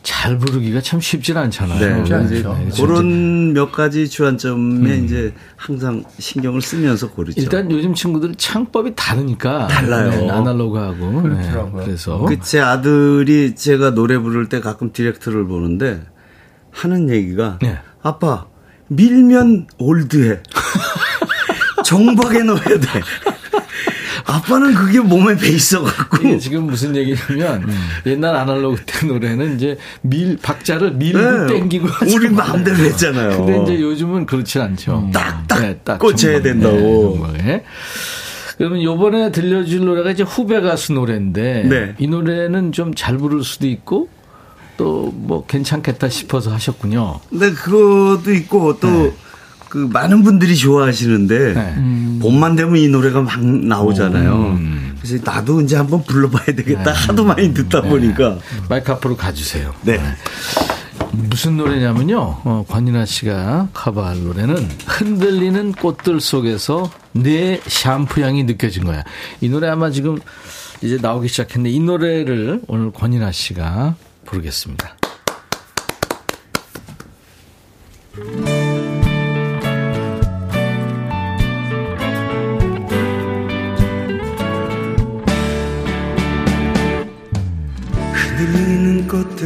잘 0.03 0.37
부르기가 0.39 0.81
참 0.81 1.01
쉽진 1.01 1.37
않잖아요. 1.37 1.79
네. 1.79 2.03
네. 2.19 2.25
이제 2.25 2.43
네. 2.43 2.69
그런 2.77 3.53
몇 3.53 3.71
가지 3.71 4.09
주안점에 4.09 4.99
음. 4.99 5.05
이제 5.05 5.33
항상 5.57 6.03
신경을 6.19 6.61
쓰면서 6.61 7.11
고르죠. 7.11 7.41
일단 7.41 7.71
요즘 7.71 7.95
친구들 7.95 8.35
창법이 8.35 8.95
다르니까 8.97 9.69
달라요. 9.69 10.11
네, 10.11 10.31
아날로그하고 10.31 11.23
그렇더라고요. 11.23 11.81
네. 11.81 11.87
그래서 11.87 12.19
그 12.19 12.41
제 12.43 12.59
아들이 12.61 13.55
제가 13.55 13.91
노래 13.95 14.19
부를 14.19 14.49
때 14.49 14.61
가끔 14.61 14.93
디렉터를 14.93 15.47
보는데 15.47 16.03
하는 16.73 17.09
얘기가 17.09 17.59
네. 17.63 17.79
아빠 18.03 18.47
밀면 18.89 19.69
올드해. 19.79 20.41
정박에 21.85 22.41
넣어야 22.43 22.65
돼. 22.65 23.01
아빠는 24.25 24.75
그게 24.75 25.01
몸에 25.01 25.37
배 25.37 25.49
있어갖고. 25.49 26.39
지금 26.39 26.67
무슨 26.67 26.95
얘기냐면 26.97 27.65
음. 27.65 27.79
옛날 28.07 28.35
아날로그 28.37 28.83
때 28.85 29.07
노래는 29.07 29.57
이제 29.57 29.77
밀 30.03 30.37
박자를 30.37 30.93
밀고 30.93 31.47
네. 31.47 31.55
땡기고 31.55 31.89
우리 32.15 32.29
마음대로 32.29 32.77
했잖아요. 32.79 33.45
근데 33.45 33.63
이제 33.63 33.81
요즘은 33.83 34.27
그렇지 34.27 34.59
않죠. 34.59 35.11
딱딱 35.13 35.61
네, 35.61 35.79
딱 35.85 35.99
꽂혀야 35.99 36.41
정말, 36.41 36.43
된다고. 36.43 37.27
네, 37.39 37.65
그러면 38.59 38.83
요번에 38.83 39.33
들려줄 39.33 39.85
노래가 39.85 40.11
이제 40.11 40.23
후배 40.23 40.61
가수 40.61 40.93
노래인데 40.93 41.65
네. 41.69 41.95
이 41.99 42.07
노래는 42.07 42.73
좀 42.73 42.93
잘 42.95 43.17
부를 43.19 43.43
수도 43.43 43.67
있고 43.67 44.09
또 44.77 45.11
뭐 45.15 45.45
괜찮겠다 45.47 46.09
싶어서 46.09 46.53
하셨군요. 46.53 47.21
네, 47.31 47.51
그것도 47.53 48.33
있고 48.35 48.79
또 48.81 48.89
네. 48.89 49.13
그 49.73 49.89
많은 49.91 50.23
분들이 50.23 50.55
좋아하시는데 50.55 51.55
네. 51.55 51.75
음. 51.79 52.19
봄만 52.21 52.57
되면 52.57 52.77
이 52.77 52.89
노래가 52.89 53.23
막 53.23 53.43
나오잖아요. 53.43 54.35
음. 54.59 54.99
그래서 55.01 55.17
나도 55.25 55.63
이제 55.63 55.77
한번 55.77 56.05
불러봐야 56.05 56.45
되겠다. 56.45 56.93
네. 56.93 57.07
하도 57.07 57.25
많이 57.25 57.55
듣다 57.55 57.81
네. 57.81 57.89
보니까 57.89 58.37
마이크 58.69 58.93
앞으로 58.93 59.17
가주세요. 59.17 59.73
네. 59.81 59.99
무슨 61.13 61.57
노래냐면요. 61.57 62.19
어, 62.19 62.67
권인아 62.69 63.07
씨가 63.07 63.71
커버할 63.73 64.23
노래는 64.23 64.57
흔들리는 64.87 65.73
꽃들 65.73 66.21
속에서 66.21 66.91
내 67.13 67.59
샴푸 67.67 68.21
향이 68.21 68.45
느껴진 68.45 68.85
거야. 68.85 69.03
이 69.41 69.49
노래 69.49 69.69
아마 69.69 69.91
지금 69.91 70.19
이제 70.83 70.99
나오기 71.01 71.29
시작했는데 71.29 71.71
이 71.71 71.81
노래를 71.81 72.61
오늘 72.67 72.93
권인아 72.93 73.33
씨가 73.33 73.95
부르겠습니다. 74.27 74.97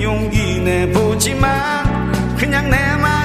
용기 0.00 0.60
내보지만 0.60 2.36
그냥 2.36 2.68
내마 2.68 3.23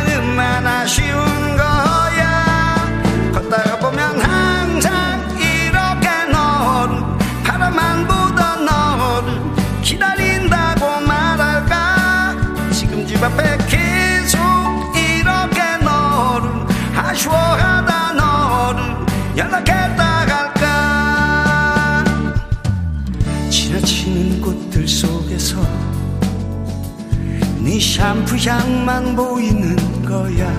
네 27.80 27.86
샴푸 27.86 28.36
향만 28.36 29.16
보이는 29.16 29.74
거야. 30.04 30.54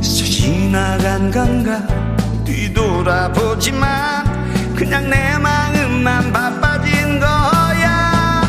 지나간 0.00 1.30
건가? 1.30 1.82
뒤돌아보지만 2.46 4.24
그냥 4.74 5.10
내 5.10 5.36
마음만 5.36 6.32
바빠진 6.32 7.20
거야. 7.20 8.40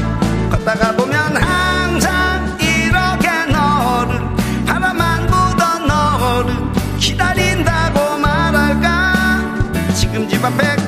걷다가 0.50 0.96
보면 0.96 1.36
항상 1.36 2.58
이렇게 2.62 3.28
너를 3.52 4.22
바라만 4.66 5.28
보던 5.28 5.88
너를 5.88 6.56
기다린다고 6.98 8.18
말할까? 8.20 9.74
지금 9.94 10.30
집 10.30 10.46
앞에 10.46 10.85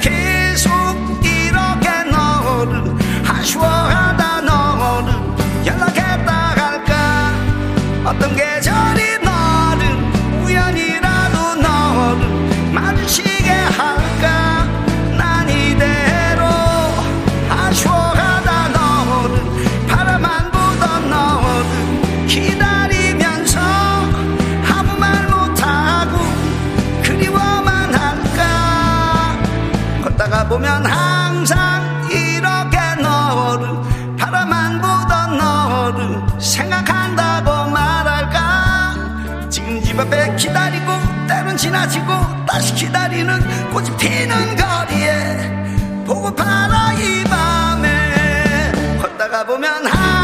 집 39.97 40.01
앞에 40.01 40.35
기다리고 40.35 40.91
때론 41.27 41.57
지나치고 41.57 42.05
다시 42.45 42.71
기다리는 42.75 43.71
꽃이 43.71 43.97
피는 43.97 44.55
거리에 44.55 46.05
보고파라 46.05 46.93
이 46.93 47.23
밤에 47.23 48.71
걷다가 49.01 49.43
보면 49.43 49.87
항 49.87 50.16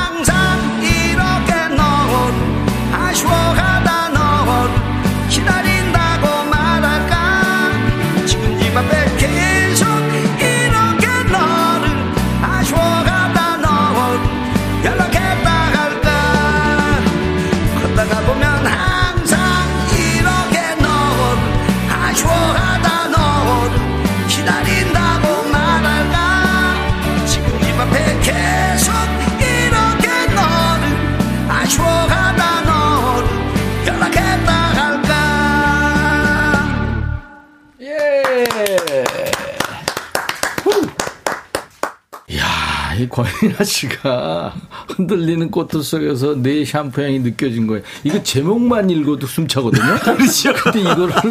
권인아 43.13 43.63
씨가 43.63 44.55
흔들리는 44.95 45.51
꽃들 45.51 45.83
속에서 45.83 46.33
내 46.35 46.65
샴푸 46.65 47.03
향이 47.03 47.19
느껴진 47.19 47.67
거예요. 47.67 47.83
이거 48.03 48.21
제목만 48.23 48.89
읽어도 48.89 49.27
숨차거든요. 49.27 49.99
그렇죠. 50.01 50.51
근데 50.53 50.79
이거를 50.81 51.13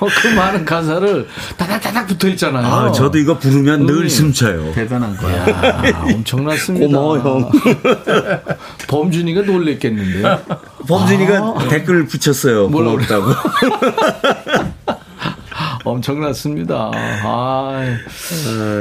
어, 0.00 0.06
그 0.22 0.28
많은 0.34 0.64
가사를 0.64 1.28
다닥다닥 1.56 2.08
붙어 2.08 2.26
있잖아요. 2.30 2.66
아, 2.66 2.90
저도 2.90 3.16
이거 3.18 3.38
부르면 3.38 3.86
늘 3.86 4.10
숨차요. 4.10 4.72
대단한 4.72 5.16
거야. 5.16 5.82
엄청났습니다. 6.12 6.86
고마워, 6.86 7.18
형. 7.20 7.50
범준이가 8.88 9.42
놀랬겠는데요. 9.42 10.40
범준이가 10.88 11.38
아. 11.38 11.68
댓글을 11.68 12.06
붙였어요. 12.06 12.70
고맙다고. 12.70 13.26
엄청났습니다. 15.90 16.90
아, 16.94 17.96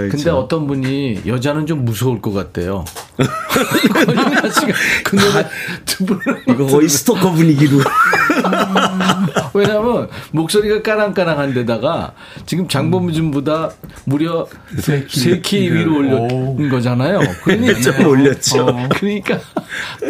근데 0.09 0.17
참. 0.17 0.35
어떤 0.35 0.67
분이 0.67 1.21
여자는 1.25 1.65
좀 1.65 1.85
무서울 1.85 2.21
것 2.21 2.33
같대요. 2.33 2.85
그 5.03 5.15
노래 5.15 5.47
두 5.85 6.05
분. 6.05 6.19
이거 6.47 6.65
거의 6.67 6.89
스토커 6.89 7.31
분위기로. 7.31 7.79
왜냐하면 9.57 10.09
목소리가 10.31 10.81
까랑까랑한 10.81 11.53
데다가 11.53 12.13
지금 12.45 12.67
장범준보다 12.67 13.71
무려 14.05 14.47
세 14.77 15.05
키 15.41 15.73
위로 15.73 15.97
올린 15.97 16.69
거잖아요. 16.69 17.19
그러니까 17.43 17.79
좀 17.79 18.05
올렸죠. 18.07 18.65
어, 18.67 18.89
그러니까 18.97 19.39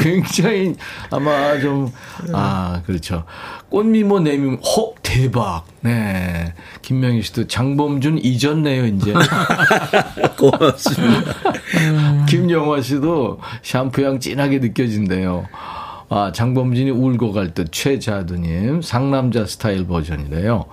굉장히 0.02 0.76
아마 1.12 1.60
좀 1.60 1.92
아 2.34 2.82
그렇죠. 2.86 3.24
꽃미모 3.70 4.20
내미모 4.22 4.58
허 4.58 4.94
대박. 5.04 5.66
네. 5.82 6.54
김명희 6.82 7.22
씨도 7.22 7.48
장범준 7.48 8.20
잊었네요 8.24 8.86
이제. 8.88 9.14
고맙습니다. 10.38 11.34
김영화 12.28 12.82
씨도 12.82 13.40
샴푸향 13.62 14.20
진하게 14.20 14.60
느껴진대요. 14.60 15.46
아, 16.10 16.32
장범진이 16.34 16.92
울고 16.92 17.34
갈 17.34 17.54
듯 17.54 17.72
최자두님 17.72 18.82
상남자 18.82 19.46
스타일 19.46 19.86
버전이래요. 19.88 20.66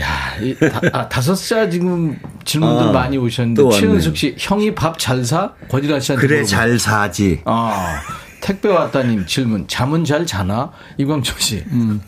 야, 0.00 0.36
이 0.40 0.54
다, 0.58 0.80
아, 0.92 1.08
다섯 1.08 1.34
살 1.34 1.70
지금 1.70 2.18
질문들 2.44 2.88
아, 2.88 2.92
많이 2.92 3.16
오셨는데 3.18 3.70
최은숙 3.78 4.16
씨 4.16 4.34
형이 4.38 4.74
밥 4.74 4.98
잘 4.98 5.24
사? 5.24 5.52
권일아 5.68 6.00
씨한테 6.00 6.26
그래 6.26 6.36
물어봐. 6.40 6.48
잘 6.50 6.78
사지. 6.78 7.40
아. 7.44 8.00
택배 8.40 8.68
왔다님 8.68 9.26
질문. 9.26 9.68
잠은 9.68 10.04
잘 10.04 10.26
자나? 10.26 10.72
이광철 10.98 11.40
씨. 11.40 11.64
음, 11.70 12.00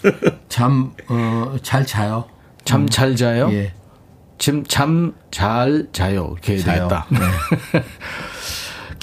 잠, 0.48 0.90
어, 1.08 1.54
잘 1.62 1.86
자요. 1.86 2.24
잠잘 2.64 3.10
음. 3.10 3.16
자요? 3.16 3.48
예. 3.52 3.72
지금 4.38 4.64
잠 4.64 5.14
잘 5.30 5.86
자요. 5.92 6.30
이렇게 6.32 6.56
해야 6.56 6.64
되겠다. 6.64 7.06
네. 7.10 7.18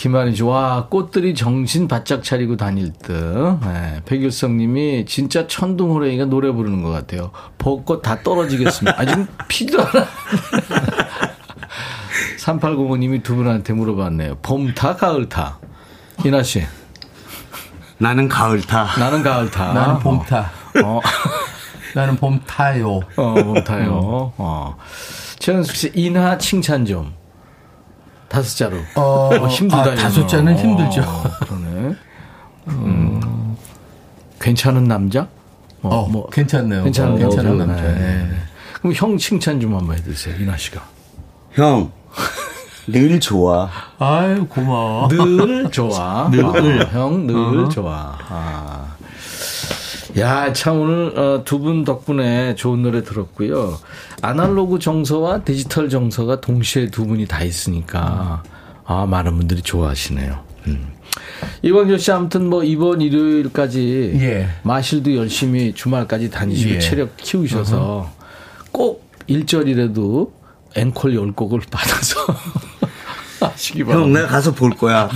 김한희 0.02 0.36
씨, 0.36 0.42
와, 0.42 0.88
꽃들이 0.90 1.36
정신 1.36 1.88
바짝 1.88 2.24
차리고 2.24 2.58
다닐 2.58 2.92
듯. 2.92 3.14
네, 3.62 4.02
백일성 4.04 4.58
님이 4.58 5.06
진짜 5.06 5.46
천둥 5.46 5.92
호랭이가 5.92 6.26
노래 6.26 6.52
부르는 6.52 6.82
것 6.82 6.90
같아요. 6.90 7.30
벚꽃 7.60 8.02
다 8.02 8.24
떨어지겠습니다. 8.24 9.00
아, 9.00 9.06
지금 9.06 9.28
피도 9.48 9.80
않아. 9.80 10.08
3805 12.40 12.98
님이 12.98 13.22
두 13.22 13.36
분한테 13.36 13.74
물어봤네요. 13.74 14.40
봄 14.42 14.74
타, 14.74 14.96
가을 14.96 15.30
타. 15.30 15.60
이나 16.26 16.42
씨. 16.42 16.64
나는 18.00 18.28
가을 18.28 18.60
타. 18.60 18.88
나는 18.98 19.22
가을 19.22 19.52
타. 19.52 19.72
나는 19.72 20.00
봄 20.00 20.24
타. 20.24 20.50
어. 20.84 21.00
나는 21.94 22.16
봄 22.16 22.42
타요. 22.48 23.02
어, 23.18 23.34
봄 23.36 23.64
타요. 23.64 24.34
어. 24.40 24.78
최현숙 25.38 25.76
씨, 25.76 25.92
이나 25.94 26.40
칭찬 26.40 26.88
좀. 26.88 27.21
다섯 28.32 28.56
자로. 28.56 28.78
어, 28.96 29.30
어 29.36 29.48
힘들다. 29.48 29.92
아, 29.92 29.96
다섯 29.96 30.26
자는 30.26 30.58
힘들죠. 30.58 31.02
어, 31.02 31.24
그러네. 31.42 31.96
음, 32.70 33.58
괜찮은 34.40 34.86
남자? 34.86 35.28
어, 35.82 35.90
어뭐 35.90 36.30
괜찮네요. 36.30 36.86
괜찮은, 36.86 37.18
괜찮은 37.18 37.58
남자. 37.58 37.82
네. 37.82 38.30
그럼 38.76 38.94
형 38.96 39.18
칭찬 39.18 39.60
좀 39.60 39.76
한번 39.76 39.98
해주세요, 39.98 40.38
이나 40.38 40.56
씨가. 40.56 40.82
형. 41.52 41.92
늘 42.88 43.20
좋아. 43.20 43.70
아유, 44.00 44.48
고마워. 44.48 45.10
늘 45.10 45.70
좋아. 45.70 46.30
늘. 46.32 46.46
아, 46.46 46.86
형, 46.94 47.28
늘 47.28 47.36
uh-huh. 47.36 47.70
좋아. 47.70 48.18
아. 48.30 48.96
야, 50.18 50.52
참 50.54 50.82
오늘 50.82 51.18
어, 51.18 51.44
두분 51.46 51.86
덕분에 51.86 52.56
좋은 52.56 52.82
노래 52.82 53.04
들었고요. 53.04 53.80
아날로그 54.22 54.80
정서와 54.80 55.44
디지털 55.44 55.90
정서가 55.90 56.42
동시에 56.42 56.90
두 56.90 57.06
분이 57.06 57.28
다 57.28 57.44
있으니까 57.44 58.44
아, 58.86 59.06
많은 59.06 59.38
분들이 59.38 59.62
좋아하시네요. 59.62 60.44
음. 60.68 60.88
이광조 61.62 61.98
씨 61.98 62.12
아무튼 62.12 62.50
뭐 62.50 62.64
이번 62.64 63.02
일요일까지 63.02 64.14
예. 64.16 64.50
마실도 64.64 65.16
열심히 65.16 65.74
주말까지 65.74 66.30
다니시고 66.30 66.76
예. 66.76 66.80
체력 66.80 67.18
키우셔서 67.18 68.10
uh-huh. 68.10 68.72
꼭 68.72 69.10
일절이라도 69.28 70.34
앵콜 70.76 71.16
열곡을 71.16 71.62
받아서 71.70 72.20
하시기 73.42 73.84
바랍니다. 73.84 74.08
형, 74.08 74.14
내가 74.14 74.28
가서 74.28 74.54
볼 74.54 74.72
거야. 74.72 75.10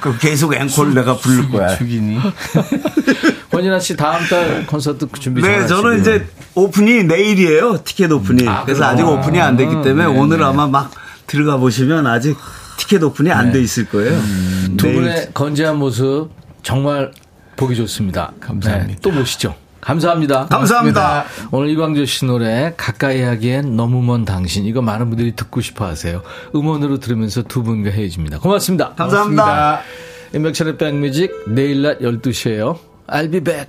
그 0.00 0.18
계속 0.18 0.54
앵콜 0.54 0.94
내가 0.94 1.16
부를 1.16 1.48
거야. 1.48 1.76
죽이니? 1.76 2.18
권진아 3.62 3.78
씨 3.78 3.96
다음 3.96 4.24
달 4.26 4.66
콘서트 4.66 5.06
준비 5.20 5.40
네, 5.40 5.66
저는 5.66 6.00
이제 6.00 6.26
오픈이 6.54 7.04
내일이에요. 7.04 7.82
티켓 7.84 8.10
오픈이. 8.10 8.46
아, 8.48 8.64
그래서 8.64 8.84
아직 8.84 9.06
오픈이 9.06 9.40
안 9.40 9.56
됐기 9.56 9.82
때문에 9.82 10.06
네, 10.06 10.18
오늘 10.18 10.38
네. 10.38 10.44
아마 10.44 10.66
막 10.66 10.90
들어가 11.26 11.56
보시면 11.56 12.06
아직 12.06 12.36
티켓 12.76 13.02
오픈이 13.02 13.30
안돼 13.30 13.58
네. 13.58 13.64
있을 13.64 13.88
거예요. 13.88 14.12
음, 14.18 14.74
두 14.76 14.92
분의 14.92 15.30
건재한 15.32 15.76
모습 15.76 16.30
정말 16.62 17.12
보기 17.56 17.76
좋습니다. 17.76 18.32
감사합니다. 18.40 18.92
네, 18.92 18.96
또 19.00 19.10
보시죠. 19.12 19.54
감사합니다. 19.80 20.46
감사합니다. 20.46 21.00
고맙습니다. 21.00 21.56
오늘 21.56 21.70
이광조 21.70 22.04
씨 22.04 22.24
노래 22.24 22.72
가까이 22.76 23.22
하기엔 23.22 23.76
너무 23.76 24.00
먼 24.02 24.24
당신 24.24 24.64
이거 24.64 24.80
많은 24.80 25.08
분들이 25.08 25.34
듣고 25.34 25.60
싶어 25.60 25.86
하세요. 25.86 26.22
음원으로 26.54 26.98
들으면서 26.98 27.42
두 27.42 27.62
분과 27.62 27.90
헤어집니다. 27.90 28.38
고맙습니다. 28.38 28.94
감사합니다. 28.94 29.80
임백천의 30.34 30.78
백뮤직 30.78 31.32
내일 31.48 31.82
낮 31.82 31.98
12시에요. 31.98 32.91
قلبي 33.12 33.40
بات. 33.40 33.68